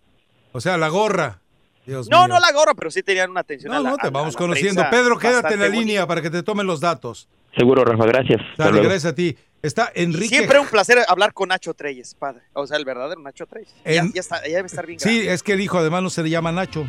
[0.51, 1.41] O sea, la gorra.
[1.85, 2.27] Dios No, mío.
[2.35, 3.71] no la gorra, pero sí tenían una atención.
[3.71, 4.83] No, a la- no, te vamos a conociendo.
[4.91, 7.27] Pedro, quédate en la línea para que te tomen los datos.
[7.57, 8.39] Seguro, Rafa, gracias.
[8.57, 9.35] Dale, gracias a ti.
[9.61, 10.27] Está Enrique.
[10.37, 12.43] Siempre un placer hablar con Nacho Treyes, padre.
[12.53, 13.73] O sea, el verdadero Nacho Treyes.
[13.83, 15.33] Ya, En- ya está, ya debe estar bien Sí, grande.
[15.33, 16.85] es que el hijo además no se le llama Nacho.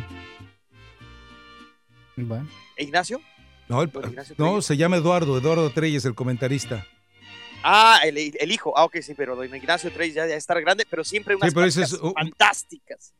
[2.15, 2.47] Bueno.
[2.77, 3.19] ¿E Ignacio?
[3.67, 6.85] No, el- Ignacio no, se llama Eduardo, Eduardo Treyes, el comentarista.
[7.63, 8.77] Ah, el, el hijo.
[8.77, 11.53] Ah, ok, sí, pero don Ignacio Treyes ya debe estar grande, pero siempre unas Sí,
[11.55, 13.13] pero ese es pláticas un- fantásticas.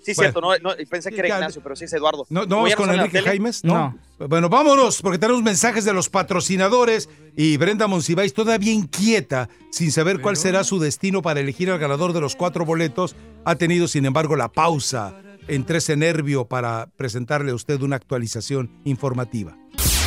[0.00, 0.32] Sí, Bueno.
[0.32, 2.24] cierto, no, no, pensé que era Ya- Ignacio, pero sí es Eduardo.
[2.30, 3.64] ¿No, no vamos ya con Enrique Jaimes?
[3.64, 3.98] ¿No?
[4.18, 10.20] Bueno, vámonos, porque tenemos mensajes de los patrocinadores y Brenda Monsiváis todavía inquieta, sin saber
[10.20, 14.06] cuál será su destino para elegir al ganador de los cuatro boletos, ha tenido, sin
[14.06, 19.56] embargo, la pausa entre ese nervio para presentarle a usted una actualización informativa.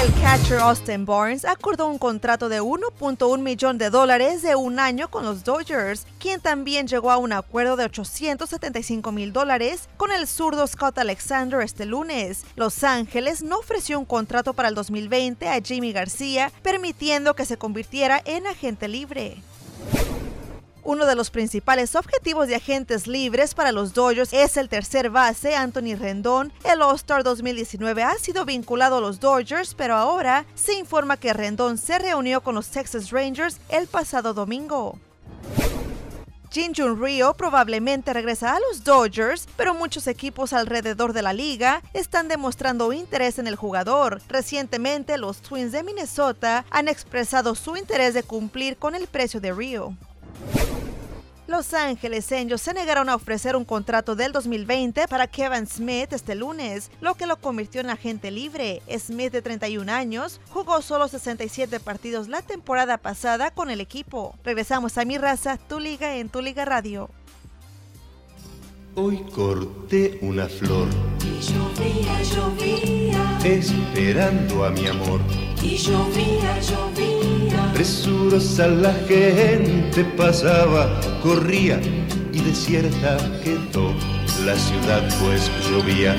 [0.00, 5.10] El catcher Austin Barnes acordó un contrato de 1.1 millón de dólares de un año
[5.10, 10.28] con los Dodgers, quien también llegó a un acuerdo de 875 mil dólares con el
[10.28, 12.44] zurdo Scott Alexander este lunes.
[12.54, 17.56] Los Ángeles no ofreció un contrato para el 2020 a Jimmy García, permitiendo que se
[17.56, 19.42] convirtiera en agente libre.
[20.88, 25.54] Uno de los principales objetivos de agentes libres para los Dodgers es el tercer base,
[25.54, 26.50] Anthony Rendón.
[26.64, 31.76] El All-Star 2019 ha sido vinculado a los Dodgers, pero ahora se informa que Rendón
[31.76, 34.98] se reunió con los Texas Rangers el pasado domingo.
[36.50, 41.82] Jin Jun Ryo probablemente regresa a los Dodgers, pero muchos equipos alrededor de la liga
[41.92, 44.22] están demostrando interés en el jugador.
[44.26, 49.52] Recientemente, los Twins de Minnesota han expresado su interés de cumplir con el precio de
[49.52, 49.92] Ryo.
[51.48, 56.34] Los Ángeles Angels se negaron a ofrecer un contrato del 2020 para Kevin Smith este
[56.34, 58.82] lunes, lo que lo convirtió en agente libre.
[58.98, 64.34] Smith, de 31 años, jugó solo 67 partidos la temporada pasada con el equipo.
[64.44, 67.08] Regresamos a Mi Raza, Tu Liga en Tu Liga Radio.
[68.94, 70.88] Hoy corté una flor
[71.22, 73.07] Y llovía, llovía,
[73.44, 75.20] esperando a mi amor.
[75.62, 77.72] y llovía, llovía.
[77.74, 80.88] Presurosa la gente pasaba,
[81.22, 81.80] corría
[82.32, 83.92] y desierta quedó
[84.44, 86.16] la ciudad pues llovía.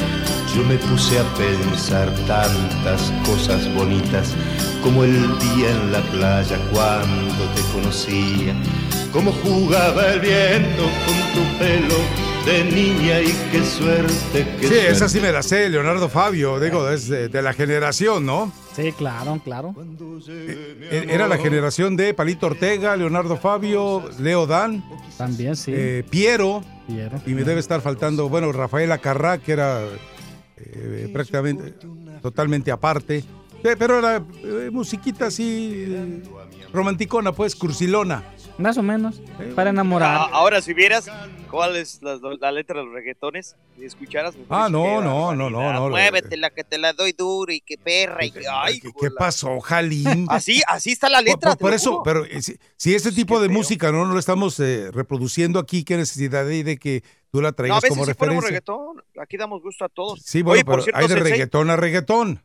[0.56, 4.36] Yo me puse a pensar tantas cosas bonitas
[4.84, 8.54] como el día en la playa cuando te conocía.
[9.12, 11.96] Cómo jugaba el viento con tu pelo
[12.46, 16.90] de niña y qué suerte que Sí, esa sí me la sé, Leonardo Fabio, digo,
[16.90, 18.52] es de, de la generación, ¿no?
[18.76, 19.76] Sí, claro, claro.
[20.30, 24.84] E- Era la generación de Palito Ortega, Leonardo Fabio, Leo Dan.
[25.18, 25.72] También, sí.
[25.76, 26.64] eh, Piero.
[26.88, 27.20] Piero.
[27.26, 29.82] Y me debe estar faltando, bueno, Rafael Acarrá, que era
[30.58, 31.74] eh, prácticamente
[32.22, 33.24] totalmente aparte.
[33.64, 36.24] Eh, Pero era eh, musiquita así, eh,
[36.72, 38.24] romanticona, pues, cursilona.
[38.58, 39.22] Más o menos.
[39.56, 40.30] Para A- enamorar.
[40.34, 41.10] ahora, si vieras
[41.50, 44.36] cuál es la, la letra de los reggaetones y escucharas.
[44.36, 45.90] me Ah, no, no, no, no, no.
[45.90, 48.42] Muévete la que te la doy duro y que perra y que.
[48.52, 50.26] Ay, ¿Qué, qué pasó, Jalín?
[50.30, 51.52] Así, así está la Por, letra.
[51.52, 52.04] por- por lo eso, juro.
[52.04, 55.96] pero eh, si, si ese tipo de música no lo estamos eh, reproduciendo aquí, ¿qué
[55.98, 58.48] necesidad hay de que tú la No, a traigas veces como ponemos referencia?
[58.50, 59.04] reggaetón.
[59.22, 60.22] Aquí damos gusto a todos.
[60.24, 62.42] Sí, bueno, Oye, por pero cierto, hay de Sensei, reggaetón a reggaetón.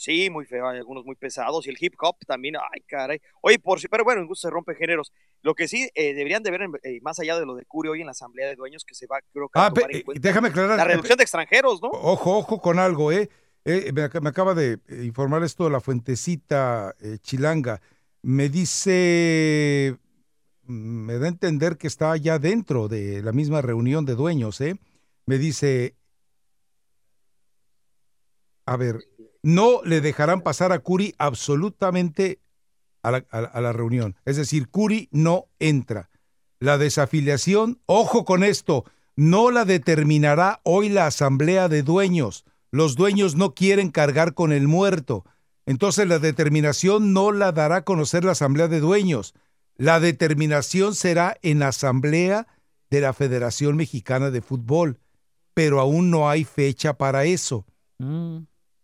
[0.00, 3.20] Sí, muy feo, hay algunos muy pesados y el hip hop también, ay caray.
[3.40, 5.12] Oye, por si, pero bueno, en gusto se rompe géneros.
[5.42, 7.90] Lo que sí eh, deberían de ver, en- eh, más allá de lo de Curio
[7.92, 9.90] hoy en la asamblea de dueños, que se va, creo que a Ah, pe- tomar
[9.90, 10.78] en eh, cuenta déjame aclarar.
[10.78, 11.88] la reducción de extranjeros, ¿no?
[11.88, 13.28] Ojo, ojo con algo, ¿eh?
[13.64, 17.80] Eh, me, ac- me acaba de informar esto de la fuentecita chilanga.
[18.22, 19.96] Me dice,
[20.62, 20.72] mm,
[21.06, 24.76] me da a entender que está ya dentro de la misma reunión de dueños, ¿eh?
[25.26, 25.96] Me dice,
[28.64, 28.98] a ver,
[29.42, 32.40] no le dejarán pasar a Curi absolutamente
[33.02, 34.16] a la, la- la reunión.
[34.24, 36.10] Es decir, Curi no entra.
[36.60, 38.84] La desafiliación, ojo con esto,
[39.16, 42.44] no la determinará hoy la asamblea de dueños.
[42.70, 45.24] Los dueños no quieren cargar con el muerto.
[45.66, 49.34] entonces la determinación no la dará a conocer la Asamblea de Dueños.
[49.76, 52.46] La determinación será en Asamblea
[52.90, 54.98] de la Federación Mexicana de Fútbol,
[55.54, 57.64] pero aún no hay fecha para eso.
[57.98, 58.38] Mm.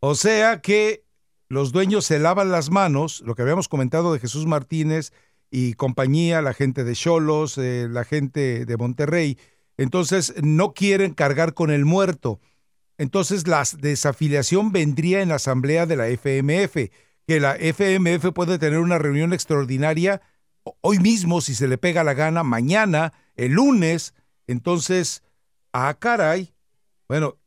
[0.07, 1.03] O sea que
[1.49, 5.15] los dueños se lavan las manos, lo que habíamos comentado de Jesús Martínez
[5.51, 9.39] y compañía, la gente de Cholos, eh, la gente de Monterrey,
[9.79, 12.39] entonces no quieren cargar con el muerto.
[12.99, 16.91] Entonces la desafiliación vendría en la asamblea de la FMF,
[17.27, 20.21] que la FMF puede tener una reunión extraordinaria
[20.83, 24.13] hoy mismo, si se le pega la gana, mañana, el lunes.
[24.47, 25.23] Entonces,
[25.73, 26.53] ah, caray.
[27.09, 27.39] Bueno,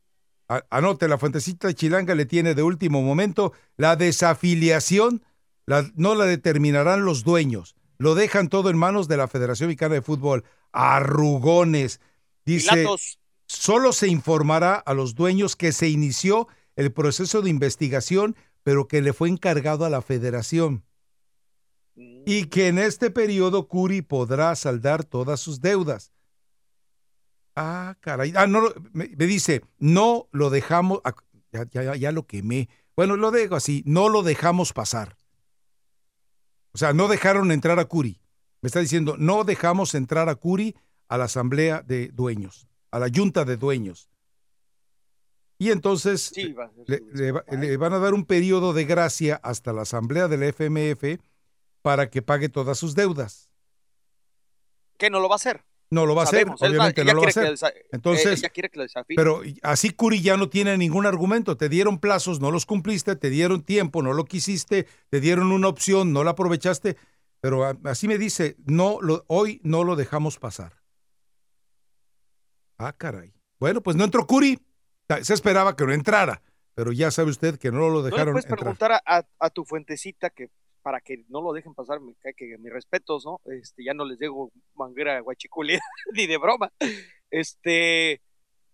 [0.48, 5.22] a- anote, la fuentecita chilanga le tiene de último momento la desafiliación,
[5.66, 7.74] la- no la determinarán los dueños.
[7.98, 10.44] Lo dejan todo en manos de la Federación Mexicana de Fútbol.
[10.72, 12.00] Arrugones.
[12.46, 13.18] Dice, Pilatos.
[13.46, 19.02] solo se informará a los dueños que se inició el proceso de investigación, pero que
[19.02, 20.84] le fue encargado a la federación.
[21.96, 26.12] Y que en este periodo Curi podrá saldar todas sus deudas.
[27.60, 28.32] Ah, caray.
[28.36, 31.14] Ah, no, me, me dice, no lo dejamos, ah,
[31.50, 32.68] ya, ya- ya- lo quemé.
[32.94, 35.16] Bueno, lo dejo así, no lo dejamos pasar.
[36.72, 38.20] O sea, no dejaron entrar a Curi.
[38.60, 40.76] Me está diciendo, no dejamos entrar a Curi
[41.08, 44.08] a la asamblea de dueños, a la junta de dueños.
[45.58, 49.40] Y entonces Sí, va le, le va- le van a dar un periodo de gracia
[49.42, 51.18] hasta la asamblea del FMF
[51.82, 53.50] para que pague todas sus deudas.
[54.96, 55.64] ¿Qué no lo va a hacer?
[55.90, 57.54] No lo va a hacer, va- obviamente no lo va a hacer.
[57.74, 59.16] eh, Entonces, ella quiere que lo desafíe.
[59.16, 61.56] pero así Curi ya no tiene ningún argumento.
[61.56, 65.68] Te dieron plazos, no los cumpliste, te dieron tiempo, no lo quisiste, te dieron una
[65.68, 66.96] opción, no la aprovechaste.
[67.40, 70.74] Pero así me dice, no lo, hoy no lo dejamos pasar.
[72.78, 73.32] Ah, caray.
[73.58, 74.58] Bueno, pues no entró Curi.
[75.22, 76.42] Se esperaba que no entrara,
[76.74, 78.58] pero ya sabe usted que no lo ¿No le dejaron puedes entrar.
[78.58, 79.02] preguntar
[79.38, 80.50] a tu fuentecita que
[80.82, 83.40] para que no lo dejen pasar, me cae que mis respetos, ¿no?
[83.46, 85.78] Este, ya no les digo manguera guachiculi
[86.14, 86.72] ni de broma.
[87.30, 88.20] Este,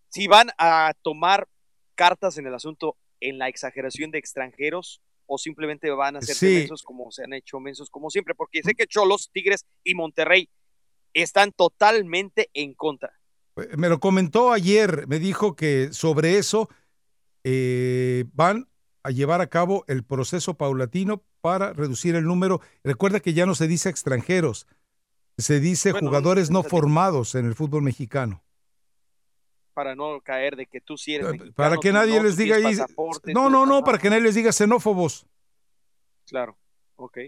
[0.08, 1.48] si van a tomar
[1.94, 6.54] cartas en el asunto en la exageración de extranjeros o simplemente van a hacer Sí.
[6.58, 10.50] mensos como se han hecho mensos como siempre, porque sé que Cholos, Tigres y Monterrey
[11.14, 13.12] están totalmente en contra.
[13.76, 16.68] Me lo comentó ayer, me dijo que sobre eso
[17.44, 18.68] eh, van
[19.04, 22.60] a llevar a cabo el proceso paulatino para reducir el número.
[22.82, 24.66] Recuerda que ya no se dice extranjeros,
[25.38, 28.42] se dice Bueno, jugadores no formados en el fútbol mexicano.
[29.74, 32.36] para no caer de que tú sí eres mexicano, Eh, Para que nadie no, les
[32.36, 32.76] diga ahí.
[33.34, 35.26] No, no, no, para que nadie les diga xenófobos.
[36.26, 36.56] Claro,
[36.96, 37.18] ok.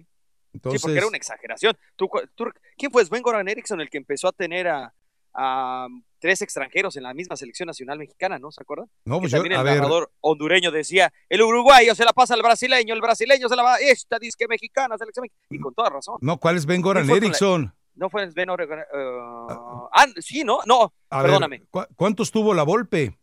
[0.55, 1.77] Entonces, sí, porque era una exageración.
[1.97, 4.95] ¿Tú, cu- tú- ¿Quién fue Sven Goran Eriksson el que empezó a tener a,
[5.37, 5.87] a
[6.19, 8.51] tres extranjeros en la misma selección nacional mexicana, ¿no?
[8.51, 8.91] ¿Se acuerdan?
[9.05, 12.43] No, Que pues yo- también el narrador hondureño decía, el uruguayo se la pasa al
[12.43, 15.47] brasileño, el brasileño se la va, esta disque mexicana, selección mexicana.
[15.51, 16.17] Y con toda razón.
[16.21, 17.75] no, ¿cuál es Ben Goran ¿Quién fue con la- Eriksson?
[17.95, 20.59] No fue Sven Goran uh, ah, sí, ¿no?
[20.67, 21.63] No, A ver, perdóname.
[21.71, 23.19] ¿cu- ¿cuántos tuvo la Volpe?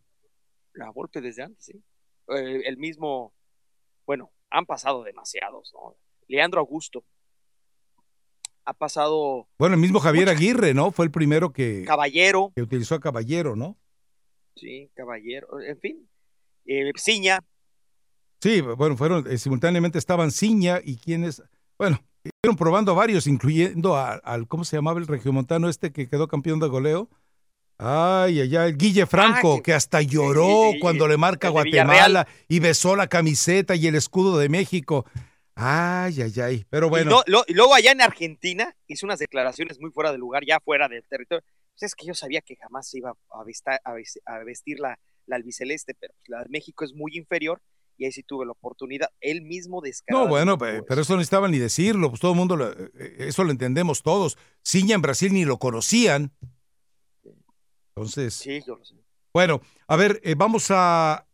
[0.73, 1.83] La golpe desde antes, sí.
[2.29, 3.33] Eh, el mismo,
[4.07, 5.95] bueno, han pasado demasiados, ¿no?
[6.27, 7.03] Leandro Augusto.
[8.65, 10.91] Ha pasado Bueno, el mismo Javier Aguirre, ¿no?
[10.91, 13.77] Fue el primero que, Caballero, que utilizó a Caballero, ¿no?
[14.55, 16.09] sí, Caballero, en fin.
[16.65, 17.39] Eh, Ciña,
[18.41, 21.41] Sí, bueno, fueron, eh, simultáneamente estaban Ciña y quienes,
[21.77, 22.03] bueno,
[22.41, 26.27] fueron probando a varios, incluyendo a- al, ¿cómo se llamaba el regiomontano este que quedó
[26.27, 27.09] campeón de goleo?
[27.77, 32.27] Ay, allá, el Guille Franco, Ah, que- que hasta lloró sí, cuando le marca Guatemala
[32.49, 35.05] y besó la camiseta y el escudo de México.
[35.55, 36.65] Ay, ay, ay.
[36.69, 40.17] Pero bueno, no- lo- y luego allá en Argentina hizo unas declaraciones muy fuera de
[40.17, 41.43] lugar, ya fuera del territorio.
[41.73, 46.13] Pues es que yo sabía que jamás se iba a, vestir la, la albiceleste, pero
[46.15, 47.61] pues, la de México es muy inferior
[47.97, 49.09] y ahí sí tuve la oportunidad.
[49.21, 50.25] Él mismo descarado.
[50.25, 53.15] no, bueno, pe- pero eso no necesitaban ni decirlo, pues todo el mundo, lo- eh,
[53.19, 54.37] eso lo entendemos todos.
[54.63, 56.31] Ciña en Brasil ni lo conocían.
[57.95, 58.95] Entonces, Sí, yo lo sé.
[59.33, 61.27] Bueno, a ver, eh, vamos a.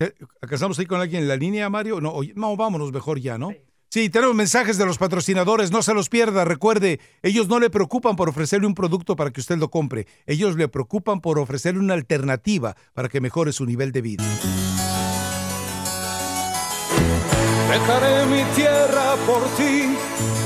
[0.00, 2.00] eh, ¿Alcanzamos ahí con alguien en la línea, Mario?
[2.00, 3.52] No, oye, no, vámonos mejor ya, ¿no?
[3.90, 6.44] Sí, tenemos mensajes de los patrocinadores, no se los pierda.
[6.44, 10.08] Recuerde, ellos no le preocupan por ofrecerle un producto para que usted lo compre.
[10.26, 14.24] Ellos le preocupan por ofrecerle una alternativa para que mejore su nivel de vida.
[17.70, 19.94] Dejaré mi tierra por ti,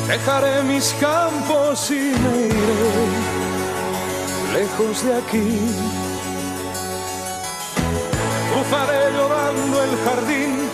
[0.07, 3.39] dejaré mis campos y me iré
[4.53, 6.08] lejos de aquí.
[8.59, 10.69] Cruzaré llorando el jardín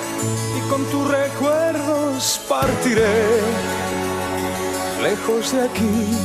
[0.56, 3.42] y con tus recuerdos partiré
[5.02, 6.16] lejos de aquí.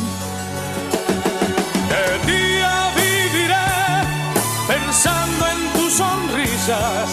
[1.91, 3.69] De día viviré
[4.69, 7.09] pensando en tus sonrisas,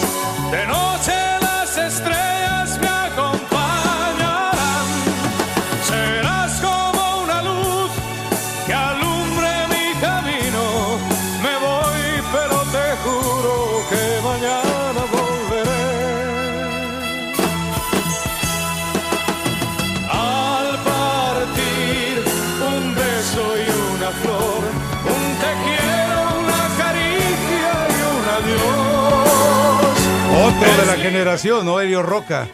[30.59, 31.79] De la generación, ¿no?
[31.79, 32.47] Helio Roca.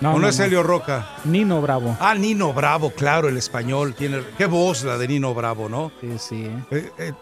[0.00, 0.44] No, ¿O no, no, es no.
[0.44, 1.06] Helio Roca?
[1.24, 1.96] Nino Bravo.
[2.00, 3.94] Ah, Nino Bravo, claro, el español.
[3.94, 5.90] Tiene, qué voz la de Nino Bravo, ¿no?
[6.00, 6.50] Sí, sí.
[6.70, 7.12] Eh, eh,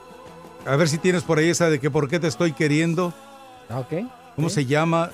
[0.67, 3.13] a ver si tienes por ahí esa de que por qué te estoy queriendo.
[3.69, 3.93] Ah, Ok.
[4.37, 4.55] ¿Cómo Sí.
[4.57, 5.11] se llama?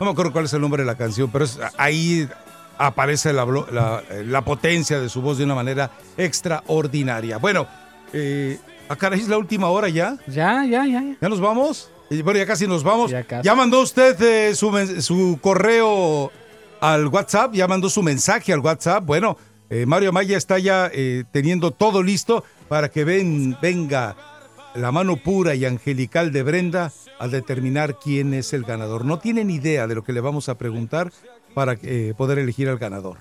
[0.00, 2.28] No me acuerdo cuál es el nombre de la canción, pero es- ahí
[2.76, 7.38] aparece la, blo- la- la potencia de su voz de una manera extraordinaria.
[7.38, 7.66] Bueno,
[8.12, 8.58] eh,
[8.88, 10.16] ¿a caray es la última hora ya?
[10.26, 11.00] Ya, ya, ya.
[11.02, 11.16] ya.
[11.20, 11.90] ¿Ya nos vamos?
[12.10, 13.10] Y Bueno, ya casi nos vamos.
[13.10, 13.48] Ya casi.
[13.54, 16.30] mandó usted eh, su, correo
[16.80, 17.52] al WhatsApp?
[17.54, 19.04] ¿Ya mandó su mensaje al WhatsApp?
[19.04, 19.36] Bueno,
[19.70, 24.16] eh, Mario Amaya está ya eh, teniendo todo listo para que ven, venga
[24.74, 29.04] la mano pura y angelical de Brenda a determinar quién es el ganador.
[29.04, 31.12] No tienen idea de lo que le vamos a preguntar
[31.54, 31.76] para
[32.16, 33.16] poder elegir al ganador.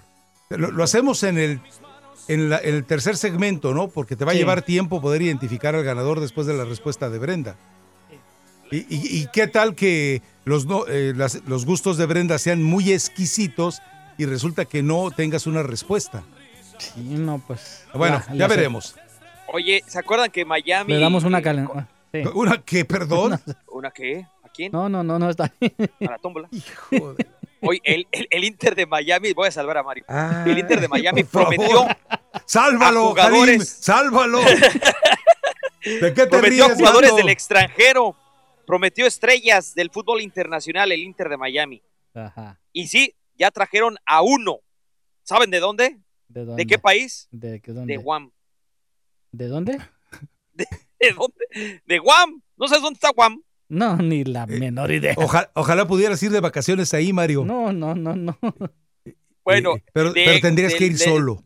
[0.49, 1.59] Lo, lo hacemos en el,
[2.27, 3.87] en la- el tercer segmento, ¿no?
[3.87, 7.17] Porque te va a llevar tiempo poder identificar al ganador después de la respuesta de
[7.19, 7.55] Brenda.
[8.71, 12.61] ¿Y, y- y qué tal que los, no- eh, las- los gustos de Brenda sean
[12.63, 13.81] muy exquisitos
[14.17, 16.23] y resulta que no tengas una respuesta?
[16.77, 17.85] Sí, no, pues.
[17.93, 18.55] Bueno, la- ya la sé.
[18.57, 18.95] veremos.
[19.53, 20.93] Oye, ¿se acuerdan que Miami...
[20.93, 21.87] Le damos una eh, calentón.
[22.33, 23.39] ¿Una qué, perdón?
[23.71, 24.27] ¿Una qué?
[24.43, 24.71] ¿A quién?
[24.71, 25.45] No, no, no, no está.
[25.45, 25.51] A
[26.11, 26.49] la tómbola.
[27.61, 30.03] Oye, el, el- el Inter de Miami, voy a salvar a Mario.
[30.07, 31.55] Ah, el Inter de Miami favor.
[31.55, 31.87] prometió
[32.45, 33.45] ¡Sálvalo, a jugadores.
[33.45, 33.61] Karim!
[33.65, 34.39] ¡Sálvalo!
[35.83, 38.15] ¿De qué te prometió a jugadores del extranjero,
[38.67, 41.81] prometió estrellas del fútbol internacional, el Inter de Miami.
[42.13, 42.59] Ajá.
[42.73, 44.59] Y sí, ya trajeron a uno.
[45.23, 45.97] ¿Saben de dónde?
[46.27, 46.61] ¿De dónde?
[46.63, 47.27] ¿De qué país?
[47.31, 47.93] ¿De qué dónde?
[47.93, 48.31] De Guam.
[49.31, 49.79] ¿De dónde?
[50.53, 51.81] ¿De dónde?
[51.85, 52.41] De Guam.
[52.57, 53.41] ¿No sabes dónde está Guam?
[53.69, 55.13] No, ni la menor idea.
[55.17, 57.43] Oja- ojalá pudieras ir de vacaciones ahí, Mario.
[57.45, 58.37] No, no, no, no.
[59.43, 61.41] Bueno, Pero, de- pero tendrías que ir solo.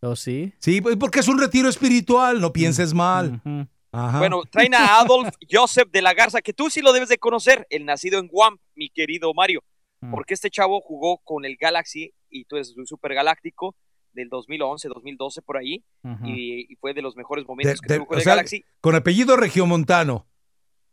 [0.00, 0.54] ¿O sí?
[0.58, 3.42] Sí, pues, porque es un retiro espiritual, no pienses mal.
[3.44, 3.68] Ujú.
[3.92, 4.18] Ajá.
[4.18, 7.66] Bueno, traen a Adolf Joseph de la Garza, que tú sí lo debes de conocer,
[7.70, 9.62] el nacido en Guam, mi querido Mario.
[10.00, 10.10] Mm.
[10.10, 13.76] Porque este chavo jugó con el Galaxy y tú eres un super galáctico
[14.14, 15.82] del 2011, 2012 por ahí
[16.24, 18.64] y, y fue de los mejores De- momentos que de- tuvo con el sea, Galaxy.
[18.80, 20.26] con apellido regiomontano.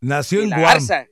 [0.02, 0.74] Nació de en la Guam.
[0.74, 1.08] Garza.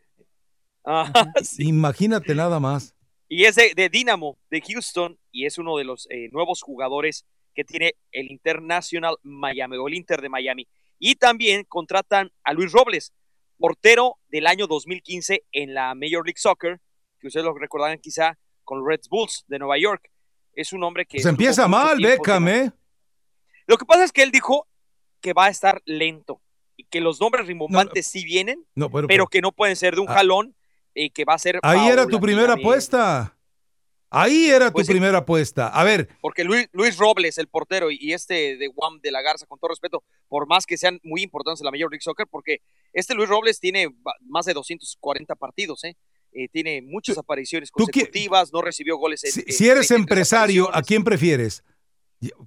[0.84, 1.68] Ajá, sí.
[1.68, 2.94] Imagínate nada más.
[3.30, 7.26] Y es de, de Dynamo, de Houston, y es uno de los eh, nuevos jugadores
[7.54, 10.66] que tiene el International Miami o el Inter de Miami.
[11.00, 13.14] Y también contratan a Luis Robles,
[13.58, 16.80] portero del año 2015 en la Major League Soccer,
[17.20, 20.10] que ustedes lo recordarán quizá con los Red Bulls de Nueva York.
[20.54, 21.18] Es un hombre que...
[21.18, 22.72] Se estuvo empieza mal, Beckham, ¿eh?
[23.68, 24.68] Lo que pasa es que él dijo
[25.22, 26.42] que va a estar lento
[26.76, 30.08] y que los nombres rimbombantes sí vienen, No, pero que no pueden ser de un
[30.08, 30.56] jalón
[30.94, 31.60] y que va a ser...
[31.64, 33.37] Ahí era tu primera apuesta.
[34.10, 34.94] Ahí era Pues tu sí.
[34.94, 35.68] primera apuesta.
[35.68, 39.46] A ver, porque Luis, Luis Robles, el portero, y este de Guam de la Garza,
[39.46, 42.62] con todo respeto, por más que sean muy importantes en la Major League Soccer, porque
[42.94, 43.88] este Luis Robles tiene
[44.22, 45.96] más de 240 partidos, ¿eh?
[46.34, 50.76] Eh, tiene muchas apariciones consecutivas, no recibió goles en, si, en si eres 23 empresario,
[50.76, 51.64] ¿a quién prefieres?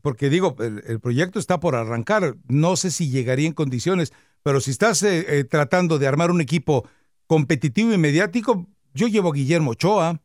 [0.02, 2.36] Porque digo, el, el proyecto está por arrancar.
[2.48, 4.12] No sé si llegaría en condiciones,
[4.42, 6.88] pero si estás eh, eh, tratando de armar un equipo
[7.26, 10.20] competitivo y mediático, yo llevo a Guillermo Ochoa.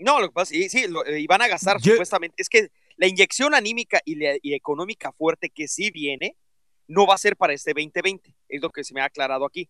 [0.00, 2.48] No, lo que pasa, y, sí, lo- eh, y van a gastar Yo- supuestamente, es
[2.48, 6.36] que la inyección anímica y, la- y económica fuerte que sí viene,
[6.88, 9.68] no va a ser para este 2020, es lo que se me ha aclarado aquí,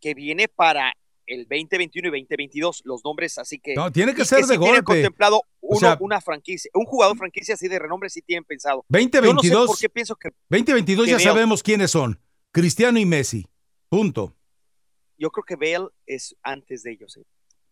[0.00, 0.94] que viene para
[1.26, 3.74] el 2021 y 2022, los nombres así que...
[3.74, 4.84] No, tiene que ser sí de tienen golpe.
[4.84, 8.84] contemplado uno- sea- una franquicia, un jugador franquicia así de renombre sí tienen pensado.
[8.88, 9.42] 2022.
[9.44, 12.20] Yo no sé por qué pienso que 2022 que ya Bale- sabemos quiénes son.
[12.52, 13.46] Cristiano y Messi.
[13.88, 14.34] Punto.
[15.18, 17.16] yo creo que Bale es antes de ellos.
[17.16, 17.22] eh.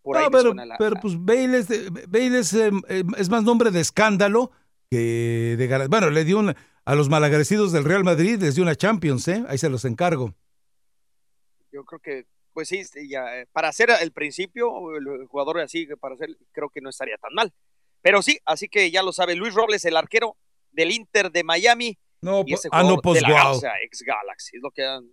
[0.02, 3.02] Por ahí No, pero, suena la- pero pues Bale, es, de- Bale es, eh, eh,
[3.16, 4.50] es más nombre de escándalo
[4.90, 8.74] que de Bueno, le dio una- a los malagrecidos del Real Madrid, les dio una
[8.74, 9.44] Champions, ¿eh?
[9.48, 10.34] Ahí se los encargo.
[11.70, 15.86] yo creo que, pues sí, este, ya, eh, para hacer el principio, el jugador así,
[16.00, 17.52] para hacer, creo que no estaría tan mal.
[18.00, 20.36] Pero sí, así que ya lo sabe, Luis Robles, el arquero
[20.72, 21.98] del Inter de Miami.
[22.20, 23.30] No, y ese ah, no, pues, de la.
[23.34, 25.08] Garza, ex Galaxy, es lo que han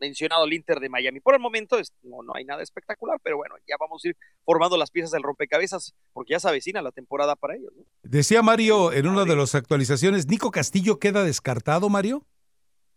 [0.00, 1.20] mencionado el Inter de Miami.
[1.20, 4.16] Por el momento es- no, no hay nada espectacular, pero bueno, ya vamos a ir
[4.44, 7.72] formando las piezas del rompecabezas, porque ya se avecina la temporada para ellos.
[7.76, 7.84] ¿no?
[8.02, 12.24] Decía Mario en una de las actualizaciones, ¿Nico Castillo queda descartado, Mario?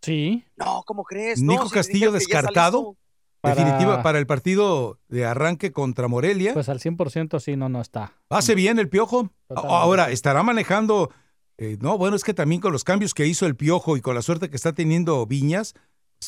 [0.01, 0.43] Sí.
[0.55, 1.41] No, ¿cómo crees?
[1.41, 2.95] ¿Nico Castillo descartado?
[3.41, 6.53] Para- Definitiva para el partido de arranque contra Morelia.
[6.53, 8.13] Pues al 100% sí, no, no está.
[8.29, 9.29] ¿Hace bien el Piojo?
[9.49, 9.75] Totalmente.
[9.75, 11.09] Ahora, ¿estará manejando?
[11.57, 14.15] eh, no, bueno, es que también con los cambios que hizo el Piojo y con
[14.15, 15.73] la suerte que está teniendo Viñas,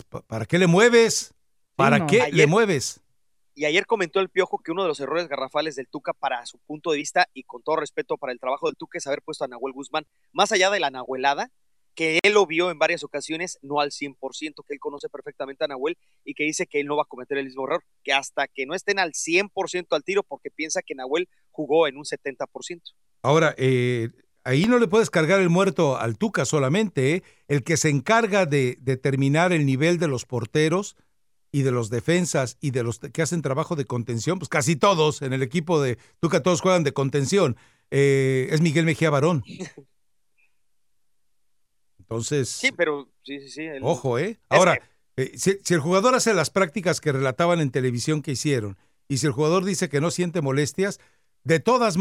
[0.04, 1.34] ¿para qué le mueves?
[1.76, 2.08] ¿Para no.
[2.08, 3.02] qué le mueves?
[3.54, 6.60] Y ayer comentó el Piojo que uno de los errores garrafales del Tuca para su
[6.60, 9.46] punto de vista y con todo respeto para el trabajo del Tuca es haber puesto
[9.46, 11.52] a Nahuel Guzmán, más allá de la nahuelada,
[11.96, 14.18] que él lo vio en varias ocasiones, no al 100%,
[14.68, 17.38] que él conoce perfectamente a Nahuel y que dice que él no va a cometer
[17.38, 20.94] el mismo error, que hasta que no estén al 100% al tiro porque piensa que
[20.94, 22.82] Nahuel jugó en un 70%.
[23.22, 24.10] Ahora, eh,
[24.46, 27.24] ahí no le puedes cargar el muerto al Tuca solamente, ¿eh?
[27.48, 30.96] el que se encarga de determinar el nivel de los porteros
[31.52, 35.22] y de los defensas y de los que hacen trabajo de contención, pues casi todos
[35.22, 37.58] en el equipo de Tuca, todos juegan de contención,
[37.92, 39.44] eh, es Miguel Mejía Barón.
[42.00, 43.68] Entonces, Sí, pero sí, sí, sí.
[43.82, 44.40] ojo, ¿eh?
[44.50, 44.80] Ahora,
[45.18, 48.78] eh, si, si el jugador hace las prácticas que relataban en televisión que hicieron,
[49.08, 51.00] y si el jugador dice que no siente molestias,
[51.46, 51.98] de todas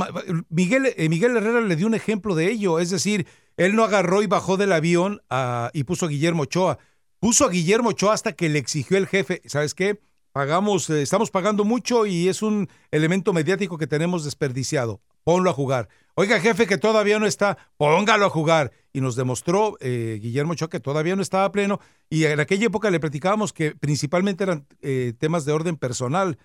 [0.48, 3.26] Miguel, eh, Miguel Herrera le dio un ejemplo de ello, es decir,
[3.56, 6.78] él no agarró y bajó del avión a- y puso a Guillermo Ochoa,
[7.20, 10.00] puso a Guillermo Ochoa hasta que le exigió el jefe, ¿sabes qué?
[10.32, 15.00] Pagamos, eh, estamos pagando mucho y es un elemento mediático que tenemos desperdiciado.
[15.22, 15.88] Ponlo a jugar.
[16.16, 18.72] Oiga, jefe, que todavía no está, póngalo a jugar.
[18.92, 21.78] Y nos demostró eh, Guillermo Ochoa que todavía no estaba pleno.
[22.10, 26.36] Y en aquella época le platicábamos que principalmente eran eh, temas de orden personal.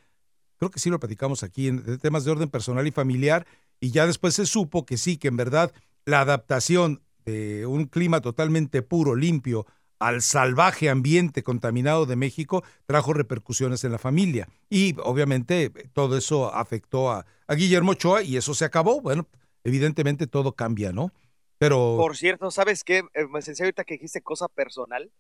[0.60, 3.48] Creo que sí lo platicamos aquí, en, temas de orden personal y familiar.
[3.80, 5.72] Y ya después se supo que sí, que en verdad
[6.06, 9.65] la adaptación de un clima totalmente puro, limpio,
[9.99, 14.48] al salvaje ambiente contaminado de México trajo repercusiones en la familia.
[14.69, 19.02] Y obviamente todo eso afectó a, Guillermo Ochoa y eso se acabó.
[19.02, 19.27] Bueno,
[19.64, 21.11] evidentemente todo cambia, ¿no?
[21.57, 23.03] Pero Por cierto, ¿sabes qué?
[23.14, 25.11] Eh, me sensei, ahorita que dijiste cosa personal,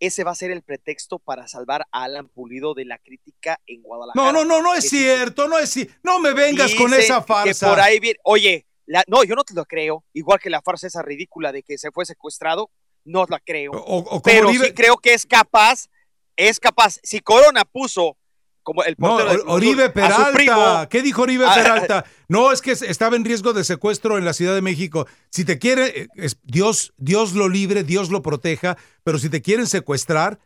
[0.00, 3.82] ese va a ser el pretexto para salvar a Alan Pulido de la crítica en
[3.82, 4.32] Guadalajara.
[4.32, 7.66] no, no, no, no es cierto, no es ci- No me vengas con esa farsa.
[7.66, 10.62] Que por ahí viene, oye, la- no, yo no te lo creo, igual que la
[10.62, 12.70] farsa esa ridícula de que se fue secuestrado,
[13.04, 13.72] no la creo.
[13.72, 15.88] O- o como pero sí creo que es capaz,
[16.36, 16.98] es capaz.
[17.02, 18.16] Si Corona puso
[18.62, 20.32] como el No, de Oribe Peralta.
[20.32, 22.04] primo, ¿Qué dijo Oribe Ah, Peralta?
[22.28, 25.06] No, es que estaba en riesgo de secuestro en la Ciudad de México.
[25.30, 29.42] Si te quiere, eh, es- Dios, Dios lo libre, Dios lo proteja, pero si te
[29.42, 30.38] quieren secuestrar,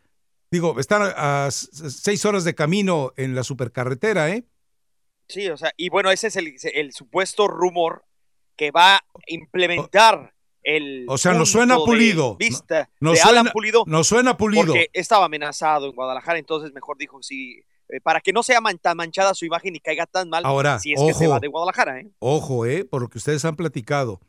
[0.51, 4.45] digo, están a, seis horas de camino en la supercarretera, ¿eh?
[5.27, 8.05] Sí, o sea, y bueno, ese es el, el supuesto rumor
[8.55, 11.05] que va a implementar el.
[11.09, 12.35] O sea, nos suena pulido.
[12.37, 13.83] Vista Nos de suena- Alan Pulido.
[13.87, 14.65] nos suena pulido.
[14.67, 17.61] Porque estaba amenazado en Guadalajara, entonces mejor dijo sí.
[17.89, 20.79] Eh, para que no sea man- tan manchada su imagen y caiga tan mal Ahora,
[20.79, 21.33] si es que se ojo.
[21.33, 22.09] va de Guadalajara, ¿eh?
[22.19, 22.85] Ojo, ¿eh?
[22.85, 24.19] Por lo que ustedes han platicado.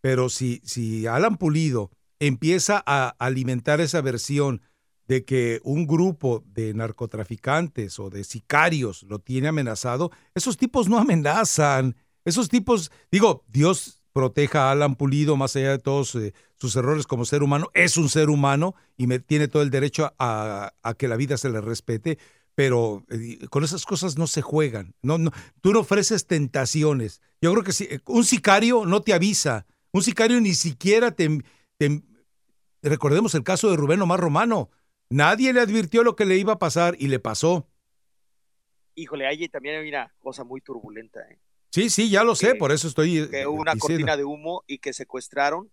[0.00, 4.62] Pero si, si Alan Pulido empieza a alimentar esa versión
[5.06, 10.98] de que un grupo de narcotraficantes o de sicarios lo tiene amenazado, esos tipos no
[10.98, 11.96] amenazan.
[12.24, 17.06] Esos tipos, digo, Dios proteja a Alan Pulido más allá de todos eh, sus errores
[17.06, 17.68] como ser humano.
[17.74, 21.36] Es un ser humano y me, tiene todo el derecho a, a que la vida
[21.36, 22.18] se le respete.
[22.54, 24.94] Pero eh, con esas cosas no se juegan.
[25.02, 25.30] No, no,
[25.60, 27.20] tú no ofreces tentaciones.
[27.40, 29.66] Yo creo que si, eh, un sicario no te avisa.
[29.92, 31.28] Un sicario ni siquiera te,
[31.78, 32.02] te-
[32.82, 34.70] Recordemos el caso de Rubén Omar Romano.
[35.10, 37.68] Nadie le advirtió lo que le iba a pasar y le pasó.
[38.94, 41.38] Híjole, ahí también hay una cosa muy turbulenta, ¿eh?
[41.72, 43.18] Sí, sí, ya lo sé, por eso estoy.
[43.18, 44.00] eh, Que hubo una diciendo.
[44.00, 45.70] cortina de humo y que secuestraron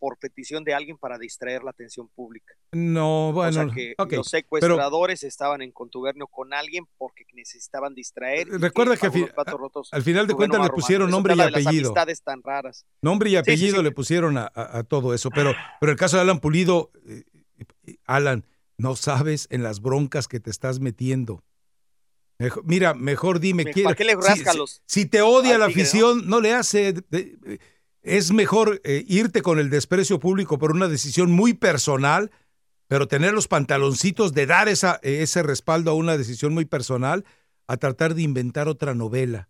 [0.00, 2.54] por petición de alguien para distraer la atención pública.
[2.72, 3.50] No, bueno.
[3.50, 8.48] o sea que los pero- secuestradores estaban en contubernio con alguien porque necesitaban distraer.
[8.48, 11.94] Recuerda que al fi- rotos final de cuentas le pusieron nombre y apellido.
[11.94, 12.86] Las tan raras.
[13.02, 13.82] Nombre y Sí, sí, apellido sí.
[13.84, 15.30] le pusieron a, a- a todo eso.
[15.30, 17.22] Pero, pero el caso de Alan Pulido, eh,
[17.86, 18.46] eh, Alan,
[18.78, 21.44] no sabes en las broncas que te estás metiendo.
[22.64, 23.64] Mira, mejor dime.
[23.64, 25.82] Me- ¿quiere- ¿para qué le rasca si, los- si te odia la tigre, no?
[25.82, 26.40] afición, no?
[26.40, 26.94] le hace.
[26.94, 27.60] de- de-
[28.02, 32.30] es mejor eh, irte con el desprecio público por una decisión muy personal,
[32.88, 37.24] pero tener los pantaloncitos de dar esa, ese respaldo a una decisión muy personal,
[37.66, 39.48] a tratar de inventar otra novela.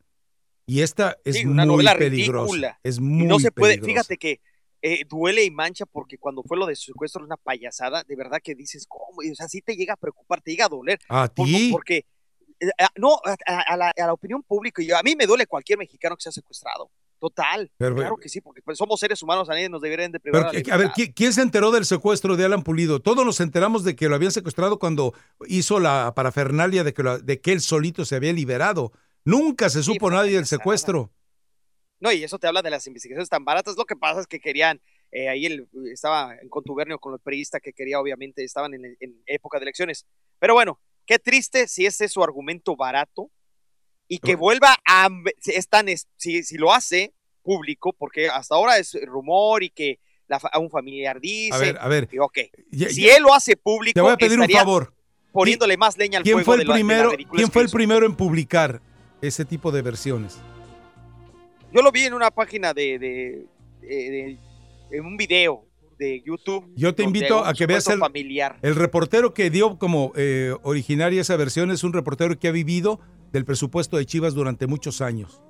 [0.66, 2.44] Y esta es Sí, una muy novela peligrosa.
[2.44, 2.80] ridícula.
[2.82, 3.92] Es Y muy no se puede, peligrosa.
[3.92, 4.40] fíjate que
[4.82, 8.54] eh, duele y mancha porque cuando fue lo de secuestro una payasada, de verdad que
[8.54, 9.22] dices, ¿cómo?
[9.22, 10.98] Y, O sea, sí te llega a preocupar, te llega a doler.
[11.08, 11.70] ¿A ti?
[11.72, 12.04] Porque,
[12.60, 15.16] eh, a- no, a, a- a la, a la opinión pública, y yo, a mí
[15.16, 16.90] me duele cualquier mexicano que sea secuestrado.
[17.20, 17.70] Total.
[17.76, 20.48] Pero- claro que sí, porque pues, somos seres humanos, a nadie nos deberían de privar
[20.50, 21.02] Pero, que- a ver, libertad.
[21.02, 23.00] ¿qui- ¿quién se enteró del secuestro de Alan Pulido?
[23.00, 25.12] Todos nos enteramos de que lo habían secuestrado cuando
[25.46, 28.92] hizo la parafernalia de que, lo- de que él solito se había liberado.
[29.24, 31.12] Nunca se supo nadie del secuestro.
[32.00, 33.76] No, y eso te habla de las investigaciones tan baratas.
[33.76, 34.80] Lo que pasa es que querían,
[35.12, 39.22] eh, ahí él estaba en contubernio con el periodista que quería, obviamente, estaban en, en
[39.26, 40.06] época de elecciones.
[40.38, 43.30] Pero bueno, qué triste si ese es su argumento barato
[44.10, 45.08] y que vuelva a,
[45.38, 47.14] si es tan, es- si, si lo hace
[47.44, 51.54] público, porque hasta ahora es rumor y que la a un familiar dice.
[51.54, 52.08] A ver, a ver.
[52.72, 54.92] Ya- si ya- él lo hace público, Te voy a pedir un favor.
[55.32, 57.62] Poniéndole más leña al ¿Quién fuego fue el de la- de la primero, ¿quién fue
[57.62, 58.82] el primero en publicar
[59.22, 60.38] ese tipo de versiones?
[61.72, 63.46] Yo lo vi en una página de, de,
[63.80, 64.38] de- de-
[64.96, 65.64] en un video
[65.98, 66.72] de YouTube.
[66.74, 68.58] Yo te invito a que veas el, familiar.
[68.62, 72.98] el reportero que dio como eh, originaria esa versión, es un reportero que ha vivido
[73.32, 75.40] del presupuesto de Chivas durante muchos años.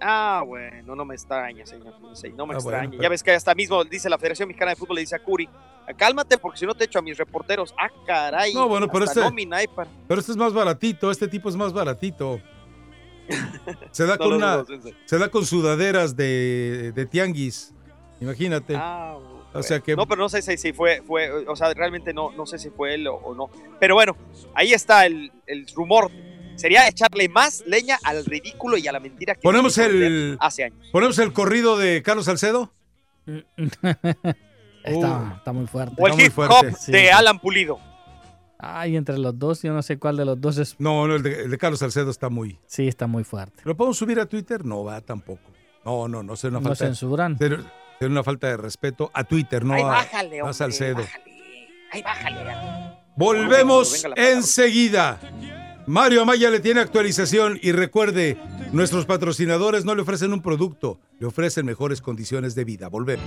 [0.00, 1.94] Ah, bueno, no me extraña, señor.
[2.00, 2.90] No me Ah, bueno, extraña.
[2.90, 5.22] pero- Ya ves que hasta mismo dice la Federación Mexicana de Fútbol, le dice a
[5.22, 5.48] Curi,
[5.96, 7.72] cálmate porque si no te echo a mis reporteros.
[7.78, 8.52] Ah, caray.
[8.52, 9.20] No, bueno, pero este-
[9.52, 12.40] hay para- Pero este es más baratito, este tipo es más baratito.
[13.92, 14.64] Se da No con una,
[15.06, 17.72] se da con sudaderas de, de tianguis.
[18.20, 18.74] Imagínate.
[18.76, 19.16] Ah,
[19.54, 22.32] o sea que No, pero no sé si, si fue, fue, o sea, realmente no,
[22.32, 23.48] no sé si fue él o, o no.
[23.78, 24.16] Pero bueno,
[24.54, 26.10] ahí está el, el rumor.
[26.56, 30.88] Sería echarle más leña al ridículo y a la mentira que ponemos el hace años.
[30.92, 32.72] ponemos el corrido de Carlos Salcedo.
[34.84, 35.94] Está, está muy fuerte.
[35.96, 37.78] O el hip hop de Alan Pulido.
[38.58, 40.74] Ay, entre los dos, yo no sé cuál de los dos es.
[40.80, 42.58] No, no, el de, el de Carlos Salcedo está muy.
[42.66, 43.62] Sí, está muy fuerte.
[43.64, 44.64] ¿Lo podemos subir a Twitter?
[44.64, 45.50] No va tampoco.
[45.84, 46.84] No, no, no, sería una ¿No falta.
[46.86, 47.38] censuran?
[47.38, 47.58] Sería,
[47.98, 51.04] sería una falta de respeto a Twitter, no Ay, a, bájale, a hombre, Salcedo.
[51.92, 52.38] Ay, bájale.
[53.16, 55.20] Volvemos Venga enseguida.
[55.86, 58.38] Mario Amaya le tiene actualización y recuerde,
[58.72, 62.88] nuestros patrocinadores no le ofrecen un producto, le ofrecen mejores condiciones de vida.
[62.88, 63.24] Volvemos.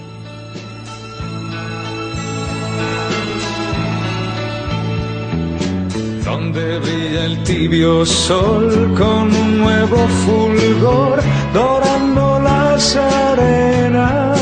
[6.23, 11.21] Donde brilla el tibio sol con un nuevo fulgor,
[11.53, 14.39] dorando las arenas.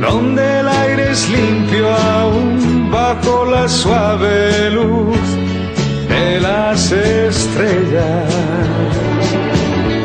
[0.00, 5.39] Donde el aire es limpio aún bajo la suave luz
[6.38, 8.34] las estrellas.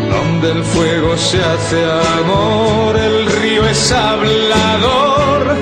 [0.10, 1.84] Donde el fuego se hace
[2.20, 5.56] amor, el río es hablador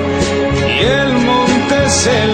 [0.80, 2.33] y el monte selva.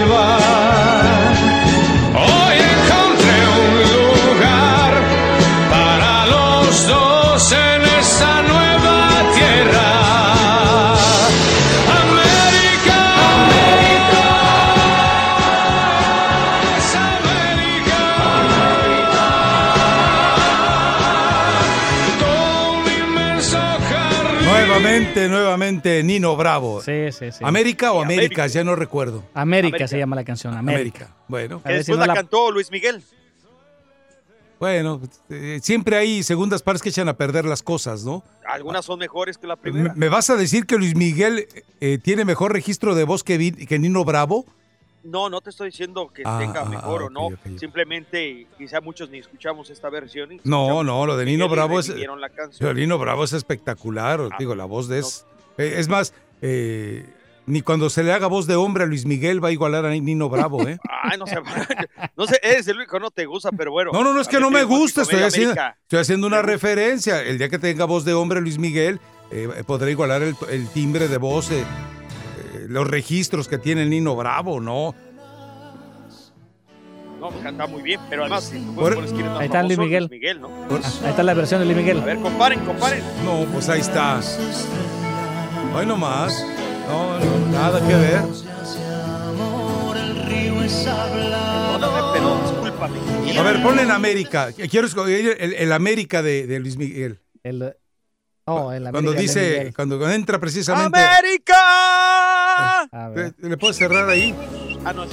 [26.03, 26.81] Nino Bravo.
[26.81, 27.43] Sí, sí, sí.
[27.43, 28.53] ¿América o Américas?
[28.53, 29.23] Ya no recuerdo.
[29.33, 29.87] América, América.
[29.87, 30.53] se llama la canción.
[30.55, 31.05] América.
[31.05, 31.15] América.
[31.27, 33.03] Bueno, Que si después no la, la- cantó Luis Miguel.
[34.59, 38.23] bueno, eh, siempre hay segundas partes que echan a perder las cosas, ¿no?
[38.45, 39.93] Algunas son mejores que la ¿Me, primera.
[39.95, 41.47] me vas a decir que Luis Miguel
[41.79, 44.45] eh, tiene mejor registro de voz que, Vi- que Nino Bravo?
[45.03, 47.29] No, no te estoy diciendo que Ah, tenga ah, mejor ah, o no.
[47.57, 50.39] Simplemente, quizá muchos ni escuchamos esta versión.
[50.43, 51.87] No, no, lo de Nino Bravo es.
[51.87, 52.59] revivieron la canción.
[52.59, 54.21] Pero Nino Bravo es espectacular.
[54.31, 55.25] Ah, digo, la voz de es.
[55.57, 57.05] Eh, es más, eh,
[57.45, 59.89] ni cuando se le haga voz de hombre a Luis Miguel va a igualar a
[59.91, 60.77] Nino Bravo, ¿eh?
[61.03, 61.37] Ay, no sé,
[62.17, 63.91] no sé, eres el único no te gusta, pero bueno.
[63.93, 65.01] No, no, no, es que no me gusta.
[65.01, 67.21] Estoy haciendo, estoy haciendo una referencia.
[67.21, 68.99] El día que tenga voz de hombre Luis Miguel,
[69.31, 73.89] eh, podrá igualar el, el timbre de voz, eh, eh, los registros que tiene el
[73.89, 74.93] Nino Bravo, ¿no?
[77.19, 80.05] No, pues canta muy bien, pero además, tú Por- es más Ahí está Luis Miguel.
[80.05, 80.49] Luis Miguel, ¿no?
[81.03, 81.99] Ahí está la versión de Luis Miguel.
[82.01, 83.03] A ver, comparen, comparen.
[83.23, 84.19] No, pues ahí está.
[85.73, 86.45] Hoy nomás.
[86.87, 88.21] No, no, nada que ver.
[93.37, 94.49] A ver, ponle en América.
[94.69, 97.19] Quiero escoger el, el América de, de Luis Miguel.
[97.43, 97.73] El,
[98.45, 99.73] oh, el Cuando América dice, Miguel.
[99.75, 100.99] cuando entra precisamente.
[100.99, 102.81] ¡América!
[102.91, 103.33] A ver.
[103.39, 104.35] ¿Le, le puedes cerrar ahí?
[104.85, 105.05] Ah, no,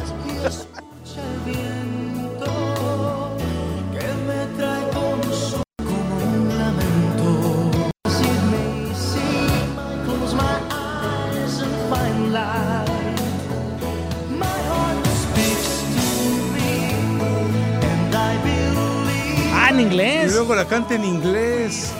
[20.58, 21.92] la canta en inglés.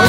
[0.00, 0.08] Hoy.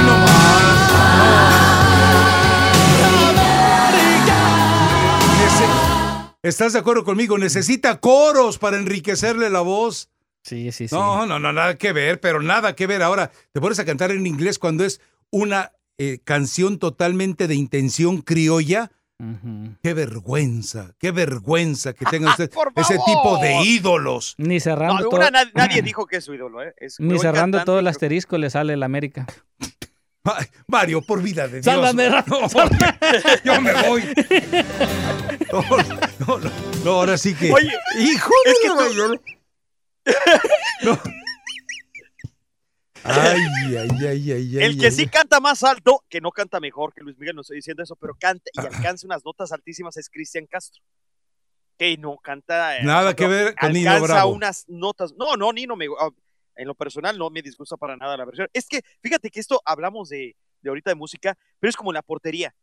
[6.43, 7.39] ¿Estás de acuerdo conmigo?
[7.39, 10.11] Necesita coros para enriquecerle la voz.
[10.43, 10.93] Sí, sí, sí.
[10.93, 13.01] No, no, no, nada que ver, pero nada que ver.
[13.01, 18.21] Ahora, te pones a cantar en inglés cuando es una eh, canción totalmente de intención
[18.21, 18.91] criolla.
[19.83, 24.35] Qué vergüenza, qué vergüenza que tenga usted Por ese tipo de ídolos.
[24.37, 25.19] Ni cerrando No, todo.
[25.27, 26.73] una, nadie dijo que es su ídolo, ¿eh?
[26.77, 29.25] Es Ni cerrando todo el asterisco le sale el América.
[30.23, 31.65] Ay, Mario, por vida de Dios.
[31.65, 32.23] Sálvame, No,
[33.43, 34.03] yo me voy.
[35.51, 35.61] No,
[36.27, 36.51] no, no,
[36.85, 37.51] no, ahora sí que.
[37.51, 39.19] Oye, hijo es que tú-
[40.83, 40.99] No.
[43.03, 43.41] Ay,
[43.77, 44.63] ay, ay, ay, ay.
[44.63, 45.07] El que ay, sí ay.
[45.07, 48.13] canta más alto, que no canta mejor que Luis Miguel, no estoy diciendo eso, pero
[48.19, 50.83] canta y alcanza unas notas altísimas es Cristian Castro.
[51.77, 52.77] Que no canta.
[52.77, 55.13] eh, Nada que ver con Nino alcanza unas notas.
[55.17, 55.85] No, no, Nino me.
[55.99, 56.09] ah,
[56.55, 58.49] En lo personal no me disgusta para nada la versión.
[58.53, 62.01] Es que, fíjate que esto hablamos de, de ahorita de música, pero es como la
[62.01, 62.53] portería.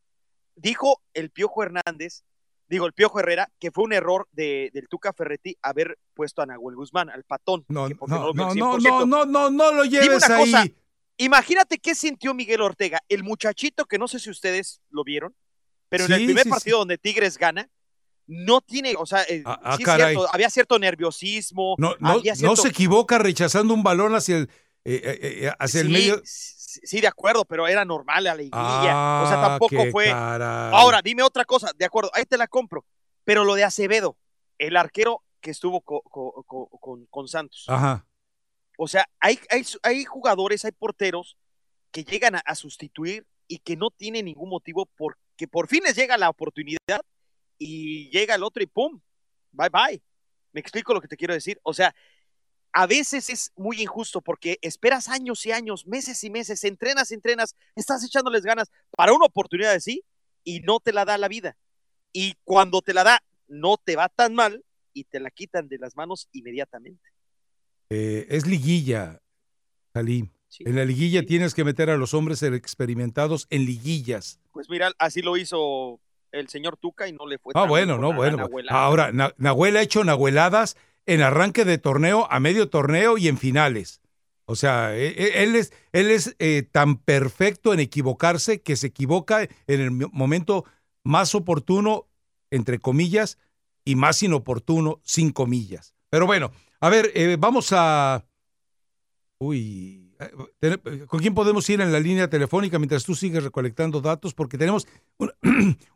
[0.55, 2.25] Dijo el Piojo Hernández,
[2.69, 6.47] digo el Piojo Herrera, que fue un error de, del Tuca Ferretti haber puesto a
[6.47, 7.65] Nahuel Guzmán, al patón.
[7.69, 8.83] No, no, no, no, 100%.
[8.83, 10.53] no, no, no, no lo lleves una ahí.
[10.53, 10.67] cosa,
[11.19, 15.35] imagínate qué sintió Miguel Ortega, el muchachito que no sé si ustedes lo vieron,
[15.89, 17.69] pero en el Sí, primer sí, partido donde Tigres gana,
[18.27, 22.33] no tiene, o sea, eh, Ah, ah, sí cierto, había cierto nerviosismo, No, no, había
[22.33, 24.51] no cierto- se equivoca rechazando un balón hacia el,
[24.85, 26.21] eh, eh, eh, hacia el Sí, medio.
[26.85, 28.59] Sí, de acuerdo, pero era normal a la liguilla.
[28.61, 30.07] Ah, o sea, tampoco qué fue.
[30.07, 30.73] caray.
[30.75, 32.85] Ahora, dime otra cosa, de acuerdo, ahí te la compro.
[33.25, 34.17] Pero lo de Acevedo,
[34.59, 37.65] el arquero que estuvo co- co- co- con, con Santos.
[37.69, 38.07] Ajá.
[38.79, 41.37] O sea, hay, hay, hay jugadores, hay porteros
[41.91, 45.97] que llegan a, a sustituir y que no tienen ningún motivo porque por fin les
[45.97, 47.01] llega la oportunidad
[47.59, 49.01] y llega el otro y ¡pum!
[49.53, 50.03] Bye bye.
[50.53, 51.59] Me explico lo que te quiero decir.
[51.63, 51.95] O sea,
[52.79, 57.57] a veces es muy injusto porque esperas años y años, meses y meses, entrenas, entrenas,
[57.75, 60.05] estás echándoles ganas para una oportunidad de sí
[60.45, 61.57] y no te la da la vida.
[62.13, 65.79] Y cuando te la da, no te va tan mal y te la quitan de
[65.79, 67.09] las manos inmediatamente.
[67.89, 69.23] Eh, es liguilla,
[69.95, 70.29] Salim.
[70.61, 74.39] En la liguilla tienes que meter a los hombres experimentados en liguillas.
[74.53, 75.99] Pues mira, así lo hizo
[76.31, 78.37] el señor Tuca y no le fue Ah, tan bueno, no, bueno.
[78.37, 78.79] Nahuelada.
[78.85, 83.39] Ahora, Na- Nahuel ha hecho nahueladas en arranque de torneo, a medio torneo y en
[83.39, 84.01] finales.
[84.45, 88.89] O sea, e- e- él es, él es eh, tan perfecto en equivocarse que se
[88.89, 90.65] equivoca en el mo- momento
[91.05, 92.07] más oportuno,
[92.51, 93.39] entre comillas,
[93.85, 95.95] y más inoportuno, sin comillas.
[96.11, 98.25] Pero bueno, a ver, eh, vamos a...
[99.39, 100.15] Uy,
[100.63, 104.35] eh, ¿con quién podemos ir en la línea telefónica mientras tú sigues recolectando datos?
[104.35, 104.87] Porque tenemos,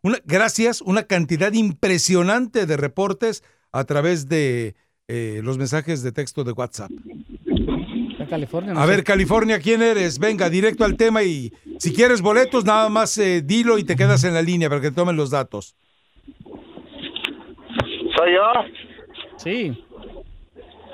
[0.02, 4.74] una- gracias, una cantidad impresionante de reportes a través de
[5.12, 6.90] eh, los mensajes de texto de WhatsApp.
[8.28, 8.74] California.
[8.74, 8.90] no A sé.
[8.92, 10.20] ver, California, ¿quién eres?
[10.20, 14.22] Venga, directo al tema y si quieres boletos, nada más eh, dilo y te quedas
[14.22, 15.74] en la línea para que tomen los datos.
[18.16, 18.52] ¿Soy yo?
[19.36, 19.84] Sí.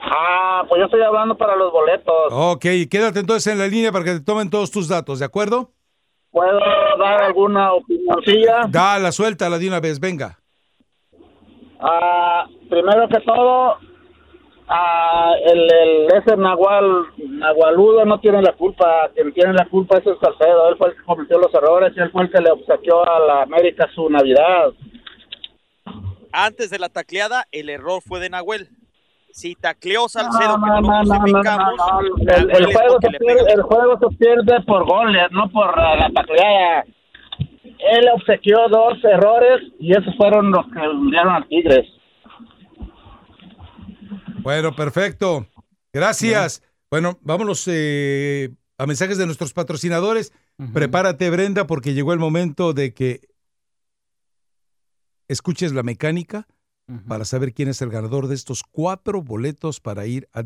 [0.01, 2.15] Ah, pues yo estoy hablando para los boletos.
[2.31, 5.73] Ok, quédate entonces en la línea para que te tomen todos tus datos, ¿de acuerdo?
[6.31, 6.59] ¿Puedo
[6.99, 8.63] dar alguna opinioncilla?
[8.69, 10.39] Da la suelta la de una vez, venga.
[11.81, 13.77] Ah, primero que todo,
[14.69, 19.11] ah, el, el, ese Nahual, Nahualudo no tiene la culpa.
[19.15, 20.69] Quien tiene la culpa es el Salcedo.
[20.69, 23.21] Él fue el que cometió los errores y él fue el que le obsequió a
[23.21, 24.73] la América su Navidad.
[26.33, 28.69] Antes de la tacleada, el error fue de Nahuel.
[29.31, 32.01] Si tacleó Salcedo, No, que no, no, no.
[32.27, 36.85] El, juego se pierde, el juego se pierde por goles, no por ah, la tacleada.
[37.39, 41.87] Él obsequió dos errores y esos fueron los que hundieron al Tigres.
[44.47, 45.49] Bueno, perfecto.
[45.93, 46.63] Gracias.
[46.89, 50.33] Bueno, vámonos eh, a mensajes de nuestros patrocinadores.
[50.73, 53.29] Prepárate, Brenda, porque llegó el momento de que
[55.27, 56.47] escuches la mecánica
[57.09, 60.45] para saber quién es el ganador de estos cuatro boletos para ir a